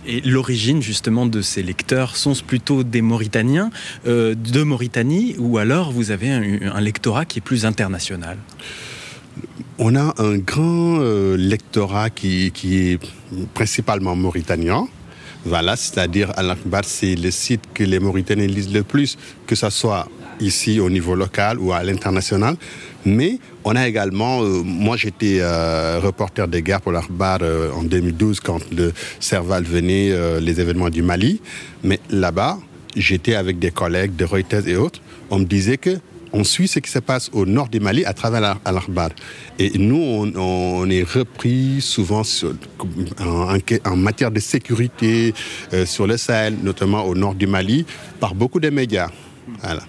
Et 0.05 0.21
l'origine 0.21 0.81
justement 0.81 1.25
de 1.25 1.41
ces 1.41 1.61
lecteurs 1.61 2.15
sont 2.15 2.33
ce 2.33 2.43
plutôt 2.43 2.83
des 2.83 3.01
Mauritaniens 3.01 3.69
euh, 4.07 4.33
de 4.33 4.63
Mauritanie 4.63 5.35
ou 5.37 5.57
alors 5.57 5.91
vous 5.91 6.11
avez 6.11 6.31
un, 6.31 6.73
un 6.73 6.81
lectorat 6.81 7.25
qui 7.25 7.39
est 7.39 7.41
plus 7.41 7.65
international? 7.65 8.37
On 9.79 9.95
a 9.95 10.13
un 10.17 10.37
grand 10.37 10.99
euh, 10.99 11.37
lectorat 11.37 12.09
qui, 12.09 12.51
est 12.63 12.99
principalement 13.53 14.15
mauritanien. 14.15 14.87
Voilà, 15.45 15.77
c'est-à-dire 15.77 16.31
Al-Akhbar, 16.35 16.83
c'est 16.83 17.15
le 17.15 17.31
site 17.31 17.61
que 17.73 17.83
les 17.85 17.99
Mauritaniens 17.99 18.45
lisent 18.45 18.73
le 18.73 18.83
plus, 18.83 19.17
que 19.47 19.55
ce 19.55 19.69
soit 19.69 20.07
ici 20.41 20.79
au 20.81 20.89
niveau 20.89 21.15
local 21.15 21.57
ou 21.59 21.71
à 21.71 21.81
l'international. 21.83 22.55
Mais 23.05 23.39
on 23.63 23.75
a 23.75 23.87
également, 23.87 24.41
euh, 24.43 24.61
moi 24.63 24.97
j'étais 24.97 25.37
euh, 25.39 25.99
reporter 26.03 26.47
de 26.47 26.59
guerre 26.59 26.81
pour 26.81 26.91
l'Akhbar 26.91 27.39
euh, 27.41 27.71
en 27.71 27.83
2012 27.83 28.41
quand 28.41 28.59
le 28.71 28.91
Serval 29.21 29.63
venait, 29.63 30.13
les 30.41 30.59
événements 30.59 30.89
du 30.89 31.01
Mali. 31.01 31.41
Mais 31.83 31.99
là-bas, 32.09 32.57
j'étais 32.95 33.35
avec 33.35 33.59
des 33.59 33.71
collègues 33.71 34.15
de 34.15 34.25
Reuters 34.25 34.67
et 34.67 34.75
autres. 34.75 35.01
On 35.29 35.39
me 35.39 35.45
disait 35.45 35.77
que 35.77 35.99
on 36.33 36.43
suit 36.43 36.67
ce 36.67 36.79
qui 36.79 36.89
se 36.89 36.99
passe 36.99 37.29
au 37.33 37.45
nord 37.45 37.69
du 37.69 37.79
Mali 37.79 38.05
à 38.05 38.13
travers 38.13 38.41
l'Arbar. 38.41 39.09
Et 39.57 39.77
nous, 39.77 40.31
on, 40.35 40.89
est 40.89 41.03
repris 41.03 41.81
souvent 41.81 42.23
en, 43.19 43.95
matière 43.95 44.31
de 44.31 44.39
sécurité 44.39 45.33
euh, 45.73 45.85
sur 45.85 46.07
le 46.07 46.17
Sahel, 46.17 46.57
notamment 46.63 47.03
au 47.03 47.15
nord 47.15 47.35
du 47.35 47.47
Mali, 47.47 47.85
par 48.19 48.35
beaucoup 48.35 48.59
de 48.59 48.69
médias. 48.69 49.09
Voilà. 49.61 49.83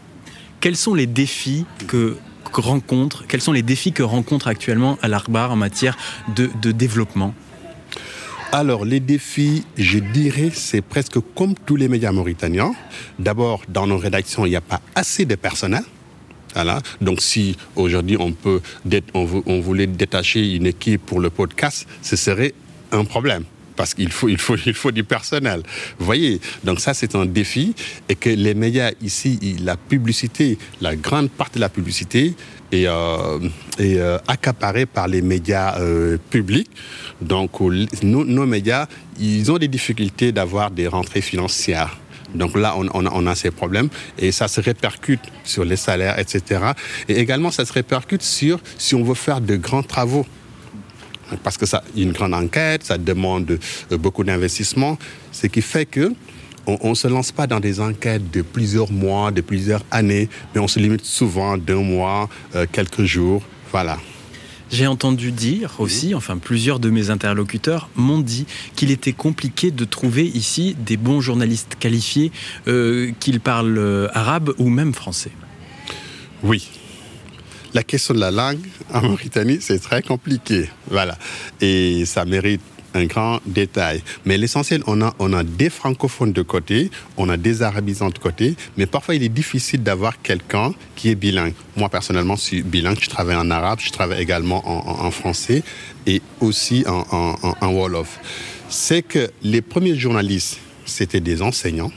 Quels 0.61 0.77
sont 0.77 0.95
les 0.95 1.07
défis 1.07 1.65
que 1.87 2.17
rencontre, 2.53 3.25
quels 3.27 3.41
sont 3.41 3.53
les 3.53 3.63
défis 3.63 3.93
que 3.93 4.03
rencontre 4.03 4.49
actuellement 4.49 4.99
l'Arbar 5.03 5.53
en 5.53 5.57
matière 5.57 5.97
de, 6.35 6.51
de 6.61 6.73
développement? 6.73 7.35
Alors, 8.53 8.85
les 8.85 8.99
défis, 8.99 9.65
je 9.77 10.01
dirais, 10.01 10.51
c'est 10.53 10.83
presque 10.83 11.19
comme 11.37 11.55
tous 11.55 11.77
les 11.77 11.89
médias 11.89 12.11
mauritaniens. 12.11 12.73
D'abord, 13.21 13.63
dans 13.69 13.87
nos 13.87 13.97
rédactions, 13.97 14.45
il 14.45 14.51
n'y 14.51 14.57
a 14.57 14.61
pas 14.61 14.81
assez 14.97 15.25
de 15.25 15.37
personnel. 15.37 15.85
Voilà. 16.55 16.81
Donc 17.01 17.21
si 17.21 17.57
aujourd'hui 17.77 18.17
on 18.19 18.33
peut, 18.33 18.61
on, 19.15 19.61
voulait 19.61 19.87
détacher 19.87 20.57
une 20.57 20.67
équipe 20.67 21.05
pour 21.07 21.21
le 21.21 21.31
podcast, 21.31 21.87
ce 22.03 22.17
serait 22.17 22.55
un 22.93 23.05
problème 23.05 23.45
parce 23.77 23.95
qu'il 23.95 24.13
faut, 24.13 24.29
il 24.29 24.37
faut, 24.37 24.57
il 24.67 24.75
faut 24.75 24.91
du 24.91 25.05
personnel. 25.05 25.63
Vous 25.99 26.05
voyez, 26.05 26.41
donc 26.65 26.81
ça 26.81 26.93
c'est 26.93 27.15
un 27.15 27.25
défi 27.25 27.75
et 28.09 28.15
que 28.15 28.29
les 28.29 28.55
médias 28.55 28.91
ici, 29.01 29.39
la 29.63 29.77
publicité, 29.77 30.59
la 30.81 30.97
grande 30.97 31.31
partie 31.31 31.55
de 31.55 31.61
la 31.61 31.71
publicité 31.71 32.35
est, 32.73 32.87
euh, 32.87 33.39
euh, 33.81 34.19
accaparée 34.29 34.87
par 34.87 35.09
les 35.09 35.23
médias 35.23 35.79
euh, 35.79 36.19
publics. 36.31 36.71
Donc 37.23 37.61
nos, 38.03 38.25
nos 38.25 38.47
médias, 38.47 38.87
ils 39.19 39.51
ont 39.51 39.59
des 39.59 39.69
difficultés 39.69 40.33
d'avoir 40.33 40.71
des 40.71 40.87
rentrées 40.87 41.23
financières. 41.23 41.97
Donc 42.35 42.57
là, 42.57 42.77
on, 42.77 43.27
a 43.27 43.35
ces 43.35 43.51
problèmes 43.51 43.89
et 44.19 44.33
ça 44.33 44.49
se 44.49 44.61
répercute 44.61 45.21
sur 45.45 45.65
les 45.65 45.77
salaires, 45.77 46.19
etc. 46.19 46.61
Et 47.09 47.19
également, 47.19 47.51
ça 47.51 47.65
se 47.65 47.73
répercute 47.73 48.23
sur 48.23 48.61
si 48.79 48.95
on 48.95 49.03
veut 49.03 49.15
faire 49.15 49.41
de 49.41 49.57
grands 49.57 49.83
travaux 49.83 50.27
parce 51.45 51.57
que 51.57 51.65
ça, 51.67 51.85
une 51.97 52.11
grande 52.11 52.35
enquête, 52.35 52.85
ça 52.85 52.99
demande 52.99 53.59
euh, 53.93 53.97
beaucoup 53.97 54.25
d'investissement, 54.25 54.99
ce 55.31 55.47
qui 55.47 55.63
fait 55.63 55.87
que 55.87 56.13
on 56.67 56.91
ne 56.91 56.95
se 56.95 57.09
lance 57.09 57.33
pas 57.33 57.47
dans 57.47 57.59
des 57.59 57.81
enquêtes 57.81 58.31
de 58.31 58.43
plusieurs 58.43 58.93
mois, 58.93 59.31
de 59.31 59.41
plusieurs 59.41 59.83
années, 59.91 60.29
mais 60.55 60.61
on 60.61 60.69
se 60.69 60.79
limite 60.79 61.05
souvent 61.05 61.57
d'un 61.57 61.83
mois, 61.83 62.29
euh, 62.55 62.67
quelques 62.71 63.05
jours, 63.05 63.43
voilà. 63.73 63.99
J'ai 64.71 64.87
entendu 64.87 65.33
dire 65.33 65.75
aussi, 65.79 66.15
enfin 66.15 66.39
plusieurs 66.39 66.79
de 66.79 66.91
mes 66.91 67.11
interlocuteurs 67.11 67.89
m'ont 67.97 68.21
dit 68.21 68.47
qu'il 68.77 68.91
était 68.91 69.13
compliqué 69.13 69.71
de 69.71 69.85
trouver 69.85 70.27
ici 70.27 70.77
des 70.87 70.97
bons 70.97 71.21
journalistes 71.21 71.77
qualifiés, 71.79 72.31
euh, 72.69 73.11
qu'ils 73.19 73.41
parlent 73.41 73.79
euh, 73.79 74.09
arabe 74.15 74.55
ou 74.59 74.69
même 74.69 74.95
français. 74.95 75.33
Oui, 76.43 76.69
la 77.75 77.83
question 77.85 78.15
de 78.15 78.21
la 78.21 78.31
langue 78.31 78.67
en 78.93 79.03
Mauritanie, 79.03 79.59
c'est 79.61 79.79
très 79.79 80.03
compliqué. 80.03 80.69
Voilà. 80.89 81.17
Et 81.61 82.05
ça 82.05 82.25
mérite 82.25 82.63
un 82.95 83.05
grand 83.05 83.41
détail. 83.47 84.03
Mais 84.25 84.39
l'essentiel, 84.39 84.83
on 84.87 85.01
a, 85.03 85.15
on 85.19 85.33
a 85.33 85.43
des 85.43 85.71
francophones 85.71 86.33
de 86.33 86.43
côté, 86.43 86.91
on 87.17 87.29
a 87.29 87.37
des 87.37 87.63
arabisants 87.63 88.11
de 88.11 88.19
côté, 88.19 88.57
mais 88.77 88.87
parfois 88.87 89.15
il 89.15 89.23
est 89.23 89.29
difficile 89.29 89.83
d'avoir 89.83 90.21
quelqu'un 90.23 90.73
qui 90.97 91.11
est 91.11 91.15
bilingue. 91.15 91.55
Moi, 91.77 91.89
personnellement, 91.89 92.37
je 92.37 92.41
suis 92.43 92.63
bilingue, 92.63 92.99
je 93.01 93.09
travaille 93.09 93.37
en 93.37 93.51
arabe, 93.51 93.81
je 93.81 93.91
travaille 93.91 94.21
également 94.21 94.63
en, 94.67 95.11
français 95.11 95.63
et 96.07 96.23
aussi 96.41 96.85
en, 96.87 97.37
en, 97.61 97.73
Wolof. 97.73 98.19
C'est 98.69 99.03
que 99.03 99.31
les 99.43 99.61
premiers 99.61 99.97
journalistes, 99.97 100.59
c'était 100.85 101.21
des 101.21 101.43
enseignants. 101.43 101.91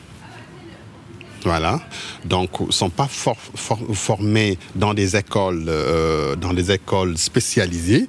Voilà. 1.43 1.81
Donc, 2.25 2.49
ils 2.59 2.67
ne 2.67 2.71
sont 2.71 2.89
pas 2.89 3.07
formés 3.07 4.57
dans 4.75 4.93
des 4.93 5.15
écoles, 5.15 5.65
euh, 5.67 6.35
dans 6.35 6.53
des 6.53 6.71
écoles 6.71 7.17
spécialisées. 7.17 8.07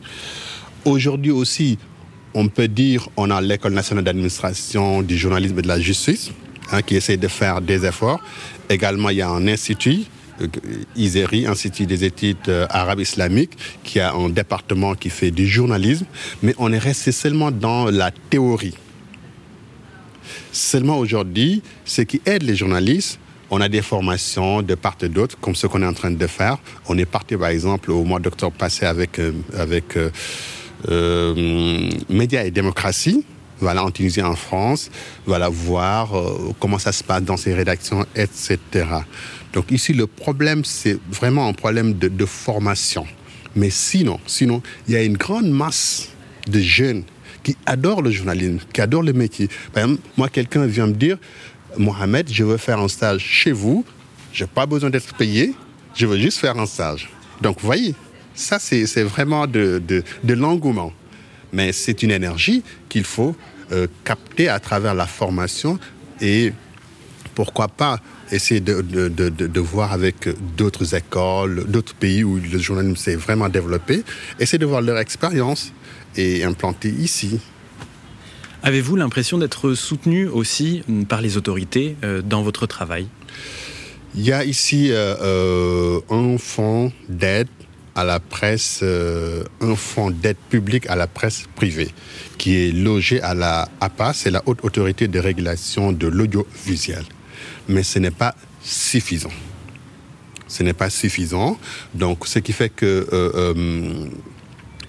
Aujourd'hui 0.84 1.32
aussi, 1.32 1.78
on 2.34 2.48
peut 2.48 2.68
dire 2.68 3.08
on 3.16 3.30
a 3.30 3.40
l'École 3.40 3.72
nationale 3.72 4.04
d'administration 4.04 5.02
du 5.02 5.16
journalisme 5.16 5.58
et 5.58 5.62
de 5.62 5.68
la 5.68 5.80
justice 5.80 6.32
hein, 6.72 6.82
qui 6.82 6.96
essaie 6.96 7.16
de 7.16 7.28
faire 7.28 7.60
des 7.60 7.86
efforts. 7.86 8.20
Également, 8.68 9.10
il 9.10 9.18
y 9.18 9.22
a 9.22 9.28
un 9.28 9.46
institut, 9.46 10.00
euh, 10.40 10.48
ISERI, 10.96 11.46
Institut 11.46 11.86
des 11.86 12.04
études 12.04 12.36
euh, 12.48 12.66
arabes 12.70 13.00
islamiques, 13.00 13.56
qui 13.84 14.00
a 14.00 14.12
un 14.12 14.28
département 14.28 14.94
qui 14.94 15.10
fait 15.10 15.30
du 15.30 15.46
journalisme, 15.46 16.06
mais 16.42 16.54
on 16.58 16.72
est 16.72 16.78
resté 16.78 17.12
seulement 17.12 17.50
dans 17.50 17.86
la 17.86 18.10
théorie. 18.10 18.74
Seulement 20.52 20.98
aujourd'hui, 20.98 21.62
ce 21.84 22.02
qui 22.02 22.20
aide 22.26 22.42
les 22.42 22.56
journalistes, 22.56 23.18
on 23.50 23.60
a 23.60 23.68
des 23.68 23.82
formations 23.82 24.62
de 24.62 24.74
part 24.74 24.96
et 25.02 25.08
d'autre, 25.08 25.36
comme 25.40 25.54
ce 25.54 25.66
qu'on 25.66 25.82
est 25.82 25.86
en 25.86 25.92
train 25.92 26.10
de 26.10 26.26
faire. 26.26 26.58
On 26.88 26.96
est 26.96 27.04
parti, 27.04 27.36
par 27.36 27.48
exemple, 27.48 27.90
au 27.90 28.02
mois 28.02 28.18
d'octobre 28.18 28.56
passé 28.56 28.86
avec, 28.86 29.18
euh, 29.18 29.32
avec 29.56 29.96
médias 30.88 32.44
et 32.44 32.50
démocratie, 32.50 33.24
voilà, 33.60 33.84
en 33.84 33.90
Tunisie, 33.90 34.22
en 34.22 34.36
France, 34.36 34.90
voilà, 35.26 35.48
voir 35.48 36.16
euh, 36.16 36.52
comment 36.60 36.78
ça 36.78 36.92
se 36.92 37.04
passe 37.04 37.22
dans 37.22 37.36
ces 37.36 37.54
rédactions, 37.54 38.04
etc. 38.14 38.58
Donc 39.52 39.70
ici, 39.70 39.92
le 39.92 40.06
problème, 40.06 40.64
c'est 40.64 40.98
vraiment 41.10 41.48
un 41.48 41.52
problème 41.52 41.94
de, 41.94 42.26
formation. 42.26 43.06
Mais 43.54 43.70
sinon, 43.70 44.18
sinon, 44.26 44.62
il 44.88 44.94
y 44.94 44.96
a 44.96 45.02
une 45.02 45.16
grande 45.16 45.48
masse 45.48 46.08
de 46.48 46.60
jeunes 46.60 47.04
qui 47.42 47.56
adorent 47.66 48.02
le 48.02 48.10
journalisme, 48.10 48.58
qui 48.72 48.80
adorent 48.80 49.02
le 49.02 49.12
métier. 49.12 49.48
Par 49.72 49.84
exemple, 49.84 50.02
moi, 50.16 50.28
quelqu'un 50.28 50.66
vient 50.66 50.86
me 50.88 50.92
dire, 50.94 51.18
Mohamed, 51.78 52.28
je 52.30 52.44
veux 52.44 52.56
faire 52.56 52.80
un 52.80 52.88
stage 52.88 53.22
chez 53.22 53.52
vous, 53.52 53.84
je 54.32 54.44
n'ai 54.44 54.50
pas 54.52 54.66
besoin 54.66 54.90
d'être 54.90 55.14
payé, 55.14 55.54
je 55.94 56.06
veux 56.06 56.18
juste 56.18 56.38
faire 56.38 56.58
un 56.58 56.66
stage. 56.66 57.08
Donc, 57.40 57.60
vous 57.60 57.66
voyez, 57.66 57.94
ça, 58.34 58.58
c'est 58.58 59.02
vraiment 59.02 59.46
de, 59.46 60.02
l'engouement. 60.28 60.92
Mais 61.52 61.72
c'est 61.72 62.02
une 62.02 62.10
énergie 62.10 62.62
qu'il 62.88 63.04
faut 63.04 63.36
euh, 63.72 63.86
capter 64.04 64.48
à 64.48 64.58
travers 64.58 64.94
la 64.94 65.06
formation 65.06 65.78
et 66.20 66.52
pourquoi 67.34 67.68
pas 67.68 68.00
essayer 68.32 68.60
de, 68.60 69.60
voir 69.60 69.92
avec 69.92 70.28
d'autres 70.56 70.94
écoles, 70.94 71.64
d'autres 71.68 71.94
pays 71.94 72.24
où 72.24 72.38
le 72.38 72.58
journalisme 72.58 72.96
s'est 72.96 73.16
vraiment 73.16 73.48
développé, 73.48 74.02
essayer 74.40 74.58
de 74.58 74.66
voir 74.66 74.80
leur 74.80 74.98
expérience 74.98 75.72
et 76.16 76.44
implanter 76.44 76.88
ici. 76.88 77.38
Avez-vous 78.62 78.96
l'impression 78.96 79.38
d'être 79.38 79.74
soutenu 79.74 80.26
aussi 80.26 80.82
par 81.08 81.20
les 81.20 81.36
autorités 81.36 81.96
euh, 82.02 82.22
dans 82.22 82.42
votre 82.42 82.66
travail? 82.66 83.06
Il 84.14 84.22
y 84.22 84.32
a 84.32 84.44
ici 84.44 84.88
euh, 84.90 86.00
un 86.08 86.38
fonds 86.38 86.92
d'aide 87.08 87.48
à 87.94 88.04
la 88.04 88.18
presse, 88.18 88.80
euh, 88.82 89.44
un 89.60 89.76
fonds 89.76 90.10
d'aide 90.10 90.36
publique 90.50 90.88
à 90.88 90.96
la 90.96 91.06
presse 91.06 91.44
privée, 91.54 91.90
qui 92.38 92.56
est 92.56 92.72
logé 92.72 93.20
à 93.22 93.34
la 93.34 93.68
APA, 93.80 94.12
c'est 94.12 94.30
la 94.30 94.42
Haute 94.46 94.64
Autorité 94.64 95.06
de 95.08 95.18
Régulation 95.18 95.92
de 95.92 96.06
l'Audiovisuel. 96.08 97.04
Mais 97.68 97.82
ce 97.82 97.98
n'est 97.98 98.10
pas 98.10 98.34
suffisant. 98.62 99.32
Ce 100.48 100.62
n'est 100.62 100.72
pas 100.72 100.90
suffisant. 100.90 101.58
Donc, 101.94 102.26
ce 102.26 102.38
qui 102.40 102.52
fait 102.52 102.68
que... 102.68 103.06
Euh, 103.12 103.54
euh, 103.54 104.06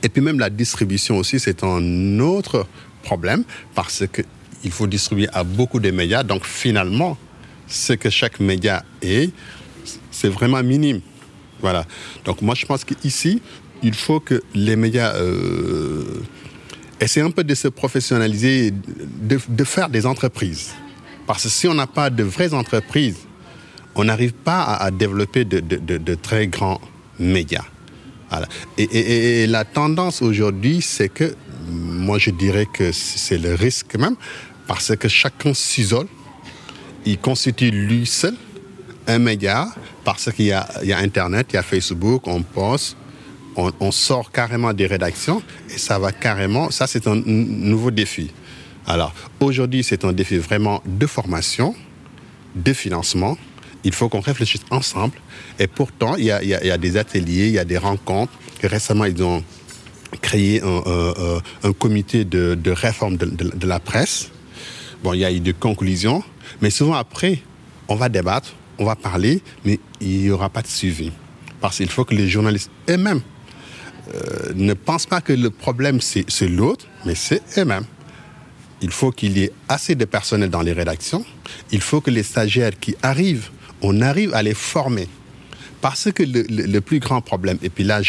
et 0.02 0.10
puis 0.10 0.22
même 0.22 0.40
la 0.40 0.50
distribution 0.50 1.18
aussi, 1.18 1.40
c'est 1.40 1.64
un 1.64 2.20
autre 2.20 2.68
problème, 3.04 3.44
parce 3.76 4.04
qu'il 4.08 4.72
faut 4.72 4.88
distribuer 4.88 5.28
à 5.34 5.44
beaucoup 5.44 5.80
de 5.80 5.92
médias. 5.92 6.24
Donc, 6.24 6.44
finalement, 6.46 7.18
ce 7.68 7.94
que 7.94 8.10
chaque 8.10 8.40
média 8.40 8.84
est, 9.02 9.32
c'est 10.12 10.30
vraiment 10.30 10.62
minime. 10.64 11.02
Voilà. 11.62 11.86
Donc 12.26 12.42
moi, 12.42 12.56
je 12.56 12.66
pense 12.66 12.84
qu'ici, 12.84 13.42
il 13.84 13.94
faut 13.94 14.20
que 14.20 14.42
les 14.54 14.76
médias 14.76 15.14
euh, 15.16 16.04
essaient 17.00 17.22
un 17.22 17.32
peu 17.32 17.44
de 17.44 17.56
se 17.56 17.68
professionnaliser, 17.68 18.72
de, 18.72 19.64
faire 19.64 19.90
des 19.90 20.06
entreprises. 20.06 20.74
Parce 21.28 21.44
que 21.44 21.50
si 21.50 21.68
on 21.68 21.74
n'a 21.74 21.88
pas 21.88 22.10
de 22.10 22.24
vraies 22.24 22.54
entreprises, 22.54 23.18
on 23.96 24.06
n'arrive 24.06 24.34
pas 24.34 24.64
à, 24.64 24.92
développer 24.92 25.46
de, 25.46 26.16
très 26.16 26.48
grands 26.48 26.82
médias. 27.20 27.66
Et, 28.78 29.48
la 29.48 29.64
tendance 29.64 30.22
aujourd'hui, 30.22 30.82
c'est 30.82 31.10
que, 31.10 31.36
moi 31.70 32.18
je 32.18 32.32
dirais 32.32 32.68
que 32.72 32.92
c'est 32.92 33.38
le 33.38 33.56
risque 33.56 33.96
même, 33.96 34.16
parce 34.68 34.96
que 34.96 35.08
chacun 35.08 35.54
s'isole, 35.54 36.08
il 37.06 37.18
constitue 37.18 37.72
lui 37.72 38.06
seul 38.06 38.36
un 39.08 39.20
média 39.20 39.68
parce 40.04 40.32
qu'il 40.32 40.46
y, 40.46 40.52
a, 40.52 40.68
Internet, 40.98 41.48
il 41.52 41.56
y 41.56 41.58
a 41.58 41.64
Facebook, 41.64 42.28
on 42.28 42.42
poste, 42.42 42.98
on, 43.56 43.92
sort 43.92 44.32
carrément 44.32 44.74
des 44.74 44.86
rédactions 44.86 45.42
et 45.74 45.78
ça 45.78 45.98
va 45.98 46.12
carrément, 46.12 46.72
ça 46.72 46.88
c'est 46.88 47.08
un 47.08 47.16
nouveau 47.16 47.92
défi. 47.92 48.32
Alors, 48.88 49.14
aujourd'hui, 49.40 49.84
c'est 49.84 50.06
un 50.06 50.14
défi 50.14 50.38
vraiment 50.38 50.82
de 50.86 51.08
formation, 51.08 51.76
de 52.56 52.74
financement. 52.74 53.38
Il 53.84 53.94
faut 53.94 54.10
qu'on 54.10 54.20
réfléchisse 54.20 54.62
ensemble. 54.70 55.14
Et 55.58 55.68
pourtant, 55.68 56.16
il 56.18 56.26
y, 56.26 56.32
a, 56.32 56.78
des 56.78 56.98
ateliers, 56.98 57.48
il 57.48 57.54
y 57.54 57.60
a 57.60 57.66
des 57.66 57.78
rencontres. 57.78 58.34
Récemment, 58.64 59.06
ils 59.06 59.22
ont 59.24 59.44
créé 60.22 60.62
un, 60.62 61.74
comité 61.74 62.26
de, 62.26 62.72
réforme 62.72 63.18
de, 63.18 63.68
la 63.68 63.80
presse. 63.80 64.30
Bon, 65.04 65.14
il 65.14 65.20
y 65.20 65.26
a 65.26 65.32
eu 65.32 65.40
des 65.40 65.54
conclusions, 65.54 66.24
mais 66.62 66.70
souvent 66.70 66.96
après, 66.96 67.40
on 67.88 67.96
va 67.96 68.10
débattre, 68.10 68.54
on 68.80 68.86
va 68.86 68.96
parler, 68.96 69.42
mais 69.64 69.80
il 70.02 70.22
n'y 70.22 70.30
aura 70.30 70.50
pas 70.50 70.62
de 70.62 70.68
suivi. 70.68 71.12
Parce 71.62 71.78
qu'il 71.78 71.90
faut 71.90 72.06
que 72.06 72.16
les 72.16 72.28
journalistes 72.28 72.70
eux-mêmes 72.90 73.22
euh, 74.14 74.54
ne 74.56 74.74
pensent 74.74 75.08
pas 75.08 75.22
que 75.22 75.34
le 75.34 75.50
problème 75.50 76.00
c'est 76.02 76.48
l'autre, 76.48 76.86
mais 77.06 77.16
c'est 77.16 77.42
eux-mêmes. 77.58 77.86
Il 78.82 78.92
faut 78.92 79.12
qu'il 79.12 79.38
y 79.38 79.44
ait 79.44 79.52
assez 79.70 79.96
de 79.96 80.06
personnel 80.06 80.50
dans 80.50 80.62
les 80.62 80.74
rédactions. 80.74 81.26
Il 81.72 81.82
faut 81.82 82.02
que 82.02 82.12
les 82.12 82.24
stagiaires 82.24 82.78
qui 82.80 82.96
arrivent, 83.02 83.50
on 83.82 84.02
arrive 84.02 84.34
à 84.34 84.44
les 84.44 84.54
former. 84.54 85.08
Parce 85.82 86.12
que 86.12 86.24
le, 86.24 86.80
plus 86.82 87.00
grand 87.00 87.22
problème, 87.22 87.58
et 87.62 87.70
puis 87.70 87.84
là, 87.84 88.02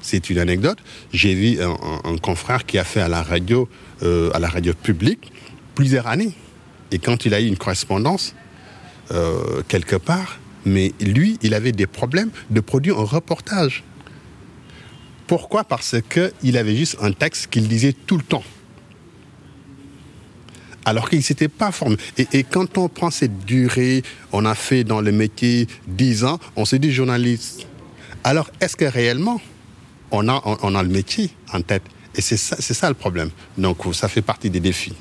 c'est 0.00 0.30
une 0.30 0.38
anecdote, 0.38 0.78
j'ai 1.12 1.34
vu 1.34 1.58
un, 1.62 2.16
confrère 2.18 2.64
qui 2.64 2.78
a 2.78 2.84
fait 2.84 3.02
à 3.02 3.08
la 3.08 3.22
radio, 3.22 3.68
euh, 4.02 4.30
à 4.32 4.38
la 4.38 4.48
radio 4.48 4.72
publique, 4.72 5.30
plusieurs 5.74 6.06
années. 6.06 6.32
Et 6.90 6.98
quand 6.98 7.26
il 7.26 7.34
a 7.34 7.40
eu 7.40 7.46
une 7.46 7.58
correspondance, 7.58 8.34
euh, 9.12 9.62
quelque 9.68 9.96
part, 9.96 10.38
mais 10.64 10.92
lui, 11.00 11.38
il 11.42 11.54
avait 11.54 11.72
des 11.72 11.86
problèmes 11.86 12.30
de 12.50 12.60
produire 12.60 12.98
un 12.98 13.04
reportage. 13.04 13.84
Pourquoi? 15.26 15.64
Parce 15.64 15.96
qu'il 16.08 16.56
avait 16.56 16.76
juste 16.76 16.96
un 17.00 17.12
texte 17.12 17.48
qu'il 17.48 17.68
disait 17.68 17.92
tout 17.92 18.16
le 18.16 18.22
temps. 18.22 18.44
Alors 20.84 21.10
qu'il 21.10 21.18
ne 21.18 21.24
s'était 21.24 21.48
pas 21.48 21.70
formé. 21.70 21.96
Et, 22.32 22.44
quand 22.44 22.78
on 22.78 22.88
prend 22.88 23.10
cette 23.10 23.44
durée, 23.44 24.02
on 24.32 24.46
a 24.46 24.54
fait 24.54 24.84
dans 24.84 25.02
le 25.02 25.12
métier 25.12 25.66
10 25.86 26.24
ans, 26.24 26.38
on 26.56 26.64
se 26.64 26.76
dit 26.76 26.92
journaliste. 26.92 27.66
Alors, 28.24 28.50
est-ce 28.60 28.74
que 28.74 28.86
réellement, 28.86 29.40
on 30.10 30.28
a, 30.28 30.40
on 30.44 30.74
a 30.74 30.82
le 30.82 30.88
métier 30.88 31.30
en 31.52 31.60
tête? 31.60 31.82
Et 32.14 32.20
c'est 32.20 32.36
ça, 32.36 32.56
ça 32.60 32.88
le 32.88 32.94
problème. 32.94 33.30
Donc, 33.58 33.78
ça 33.92 34.08
fait 34.08 34.22
partie 34.22 34.50
des 34.50 34.60
défis. 34.60 34.94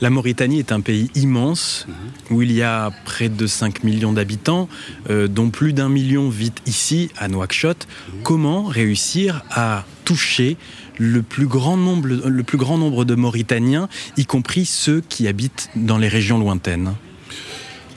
La 0.00 0.08
Mauritanie 0.08 0.60
est 0.60 0.72
un 0.72 0.80
pays 0.80 1.10
immense 1.14 1.86
où 2.30 2.40
il 2.40 2.52
y 2.52 2.62
a 2.62 2.90
près 3.04 3.28
de 3.28 3.46
5 3.46 3.84
millions 3.84 4.14
d'habitants, 4.14 4.68
euh, 5.10 5.28
dont 5.28 5.50
plus 5.50 5.74
d'un 5.74 5.90
million 5.90 6.30
vit 6.30 6.52
ici, 6.66 7.10
à 7.18 7.28
Nouakchott. 7.28 7.86
Comment 8.22 8.64
réussir 8.64 9.42
à 9.50 9.84
toucher 10.06 10.56
le 10.96 11.22
plus, 11.22 11.46
grand 11.46 11.76
nombre, 11.76 12.08
le 12.08 12.42
plus 12.42 12.56
grand 12.56 12.78
nombre 12.78 13.04
de 13.04 13.14
Mauritaniens, 13.14 13.88
y 14.16 14.24
compris 14.24 14.64
ceux 14.64 15.02
qui 15.06 15.28
habitent 15.28 15.68
dans 15.76 15.98
les 15.98 16.08
régions 16.08 16.38
lointaines? 16.38 16.94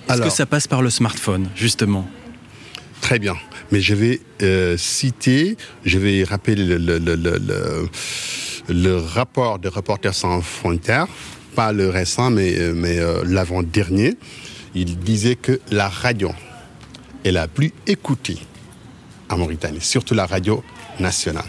Est-ce 0.09 0.21
que 0.21 0.29
ça 0.29 0.45
passe 0.45 0.67
par 0.67 0.81
le 0.81 0.89
smartphone, 0.89 1.47
justement? 1.55 2.05
Très 2.99 3.17
bien. 3.19 3.35
Mais 3.71 3.79
je 3.79 3.95
vais 3.95 4.21
euh, 4.41 4.75
citer, 4.77 5.57
je 5.85 5.97
vais 5.99 6.25
rappeler 6.25 6.55
le, 6.55 6.77
le 8.69 8.97
rapport 8.97 9.59
de 9.59 9.69
Reporters 9.69 10.13
sans 10.13 10.41
frontières 10.41 11.07
pas 11.53 11.71
le 11.71 11.89
récent, 11.89 12.29
mais, 12.29 12.57
euh, 12.57 12.73
mais 12.75 12.99
euh, 12.99 13.23
l'avant-dernier, 13.25 14.15
il 14.75 14.97
disait 14.99 15.35
que 15.35 15.59
la 15.71 15.87
radio 15.87 16.31
est 17.23 17.31
la 17.31 17.47
plus 17.47 17.71
écoutée 17.87 18.37
en 19.29 19.37
Mauritanie, 19.37 19.81
surtout 19.81 20.13
la 20.13 20.25
radio 20.25 20.63
nationale. 20.99 21.45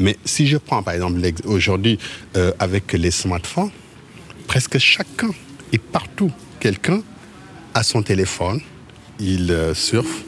Mais 0.00 0.16
si 0.24 0.46
je 0.46 0.56
prends 0.56 0.82
par 0.82 0.94
exemple 0.94 1.20
aujourd'hui 1.44 1.98
euh, 2.36 2.52
avec 2.58 2.92
les 2.92 3.10
smartphones, 3.10 3.70
presque 4.46 4.78
chacun 4.78 5.30
et 5.72 5.78
partout, 5.78 6.30
quelqu'un 6.60 7.00
a 7.74 7.82
son 7.82 8.02
téléphone, 8.02 8.60
il 9.20 9.54
surfe, 9.74 10.22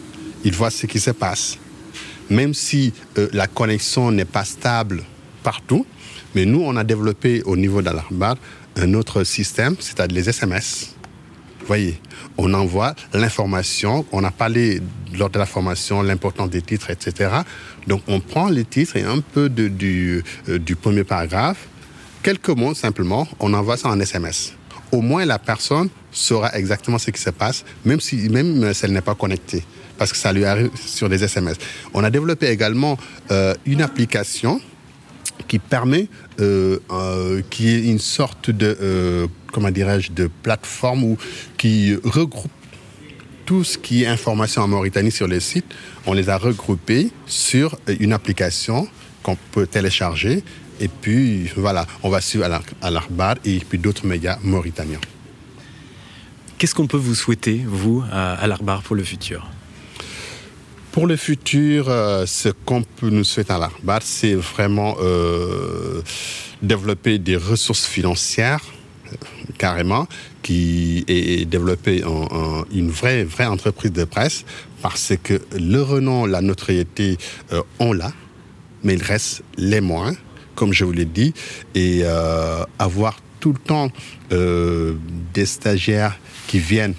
il 0.45 0.53
voit 0.53 0.71
ce 0.71 0.87
qui 0.87 0.99
se 0.99 1.13
passe. 1.13 1.59
Même 2.29 2.55
si 2.55 2.93
la 3.33 3.47
connexion 3.47 4.11
n'est 4.13 4.25
pas 4.25 4.45
stable 4.45 5.03
partout, 5.43 5.87
mais 6.35 6.45
nous, 6.45 6.63
on 6.63 6.77
a 6.77 6.85
développé 6.85 7.43
au 7.45 7.57
niveau 7.57 7.83
d'Alarbar 7.83 8.37
un 8.77 8.95
autre 8.95 9.25
système, 9.25 9.77
c'est-à-dire 9.79 10.17
les 10.17 10.29
SMS. 10.29 10.95
Vous 11.61 11.67
voyez, 11.67 12.01
on 12.39 12.53
envoie 12.55 12.95
l'information, 13.13 14.05
on 14.13 14.25
a 14.25 14.31
parlé 14.31 14.81
lors 15.17 15.31
de 15.31 15.39
la 15.39 15.47
formation 15.47 16.03
l'importance 16.03 16.51
des 16.51 16.63
titres, 16.63 16.91
etc. 16.91 17.31
Donc 17.87 18.03
on 18.09 18.21
prend 18.21 18.49
les 18.49 18.65
titres 18.65 18.97
et 18.97 19.05
un 19.05 19.21
peu 19.21 19.51
euh, 19.51 20.59
du 20.59 20.77
premier 20.77 21.05
paragraphe, 21.05 21.69
quelques 22.23 22.49
mots 22.49 22.75
simplement, 22.75 23.29
on 23.39 23.53
envoie 23.55 23.77
ça 23.77 23.89
en 23.89 24.01
SMS. 24.01 24.55
Au 24.93 25.01
moins 25.01 25.25
la 25.25 25.39
personne 25.39 25.89
saura 26.11 26.57
exactement 26.57 26.99
ce 26.99 27.11
qui 27.11 27.21
se 27.21 27.31
passe, 27.31 27.65
même 27.85 28.01
si, 28.01 28.29
même 28.29 28.73
elle 28.83 28.93
n'est 28.93 29.01
pas 29.01 29.15
connectée, 29.15 29.63
parce 29.99 30.13
que 30.13 30.19
ça 30.19 30.33
lui 30.33 30.45
arrive 30.45 30.71
sur 30.75 31.09
des 31.09 31.23
SMS. 31.23 31.57
On 31.95 32.03
a 32.03 32.11
développé 32.11 32.49
également 32.49 32.99
euh, 33.31 33.55
une 33.67 33.83
application 33.83 34.61
qui 35.49 35.59
permet, 35.59 36.09
euh, 36.41 36.79
euh, 36.91 37.43
qui 37.51 37.69
est 37.69 37.83
une 37.85 37.99
sorte 37.99 38.51
de, 38.51 38.77
euh, 38.81 39.27
comment 39.53 39.71
dirais-je, 39.71 40.13
de 40.13 40.31
plateforme 40.43 41.17
qui 41.57 41.97
regroupe 42.05 42.51
tout 43.47 43.65
ce 43.65 43.79
qui 43.79 44.05
est 44.05 44.07
information 44.07 44.63
en 44.63 44.69
Mauritanie 44.69 45.11
sur 45.11 45.27
les 45.27 45.41
sites. 45.41 45.67
On 46.07 46.13
les 46.13 46.29
a 46.29 46.37
regroupés 46.37 47.11
sur 47.27 47.79
une 47.89 48.13
application 48.13 48.87
qu'on 49.23 49.37
peut 49.53 49.67
télécharger. 49.67 50.45
Et 50.79 50.89
puis, 50.89 51.51
voilà, 51.57 51.87
on 52.03 52.09
va 52.09 52.21
suivre 52.21 52.47
à 52.81 52.91
l'Arbar 52.91 53.37
et 53.45 53.59
puis 53.59 53.79
d'autres 53.79 54.07
médias 54.07 54.39
mauritaniens. 54.43 55.01
Qu'est-ce 56.59 56.75
qu'on 56.75 56.87
peut 56.87 56.97
vous 56.97 57.15
souhaiter, 57.15 57.61
vous, 57.67 58.05
à 58.11 58.47
l'Arbar 58.47 58.83
pour 58.83 58.95
le 58.95 59.03
futur? 59.03 59.51
Pour 60.93 61.07
le 61.07 61.17
futur, 61.17 61.89
euh, 61.89 62.27
ce 62.27 62.49
qu'on 62.49 62.83
peut 62.83 63.11
nous 63.11 63.25
souhaiter 63.25 63.53
à 63.53 63.59
l'Arbat, 63.59 64.01
c'est 64.03 64.35
vraiment 64.35 64.97
euh, 65.01 66.03
développer 66.63 67.19
des 67.19 67.37
ressources 67.37 67.87
financières 67.87 68.65
euh, 69.07 69.17
carrément, 69.59 70.09
qui 70.43 71.05
est 71.07 71.45
développer 71.45 72.03
une 72.73 72.91
vraie, 72.91 73.25
vraie 73.25 73.47
entreprise 73.47 73.93
de 73.93 74.05
presse, 74.05 74.45
parce 74.83 75.13
que 75.23 75.41
le 75.57 75.83
renom, 75.83 76.25
la 76.25 76.41
notoriété, 76.41 77.19
on 77.79 77.93
l'a, 77.93 78.13
mais 78.83 78.95
il 78.95 79.03
reste 79.03 79.43
les 79.59 79.83
moins, 79.83 80.15
comme 80.55 80.73
je 80.73 80.85
vous 80.85 80.93
l'ai 80.93 81.05
dit, 81.05 81.35
et 81.75 82.05
avoir 82.79 83.21
tout 83.39 83.53
le 83.53 83.59
temps 83.59 83.91
des 84.31 85.47
stagiaires 85.47 86.19
qui 86.47 86.59
viennent 86.59 86.95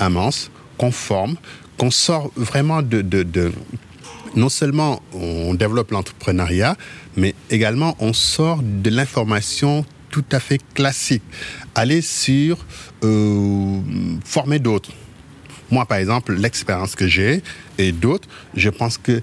à 0.00 0.10
Mans, 0.10 0.30
qu'on 0.76 0.90
forme, 0.90 1.36
qu'on 1.78 1.90
sort 1.90 2.30
vraiment 2.36 2.82
de, 2.82 3.02
de, 3.02 3.52
non 4.36 4.48
seulement 4.48 5.02
on 5.12 5.54
développe 5.54 5.90
l'entrepreneuriat, 5.90 6.76
mais 7.16 7.34
également 7.50 7.96
on 8.00 8.12
sort 8.12 8.60
de 8.62 8.90
l'information 8.90 9.84
tout 10.10 10.24
à 10.30 10.40
fait 10.40 10.60
classique. 10.74 11.22
Aller 11.74 12.00
sur 12.00 12.64
euh, 13.02 13.80
former 14.24 14.60
d'autres. 14.60 14.90
Moi, 15.70 15.86
par 15.86 15.98
exemple, 15.98 16.34
l'expérience 16.34 16.94
que 16.94 17.08
j'ai 17.08 17.42
et 17.78 17.90
d'autres, 17.90 18.28
je 18.54 18.70
pense 18.70 18.96
que 18.96 19.22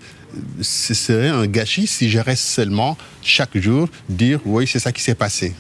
ce 0.62 0.94
serait 0.94 1.30
un 1.30 1.48
gâchis 1.48 1.88
si 1.88 2.10
je 2.10 2.20
reste 2.20 2.44
seulement 2.44 2.98
chaque 3.22 3.58
jour 3.58 3.88
dire 4.10 4.40
oui, 4.46 4.68
c'est 4.68 4.80
ça 4.80 4.92
qui 4.92 5.02
s'est 5.02 5.16
passé. 5.16 5.54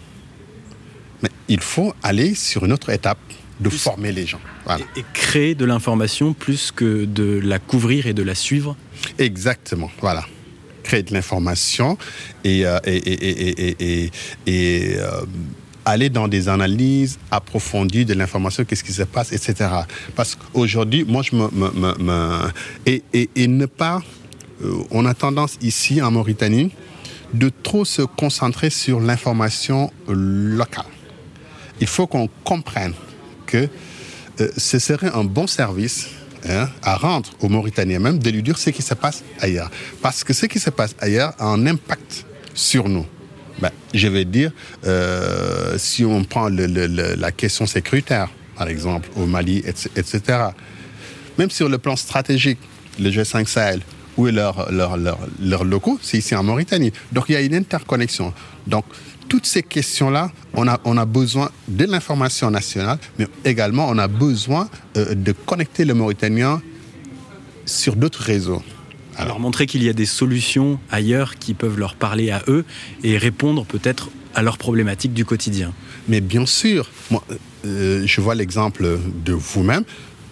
Mais 1.23 1.29
il 1.47 1.61
faut 1.61 1.93
aller 2.03 2.35
sur 2.35 2.65
une 2.65 2.73
autre 2.73 2.89
étape 2.89 3.19
de 3.61 3.69
former 3.69 4.11
les 4.11 4.25
gens. 4.25 4.41
Et, 4.97 5.03
créer 5.13 5.55
de 5.55 5.65
l'information 5.65 6.33
plus 6.33 6.71
que 6.71 7.05
de 7.05 7.39
la 7.43 7.59
couvrir 7.59 8.07
et 8.07 8.13
de 8.13 8.23
la 8.23 8.35
suivre 8.35 8.75
Exactement, 9.17 9.91
voilà. 9.99 10.25
Créer 10.83 11.03
de 11.03 11.13
l'information 11.13 11.97
et, 12.43 12.65
euh, 12.65 12.79
et, 12.85 14.11
et, 14.47 14.95
euh, 14.97 15.21
aller 15.85 16.09
dans 16.09 16.27
des 16.27 16.49
analyses 16.49 17.19
approfondies 17.29 18.05
de 18.05 18.13
l'information, 18.13 18.65
qu'est-ce 18.65 18.83
qui 18.83 18.93
se 18.93 19.03
passe, 19.03 19.31
etc. 19.31 19.69
Parce 20.15 20.35
qu'aujourd'hui, 20.35 21.05
moi, 21.07 21.21
je 21.23 21.35
me... 21.35 22.51
et, 22.85 23.47
ne 23.47 23.65
pas... 23.65 24.01
Euh, 24.63 24.83
on 24.91 25.05
a 25.05 25.13
tendance 25.13 25.57
ici, 25.61 26.01
en 26.01 26.11
Mauritanie, 26.11 26.71
de 27.33 27.49
trop 27.63 27.85
se 27.85 28.01
concentrer 28.01 28.69
sur 28.69 28.99
l'information 28.99 29.91
locale. 30.07 30.85
Il 31.79 31.87
faut 31.87 32.05
qu'on 32.05 32.29
comprenne 32.43 32.93
que 33.51 33.67
euh, 34.39 34.47
ce 34.57 34.79
serait 34.79 35.11
un 35.13 35.23
bon 35.23 35.45
service 35.45 36.07
hein, 36.47 36.69
à 36.81 36.95
rendre 36.95 37.29
aux 37.41 37.49
Mauritaniens 37.49 37.99
même 37.99 38.19
de 38.19 38.29
lui 38.29 38.41
dire 38.41 38.57
ce 38.57 38.69
qui 38.69 38.81
se 38.81 38.93
passe 38.93 39.23
ailleurs. 39.39 39.69
Parce 40.01 40.23
que 40.23 40.33
ce 40.33 40.45
qui 40.45 40.59
se 40.59 40.69
passe 40.69 40.95
ailleurs 40.99 41.33
a 41.37 41.45
un 41.45 41.65
impact 41.67 42.25
sur 42.53 42.87
nous. 42.87 43.05
Ben, 43.59 43.71
je 43.93 44.07
vais 44.07 44.25
dire, 44.25 44.51
euh, 44.85 45.77
si 45.77 46.03
on 46.05 46.23
prend 46.23 46.49
la 46.49 47.31
question 47.31 47.65
sécuritaire, 47.67 48.29
par 48.55 48.69
exemple, 48.69 49.09
au 49.15 49.25
Mali, 49.25 49.63
etc., 49.95 50.21
même 51.37 51.49
sur 51.49 51.69
le 51.69 51.77
plan 51.77 51.95
stratégique, 51.95 52.59
le 52.99 53.09
G5 53.09 53.45
Sahel, 53.47 53.81
où 54.17 54.27
est 54.27 54.31
leurs 54.31 54.71
leur, 54.71 54.97
leur, 54.97 55.63
locaux 55.63 55.99
C'est 56.01 56.17
ici 56.17 56.35
en 56.35 56.43
Mauritanie. 56.43 56.91
Donc 57.11 57.25
il 57.29 57.33
y 57.33 57.35
a 57.35 57.41
une 57.41 57.55
interconnexion. 57.55 58.33
Donc 58.67 58.85
toutes 59.31 59.45
ces 59.45 59.63
questions-là, 59.63 60.29
on 60.53 60.67
a, 60.67 60.81
on 60.83 60.97
a 60.97 61.05
besoin 61.05 61.51
de 61.69 61.85
l'information 61.85 62.51
nationale, 62.51 62.97
mais 63.17 63.27
également 63.45 63.87
on 63.87 63.97
a 63.97 64.09
besoin 64.09 64.67
euh, 64.97 65.15
de 65.15 65.31
connecter 65.31 65.85
le 65.85 65.93
Mauritanien 65.93 66.61
sur 67.65 67.95
d'autres 67.95 68.23
réseaux. 68.23 68.61
Alors 69.15 69.39
montrer 69.39 69.67
qu'il 69.67 69.83
y 69.83 69.89
a 69.89 69.93
des 69.93 70.05
solutions 70.05 70.81
ailleurs 70.91 71.35
qui 71.37 71.53
peuvent 71.53 71.79
leur 71.79 71.95
parler 71.95 72.29
à 72.29 72.43
eux 72.49 72.65
et 73.05 73.17
répondre 73.17 73.63
peut-être 73.63 74.09
à 74.35 74.41
leurs 74.41 74.57
problématiques 74.57 75.13
du 75.13 75.23
quotidien. 75.23 75.71
Mais 76.09 76.19
bien 76.19 76.45
sûr, 76.45 76.89
moi, 77.09 77.23
euh, 77.65 78.03
je 78.05 78.19
vois 78.19 78.35
l'exemple 78.35 78.99
de 79.23 79.31
vous-même. 79.31 79.85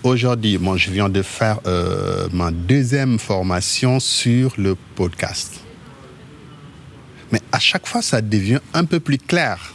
Aujourd'hui, 0.04 0.58
moi, 0.58 0.76
je 0.76 0.91
viens 0.91 1.08
de 1.08 1.22
faire 1.22 1.62
euh, 1.68 2.28
ma 2.34 2.52
deuxième 2.52 3.18
formation 3.18 4.02
sur 4.02 4.52
le 4.58 4.76
podcast. 4.95 5.59
Mais 7.32 7.42
à 7.52 7.60
chaque 7.60 7.88
fois, 7.88 8.02
ça 8.02 8.22
devient 8.22 8.60
un 8.74 8.86
peu 8.86 9.00
plus 9.00 9.18
clair. 9.18 9.74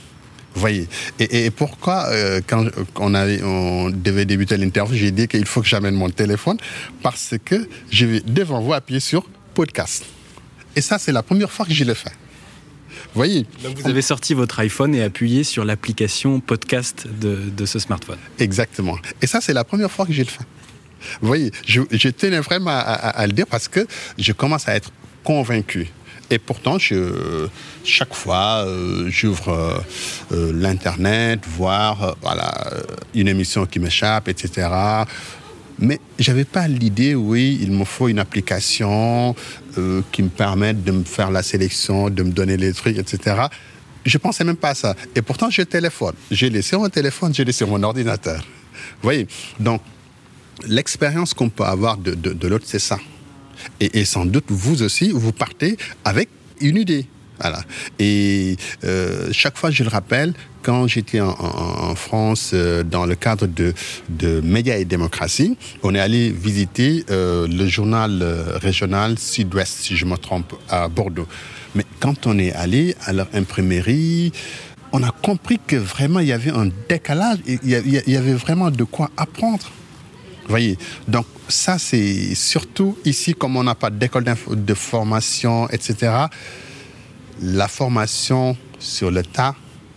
Vous 0.54 0.60
voyez 0.60 0.88
et, 1.18 1.50
pourquoi, 1.50 2.06
euh, 2.10 2.40
quand 2.46 2.66
on, 2.96 3.90
devait 3.90 4.24
débuter 4.24 4.56
l'interview, 4.56 4.96
j'ai 4.96 5.10
dit 5.10 5.26
qu'il 5.26 5.46
faut 5.46 5.60
que 5.60 5.68
j'amène 5.68 5.96
mon 5.96 6.10
téléphone 6.10 6.58
parce 7.02 7.34
que 7.44 7.68
je 7.90 8.06
vais 8.06 8.20
devant 8.20 8.60
vous 8.60 8.72
appuyer 8.72 9.00
sur 9.00 9.28
podcast. 9.54 10.04
Et 10.76 10.80
ça, 10.80 10.98
c'est 10.98 11.12
la 11.12 11.22
première 11.24 11.50
fois 11.50 11.66
que 11.66 11.74
je 11.74 11.84
le 11.84 11.94
fais. 11.94 12.12
Vous 13.14 13.20
voyez 13.20 13.46
Donc 13.62 13.78
vous 13.78 13.88
avez 13.88 14.02
sorti 14.02 14.34
votre 14.34 14.58
iPhone 14.60 14.94
et 14.94 15.02
appuyé 15.02 15.44
sur 15.44 15.64
l'application 15.64 16.40
podcast 16.40 17.06
de, 17.20 17.36
de, 17.56 17.66
ce 17.66 17.78
smartphone. 17.78 18.18
Exactement. 18.38 18.98
Et 19.22 19.26
ça, 19.26 19.40
c'est 19.40 19.52
la 19.52 19.64
première 19.64 19.90
fois 19.90 20.06
que 20.06 20.12
je 20.12 20.22
le 20.22 20.28
fais. 20.28 20.44
Vous 21.20 21.28
voyez, 21.28 21.52
je, 21.66 21.82
je 21.90 22.08
tenais 22.08 22.40
vraiment 22.40 22.70
à, 22.70 22.80
à, 22.80 23.26
le 23.26 23.32
dire 23.32 23.46
parce 23.46 23.68
que 23.68 23.86
je 24.18 24.32
commence 24.32 24.68
à 24.68 24.76
être 24.76 24.90
convaincu. 25.22 25.88
Et 26.30 26.38
pourtant, 26.38 26.78
je, 26.78 27.48
chaque 27.84 28.14
fois, 28.14 28.64
euh, 28.66 29.08
j'ouvre 29.08 29.48
euh, 29.50 29.78
euh, 30.32 30.52
l'Internet, 30.54 31.40
voir 31.46 32.16
voilà, 32.22 32.52
une 33.14 33.28
émission 33.28 33.66
qui 33.66 33.78
m'échappe, 33.78 34.28
etc. 34.28 34.68
Mais 35.78 36.00
j'avais 36.18 36.44
pas 36.44 36.66
l'idée, 36.68 37.14
oui, 37.14 37.58
il 37.60 37.72
me 37.72 37.84
faut 37.84 38.08
une 38.08 38.20
application 38.20 39.34
qui 40.12 40.22
me 40.22 40.28
permette 40.28 40.84
de 40.84 40.92
me 40.92 41.02
faire 41.02 41.32
la 41.32 41.42
sélection, 41.42 42.10
de 42.10 42.22
me 42.22 42.30
donner 42.30 42.56
les 42.56 42.72
trucs, 42.72 42.96
etc. 42.96 43.46
Je 44.04 44.18
pensais 44.18 44.44
même 44.44 44.56
pas 44.56 44.70
à 44.70 44.74
ça. 44.74 44.94
Et 45.16 45.22
pourtant, 45.22 45.50
je 45.50 45.62
téléphone. 45.62 46.14
J'ai 46.30 46.48
laissé 46.48 46.76
mon 46.76 46.88
téléphone, 46.88 47.34
j'ai 47.34 47.44
laissé 47.44 47.66
mon 47.66 47.82
ordinateur. 47.82 48.38
Vous 48.40 49.02
voyez? 49.02 49.26
Donc, 49.58 49.82
l'expérience 50.68 51.34
qu'on 51.34 51.48
peut 51.48 51.64
avoir 51.64 51.96
de 51.96 52.48
l'autre, 52.48 52.66
c'est 52.68 52.78
ça. 52.78 52.98
Et, 53.80 54.04
sans 54.04 54.26
doute, 54.26 54.44
vous 54.48 54.82
aussi, 54.82 55.10
vous 55.10 55.32
partez 55.32 55.76
avec 56.04 56.28
une 56.60 56.76
idée. 56.76 57.06
Et 57.98 58.56
euh, 58.84 59.28
chaque 59.32 59.56
fois, 59.58 59.70
je 59.70 59.82
le 59.82 59.88
rappelle, 59.88 60.34
quand 60.62 60.86
j'étais 60.86 61.20
en, 61.20 61.94
France 61.94 62.52
euh, 62.54 62.82
dans 62.82 63.06
le 63.06 63.14
cadre 63.14 63.46
de, 63.46 63.74
de 64.08 64.40
Médias 64.40 64.76
et 64.76 64.84
Démocratie, 64.84 65.56
on 65.82 65.94
est 65.94 66.00
allé 66.00 66.30
visiter 66.30 67.04
euh, 67.10 67.46
le 67.46 67.66
journal 67.66 68.24
régional 68.62 69.18
Sud-Ouest, 69.18 69.78
si 69.80 69.96
je 69.96 70.06
me 70.06 70.16
trompe, 70.16 70.54
à 70.68 70.88
Bordeaux. 70.88 71.26
Mais 71.74 71.84
quand 72.00 72.26
on 72.26 72.38
est 72.38 72.52
allé 72.52 72.94
à 73.04 73.12
leur 73.12 73.28
imprimerie, 73.34 74.32
on 74.92 75.02
a 75.02 75.10
compris 75.10 75.58
que 75.66 75.76
vraiment 75.76 76.20
il 76.20 76.28
y 76.28 76.32
avait 76.32 76.52
un 76.52 76.68
décalage, 76.88 77.38
il 77.46 77.68
y 77.68 78.16
avait 78.16 78.34
vraiment 78.34 78.70
de 78.70 78.84
quoi 78.84 79.10
apprendre. 79.16 79.70
Vous 80.44 80.50
voyez? 80.50 80.78
Donc 81.08 81.26
ça, 81.48 81.78
c'est 81.78 82.34
surtout 82.34 82.96
ici, 83.04 83.34
comme 83.34 83.56
on 83.56 83.64
n'a 83.64 83.74
pas 83.74 83.90
d'école 83.90 84.24
de 84.24 84.74
formation, 84.74 85.68
etc., 85.70 86.12
la 87.42 87.68
formation 87.68 88.56
sur 88.78 89.10
le 89.10 89.22
tas 89.22 89.54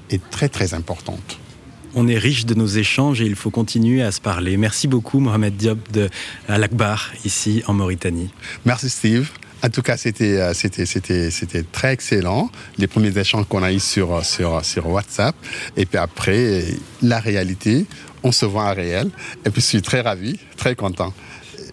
est 0.09 0.21
très, 0.29 0.49
très 0.49 0.73
importante. 0.73 1.39
On 1.95 2.07
est 2.07 2.17
riche 2.17 2.45
de 2.45 2.53
nos 2.53 2.67
échanges 2.67 3.21
et 3.21 3.25
il 3.25 3.35
faut 3.35 3.49
continuer 3.49 4.03
à 4.03 4.11
se 4.11 4.21
parler. 4.21 4.57
Merci 4.57 4.87
beaucoup, 4.87 5.19
Mohamed 5.19 5.55
Diop 5.55 5.91
de 5.91 6.09
Al-Akbar, 6.47 7.11
ici 7.25 7.63
en 7.67 7.73
Mauritanie. 7.73 8.29
Merci, 8.65 8.89
Steve. 8.89 9.29
En 9.63 9.69
tout 9.69 9.81
cas, 9.81 9.97
c'était, 9.97 10.39
euh, 10.39 11.63
très 11.71 11.93
excellent. 11.93 12.51
Les 12.77 12.85
premiers 12.85 13.17
échanges 13.17 13.45
qu'on 13.47 13.63
a 13.63 13.71
eus 13.71 13.79
sur, 13.79 14.23
sur, 14.23 14.63
sur 14.63 14.87
WhatsApp. 14.87 15.35
Et 15.75 15.87
puis 15.87 15.97
après, 15.97 16.65
la 17.01 17.19
réalité, 17.19 17.87
on 18.23 18.31
se 18.31 18.45
voit 18.45 18.65
en 18.65 18.73
réel. 18.75 19.09
Et 19.45 19.49
puis 19.49 19.61
je 19.61 19.67
suis 19.67 19.81
très 19.81 20.01
ravi, 20.01 20.39
très 20.57 20.75
content. 20.75 21.13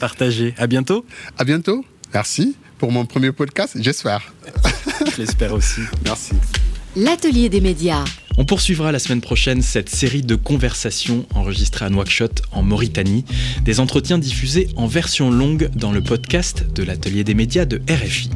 Partagé. 0.04 0.54
À 0.58 0.66
bientôt. 0.66 1.06
À 1.38 1.44
bientôt. 1.44 1.82
Merci 2.12 2.56
pour 2.76 2.92
mon 2.92 3.06
premier 3.06 3.32
podcast, 3.32 3.74
j'espère. 3.80 4.34
Je 5.10 5.22
l'espère 5.22 5.54
aussi. 5.54 5.80
Merci. 6.04 6.34
L'atelier 6.96 7.48
des 7.48 7.60
médias. 7.60 8.04
On 8.38 8.44
poursuivra 8.44 8.92
la 8.92 9.00
semaine 9.00 9.20
prochaine 9.20 9.62
cette 9.62 9.88
série 9.88 10.22
de 10.22 10.36
conversations 10.36 11.26
enregistrées 11.34 11.86
à 11.86 11.90
Nouakchott 11.90 12.42
en 12.52 12.62
Mauritanie, 12.62 13.24
des 13.64 13.80
entretiens 13.80 14.16
diffusés 14.16 14.68
en 14.76 14.86
version 14.86 15.28
longue 15.28 15.70
dans 15.74 15.90
le 15.90 16.00
podcast 16.00 16.64
de 16.72 16.84
l'atelier 16.84 17.24
des 17.24 17.34
médias 17.34 17.64
de 17.64 17.82
RFI. 17.90 18.30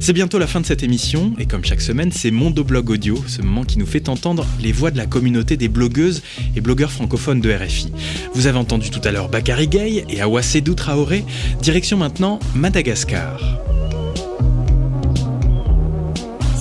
C'est 0.00 0.12
bientôt 0.12 0.38
la 0.38 0.46
fin 0.46 0.60
de 0.60 0.66
cette 0.66 0.82
émission 0.82 1.32
et 1.38 1.46
comme 1.46 1.64
chaque 1.64 1.80
semaine, 1.80 2.12
c'est 2.12 2.30
Mondoblog 2.30 2.90
Audio, 2.90 3.24
ce 3.26 3.40
moment 3.40 3.64
qui 3.64 3.78
nous 3.78 3.86
fait 3.86 4.10
entendre 4.10 4.46
les 4.60 4.72
voix 4.72 4.90
de 4.90 4.98
la 4.98 5.06
communauté 5.06 5.56
des 5.56 5.68
blogueuses 5.68 6.22
et 6.54 6.60
blogueurs 6.60 6.92
francophones 6.92 7.40
de 7.40 7.50
RFI. 7.50 7.90
Vous 8.34 8.46
avez 8.46 8.58
entendu 8.58 8.90
tout 8.90 9.00
à 9.04 9.12
l'heure 9.12 9.30
Bakary 9.30 9.66
Gay 9.66 10.04
et 10.10 10.20
Awasedou 10.20 10.74
Traoré, 10.74 11.24
direction 11.62 11.96
maintenant 11.96 12.38
Madagascar. 12.54 13.40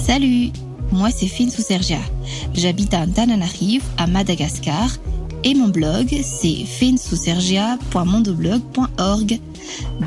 Salut 0.06 0.54
moi, 0.94 1.10
c'est 1.12 1.28
Fine 1.28 1.50
Sergia. 1.50 2.00
J'habite 2.54 2.94
à 2.94 3.06
Tananarive, 3.08 3.84
à 3.98 4.08
Madagascar, 4.08 4.90
et 5.44 5.56
mon 5.56 5.68
blog, 5.68 6.18
c'est 6.24 6.64
finsousergia.mondoblog.org. 6.66 9.40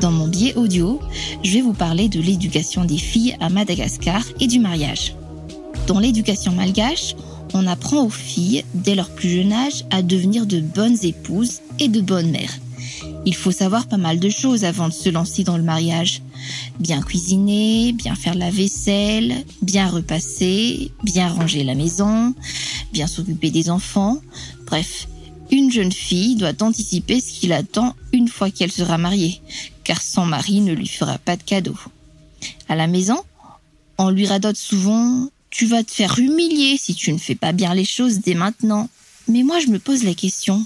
Dans 0.01 0.11
mon 0.11 0.27
biais 0.27 0.55
audio, 0.55 0.99
je 1.43 1.53
vais 1.53 1.61
vous 1.61 1.73
parler 1.73 2.09
de 2.09 2.19
l'éducation 2.19 2.85
des 2.85 2.97
filles 2.97 3.37
à 3.39 3.49
Madagascar 3.49 4.23
et 4.39 4.47
du 4.47 4.57
mariage. 4.59 5.13
Dans 5.85 5.99
l'éducation 5.99 6.53
malgache, 6.53 7.15
on 7.53 7.67
apprend 7.67 8.03
aux 8.03 8.09
filles, 8.09 8.63
dès 8.73 8.95
leur 8.95 9.09
plus 9.09 9.29
jeune 9.29 9.53
âge, 9.53 9.85
à 9.91 10.01
devenir 10.01 10.47
de 10.47 10.59
bonnes 10.59 10.97
épouses 11.03 11.61
et 11.79 11.87
de 11.87 12.01
bonnes 12.01 12.31
mères. 12.31 12.57
Il 13.25 13.35
faut 13.35 13.51
savoir 13.51 13.87
pas 13.87 13.97
mal 13.97 14.19
de 14.19 14.29
choses 14.29 14.63
avant 14.63 14.87
de 14.87 14.93
se 14.93 15.09
lancer 15.09 15.43
dans 15.43 15.57
le 15.57 15.63
mariage. 15.63 16.21
Bien 16.79 17.01
cuisiner, 17.01 17.93
bien 17.93 18.15
faire 18.15 18.35
la 18.35 18.51
vaisselle, 18.51 19.43
bien 19.61 19.87
repasser, 19.87 20.91
bien 21.03 21.29
ranger 21.29 21.63
la 21.63 21.75
maison, 21.75 22.33
bien 22.93 23.07
s'occuper 23.07 23.51
des 23.51 23.69
enfants. 23.69 24.17
Bref, 24.65 25.07
une 25.51 25.71
jeune 25.71 25.91
fille 25.91 26.35
doit 26.35 26.61
anticiper 26.61 27.19
ce 27.21 27.39
qui 27.39 27.47
l'attend 27.47 27.95
une 28.13 28.27
fois 28.27 28.51
qu'elle 28.51 28.71
sera 28.71 28.97
mariée, 28.97 29.41
car 29.83 30.01
son 30.01 30.25
mari 30.25 30.61
ne 30.61 30.73
lui 30.73 30.87
fera 30.87 31.17
pas 31.17 31.37
de 31.37 31.43
cadeau. 31.43 31.77
À 32.69 32.75
la 32.75 32.87
maison, 32.87 33.17
on 33.97 34.09
lui 34.09 34.27
radote 34.27 34.57
souvent 34.57 35.29
Tu 35.49 35.65
vas 35.65 35.83
te 35.83 35.91
faire 35.91 36.19
humilier 36.19 36.77
si 36.77 36.93
tu 36.93 37.13
ne 37.13 37.17
fais 37.17 37.35
pas 37.35 37.53
bien 37.53 37.73
les 37.73 37.85
choses 37.85 38.19
dès 38.19 38.35
maintenant. 38.35 38.89
Mais 39.27 39.43
moi 39.43 39.59
je 39.59 39.67
me 39.67 39.79
pose 39.79 40.03
la 40.03 40.13
question 40.13 40.65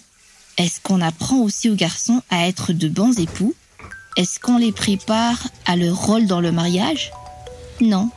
est-ce 0.57 0.79
qu'on 0.81 1.01
apprend 1.01 1.39
aussi 1.39 1.69
aux 1.69 1.75
garçons 1.75 2.21
à 2.29 2.47
être 2.47 2.73
de 2.73 2.87
bons 2.89 3.17
époux 3.17 3.55
est-ce 4.17 4.39
qu'on 4.39 4.57
les 4.57 4.71
prépare 4.71 5.47
à 5.65 5.75
leur 5.75 5.95
rôle 5.95 6.25
dans 6.25 6.41
le 6.41 6.51
mariage? 6.51 7.11
Non. 7.79 8.09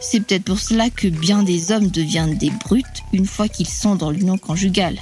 C'est 0.00 0.20
peut-être 0.20 0.44
pour 0.44 0.58
cela 0.58 0.90
que 0.90 1.08
bien 1.08 1.42
des 1.42 1.72
hommes 1.72 1.88
deviennent 1.88 2.36
des 2.36 2.50
brutes 2.50 3.02
une 3.12 3.26
fois 3.26 3.48
qu'ils 3.48 3.68
sont 3.68 3.94
dans 3.94 4.10
l'union 4.10 4.36
conjugale. 4.36 4.98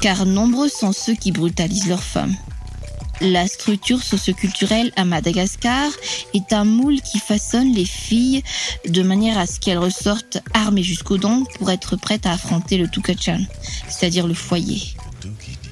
Car 0.00 0.26
nombreux 0.26 0.68
sont 0.68 0.92
ceux 0.92 1.14
qui 1.14 1.32
brutalisent 1.32 1.88
leurs 1.88 2.02
femmes. 2.02 2.34
La 3.22 3.46
structure 3.46 4.02
socioculturelle 4.02 4.92
à 4.96 5.04
Madagascar 5.04 5.90
est 6.34 6.52
un 6.52 6.64
moule 6.64 7.00
qui 7.00 7.18
façonne 7.18 7.72
les 7.72 7.84
filles 7.84 8.42
de 8.88 9.02
manière 9.02 9.38
à 9.38 9.46
ce 9.46 9.60
qu'elles 9.60 9.78
ressortent 9.78 10.38
armées 10.54 10.82
jusqu'aux 10.82 11.18
dents 11.18 11.44
pour 11.56 11.70
être 11.70 11.96
prêtes 11.96 12.26
à 12.26 12.32
affronter 12.32 12.78
le 12.78 12.88
Tukachan, 12.88 13.38
c'est-à-dire 13.88 14.26
le 14.26 14.34
foyer. 14.34 14.96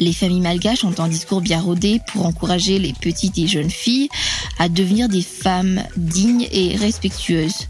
Les 0.01 0.15
familles 0.15 0.41
malgaches 0.41 0.85
ont 0.85 0.99
un 0.99 1.09
discours 1.09 1.43
bien 1.43 1.61
rodé 1.61 2.01
pour 2.07 2.25
encourager 2.25 2.79
les 2.79 2.95
petites 2.95 3.37
et 3.37 3.47
jeunes 3.47 3.71
filles 3.71 4.09
à 4.59 4.71
devenir 4.71 5.11
des 5.11 5.21
femmes 5.21 5.85
dignes 5.99 6.49
et 6.51 6.75
respectueuses. 6.75 7.69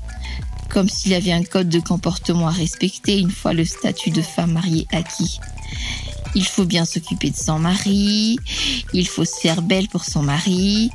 Comme 0.69 0.89
s'il 0.89 1.11
y 1.11 1.17
avait 1.17 1.33
un 1.33 1.43
code 1.43 1.69
de 1.69 1.81
comportement 1.81 2.47
à 2.47 2.53
respecter 2.53 3.19
une 3.19 3.33
fois 3.33 3.53
le 3.53 3.65
statut 3.65 4.11
de 4.11 4.23
femme 4.23 4.53
mariée 4.53 4.87
acquis. 4.93 5.41
Il 6.37 6.45
faut 6.45 6.65
bien 6.65 6.85
s'occuper 6.85 7.31
de 7.31 7.37
son 7.37 7.59
mari, 7.59 8.39
il 8.93 9.09
faut 9.09 9.25
se 9.25 9.41
faire 9.41 9.63
belle 9.63 9.89
pour 9.89 10.05
son 10.05 10.23
mari, 10.23 10.91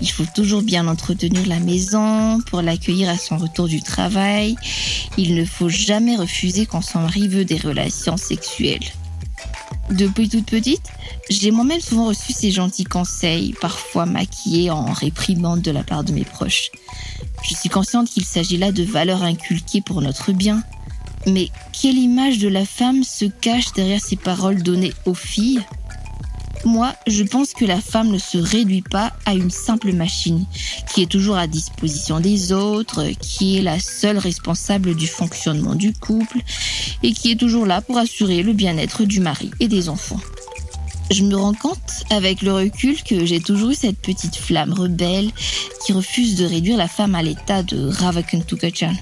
il 0.00 0.08
faut 0.08 0.26
toujours 0.32 0.62
bien 0.62 0.86
entretenir 0.86 1.44
la 1.48 1.58
maison 1.58 2.40
pour 2.42 2.62
l'accueillir 2.62 3.08
à 3.08 3.18
son 3.18 3.38
retour 3.38 3.66
du 3.66 3.82
travail, 3.82 4.54
il 5.16 5.34
ne 5.34 5.44
faut 5.44 5.68
jamais 5.68 6.14
refuser 6.14 6.66
quand 6.66 6.82
son 6.82 7.00
mari 7.00 7.26
veut 7.26 7.44
des 7.44 7.58
relations 7.58 8.16
sexuelles. 8.16 8.86
Depuis 9.90 10.28
toute 10.28 10.46
petite, 10.46 10.90
j'ai 11.30 11.50
moi-même 11.50 11.80
souvent 11.80 12.06
reçu 12.06 12.32
ces 12.32 12.50
gentils 12.50 12.84
conseils, 12.84 13.54
parfois 13.60 14.06
maquillés 14.06 14.70
en 14.70 14.92
réprimande 14.92 15.62
de 15.62 15.70
la 15.70 15.82
part 15.82 16.04
de 16.04 16.12
mes 16.12 16.24
proches. 16.24 16.70
Je 17.42 17.54
suis 17.54 17.68
consciente 17.68 18.08
qu'il 18.08 18.24
s'agit 18.24 18.58
là 18.58 18.72
de 18.72 18.82
valeurs 18.82 19.22
inculquées 19.22 19.80
pour 19.80 20.02
notre 20.02 20.32
bien. 20.32 20.62
Mais 21.26 21.48
quelle 21.72 21.96
image 21.96 22.38
de 22.38 22.48
la 22.48 22.64
femme 22.64 23.02
se 23.02 23.24
cache 23.24 23.72
derrière 23.72 24.00
ces 24.00 24.16
paroles 24.16 24.62
données 24.62 24.92
aux 25.06 25.14
filles? 25.14 25.62
Moi, 26.64 26.94
je 27.06 27.22
pense 27.22 27.52
que 27.52 27.64
la 27.64 27.80
femme 27.80 28.08
ne 28.08 28.18
se 28.18 28.38
réduit 28.38 28.82
pas 28.82 29.12
à 29.26 29.34
une 29.34 29.50
simple 29.50 29.92
machine 29.92 30.44
qui 30.92 31.02
est 31.02 31.10
toujours 31.10 31.36
à 31.36 31.46
disposition 31.46 32.20
des 32.20 32.52
autres, 32.52 33.04
qui 33.20 33.58
est 33.58 33.62
la 33.62 33.78
seule 33.78 34.18
responsable 34.18 34.94
du 34.94 35.06
fonctionnement 35.06 35.74
du 35.74 35.92
couple 35.92 36.38
et 37.02 37.12
qui 37.12 37.30
est 37.30 37.36
toujours 37.36 37.66
là 37.66 37.80
pour 37.80 37.98
assurer 37.98 38.42
le 38.42 38.52
bien-être 38.52 39.04
du 39.04 39.20
mari 39.20 39.50
et 39.60 39.68
des 39.68 39.88
enfants. 39.88 40.20
Je 41.10 41.22
me 41.24 41.36
rends 41.36 41.54
compte 41.54 42.04
avec 42.10 42.42
le 42.42 42.52
recul 42.52 43.02
que 43.02 43.24
j'ai 43.24 43.40
toujours 43.40 43.70
eu 43.70 43.74
cette 43.74 43.98
petite 43.98 44.36
flamme 44.36 44.74
rebelle 44.74 45.30
qui 45.84 45.94
refuse 45.94 46.36
de 46.36 46.44
réduire 46.44 46.76
la 46.76 46.88
femme 46.88 47.14
à 47.14 47.22
l'état 47.22 47.62
de 47.62 47.88
Ravakantukachan, 47.88 48.92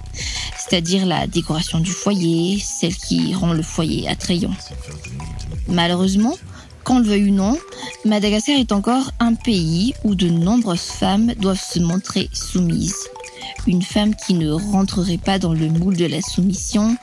c'est-à-dire 0.56 1.04
la 1.04 1.26
décoration 1.26 1.80
du 1.80 1.90
foyer, 1.90 2.60
celle 2.60 2.94
qui 2.94 3.34
rend 3.34 3.52
le 3.52 3.62
foyer 3.62 4.08
attrayant. 4.08 4.54
Malheureusement, 5.68 6.36
qu'on 6.86 7.00
le 7.00 7.04
veuille 7.04 7.30
ou 7.30 7.34
non, 7.34 7.58
Madagascar 8.04 8.56
est 8.56 8.70
encore 8.70 9.10
un 9.18 9.34
pays 9.34 9.92
où 10.04 10.14
de 10.14 10.28
nombreuses 10.28 10.80
femmes 10.80 11.34
doivent 11.34 11.60
se 11.60 11.80
montrer 11.80 12.30
soumises. 12.32 13.08
Une 13.66 13.82
femme 13.82 14.14
qui 14.14 14.34
ne 14.34 14.52
rentrerait 14.52 15.18
pas 15.18 15.40
dans 15.40 15.52
le 15.52 15.68
moule 15.68 15.96
de 15.96 16.06
la 16.06 16.22
soumission 16.22 16.96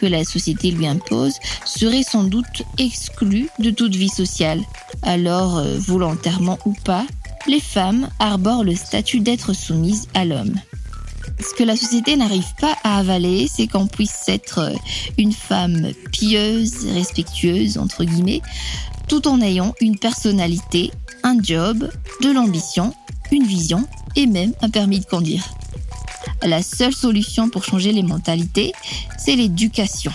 que 0.00 0.06
la 0.06 0.24
société 0.24 0.72
lui 0.72 0.88
impose 0.88 1.34
serait 1.64 2.02
sans 2.02 2.24
doute 2.24 2.64
exclue 2.78 3.48
de 3.60 3.70
toute 3.70 3.94
vie 3.94 4.08
sociale. 4.08 4.60
Alors, 5.02 5.58
euh, 5.58 5.78
volontairement 5.78 6.58
ou 6.64 6.74
pas, 6.84 7.06
les 7.46 7.60
femmes 7.60 8.08
arborent 8.18 8.64
le 8.64 8.74
statut 8.74 9.20
d'être 9.20 9.52
soumises 9.52 10.08
à 10.14 10.24
l'homme. 10.24 10.56
Ce 11.38 11.54
que 11.54 11.62
la 11.62 11.76
société 11.76 12.16
n'arrive 12.16 12.52
pas 12.60 12.76
à 12.82 12.98
avaler, 12.98 13.46
c'est 13.48 13.68
qu'on 13.68 13.86
puisse 13.86 14.28
être 14.28 14.58
euh, 14.58 14.74
une 15.16 15.32
femme 15.32 15.92
pieuse, 16.10 16.86
respectueuse, 16.92 17.78
entre 17.78 18.02
guillemets, 18.02 18.42
tout 19.08 19.26
en 19.26 19.40
ayant 19.40 19.74
une 19.80 19.98
personnalité, 19.98 20.92
un 21.22 21.42
job, 21.42 21.90
de 22.22 22.30
l'ambition, 22.30 22.94
une 23.32 23.46
vision 23.46 23.86
et 24.16 24.26
même 24.26 24.52
un 24.60 24.70
permis 24.70 25.00
de 25.00 25.06
conduire. 25.06 25.44
La 26.42 26.62
seule 26.62 26.94
solution 26.94 27.48
pour 27.48 27.64
changer 27.64 27.92
les 27.92 28.02
mentalités, 28.02 28.72
c'est 29.18 29.34
l'éducation. 29.34 30.12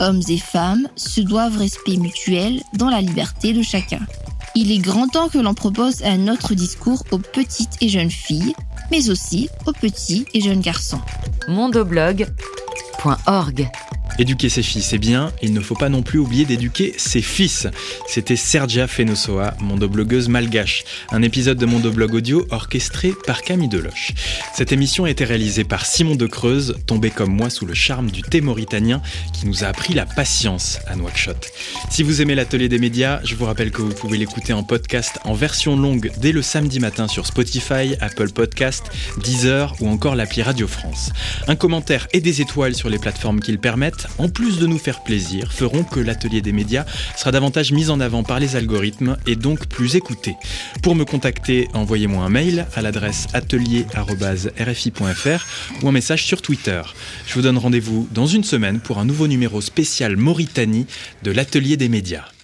Hommes 0.00 0.22
et 0.28 0.38
femmes 0.38 0.88
se 0.96 1.20
doivent 1.20 1.58
respect 1.58 1.96
mutuel 1.96 2.62
dans 2.74 2.88
la 2.88 3.00
liberté 3.00 3.52
de 3.52 3.62
chacun. 3.62 4.00
Il 4.54 4.72
est 4.72 4.78
grand 4.78 5.08
temps 5.08 5.28
que 5.28 5.38
l'on 5.38 5.54
propose 5.54 6.02
un 6.02 6.28
autre 6.28 6.54
discours 6.54 7.04
aux 7.10 7.18
petites 7.18 7.76
et 7.80 7.88
jeunes 7.88 8.10
filles, 8.10 8.54
mais 8.90 9.10
aussi 9.10 9.48
aux 9.66 9.72
petits 9.72 10.24
et 10.34 10.40
jeunes 10.40 10.60
garçons. 10.60 11.00
mondoblog.org 11.48 13.68
Éduquer 14.20 14.48
ses 14.48 14.64
filles, 14.64 14.82
c'est 14.82 14.98
bien, 14.98 15.32
il 15.42 15.52
ne 15.52 15.60
faut 15.60 15.76
pas 15.76 15.88
non 15.88 16.02
plus 16.02 16.18
oublier 16.18 16.44
d'éduquer 16.44 16.92
ses 16.96 17.22
fils. 17.22 17.68
C'était 18.08 18.34
Sergia 18.34 18.88
Fenosoa, 18.88 19.54
mondoblogueuse 19.60 20.28
malgache, 20.28 20.82
un 21.12 21.22
épisode 21.22 21.56
de 21.56 21.66
Mondoblog 21.66 22.14
audio 22.14 22.44
orchestré 22.50 23.12
par 23.26 23.42
Camille 23.42 23.68
Deloche. 23.68 24.10
Cette 24.54 24.72
émission 24.72 25.04
a 25.04 25.10
été 25.10 25.24
réalisée 25.24 25.62
par 25.62 25.86
Simon 25.86 26.16
de 26.16 26.26
Creuse, 26.26 26.74
tombé 26.86 27.10
comme 27.10 27.32
moi 27.32 27.48
sous 27.48 27.64
le 27.64 27.74
charme 27.74 28.10
du 28.10 28.22
thé 28.22 28.40
mauritanien 28.40 29.00
qui 29.32 29.46
nous 29.46 29.62
a 29.62 29.68
appris 29.68 29.94
la 29.94 30.04
patience 30.04 30.80
à 30.88 30.96
Nouakchott. 30.96 31.52
Si 31.88 32.02
vous 32.02 32.20
aimez 32.20 32.34
l'atelier 32.34 32.68
des 32.68 32.80
médias, 32.80 33.20
je 33.22 33.36
vous 33.36 33.44
rappelle 33.44 33.70
que 33.70 33.82
vous 33.82 33.94
pouvez 33.94 34.18
l'écouter 34.18 34.52
en 34.52 34.64
podcast 34.64 35.20
en 35.24 35.34
version 35.34 35.76
longue 35.76 36.10
dès 36.18 36.32
le 36.32 36.42
samedi 36.42 36.80
matin 36.80 37.06
sur 37.06 37.24
Spotify, 37.24 37.94
Apple 38.00 38.30
Podcast, 38.30 38.90
Deezer 39.22 39.76
ou 39.78 39.88
encore 39.88 40.16
l'appli 40.16 40.42
Radio 40.42 40.66
France. 40.66 41.12
Un 41.46 41.54
commentaire 41.54 42.08
et 42.12 42.20
des 42.20 42.40
étoiles 42.40 42.74
sur 42.74 42.88
les 42.88 42.98
plateformes 42.98 43.38
qui 43.38 43.52
le 43.52 43.58
permettent 43.58 44.07
en 44.18 44.28
plus 44.28 44.58
de 44.58 44.66
nous 44.66 44.78
faire 44.78 45.02
plaisir, 45.02 45.52
feront 45.52 45.84
que 45.84 46.00
l'atelier 46.00 46.40
des 46.40 46.52
médias 46.52 46.84
sera 47.16 47.32
davantage 47.32 47.72
mis 47.72 47.90
en 47.90 48.00
avant 48.00 48.22
par 48.22 48.40
les 48.40 48.56
algorithmes 48.56 49.16
et 49.26 49.36
donc 49.36 49.66
plus 49.66 49.96
écouté. 49.96 50.36
Pour 50.82 50.94
me 50.94 51.04
contacter, 51.04 51.68
envoyez-moi 51.74 52.24
un 52.24 52.30
mail 52.30 52.66
à 52.74 52.82
l'adresse 52.82 53.26
atelier.rfi.fr 53.34 55.46
ou 55.82 55.88
un 55.88 55.92
message 55.92 56.24
sur 56.24 56.42
Twitter. 56.42 56.82
Je 57.26 57.34
vous 57.34 57.42
donne 57.42 57.58
rendez-vous 57.58 58.08
dans 58.12 58.26
une 58.26 58.44
semaine 58.44 58.80
pour 58.80 58.98
un 58.98 59.04
nouveau 59.04 59.26
numéro 59.26 59.60
spécial 59.60 60.16
Mauritanie 60.16 60.86
de 61.22 61.30
l'atelier 61.30 61.76
des 61.76 61.88
médias. 61.88 62.37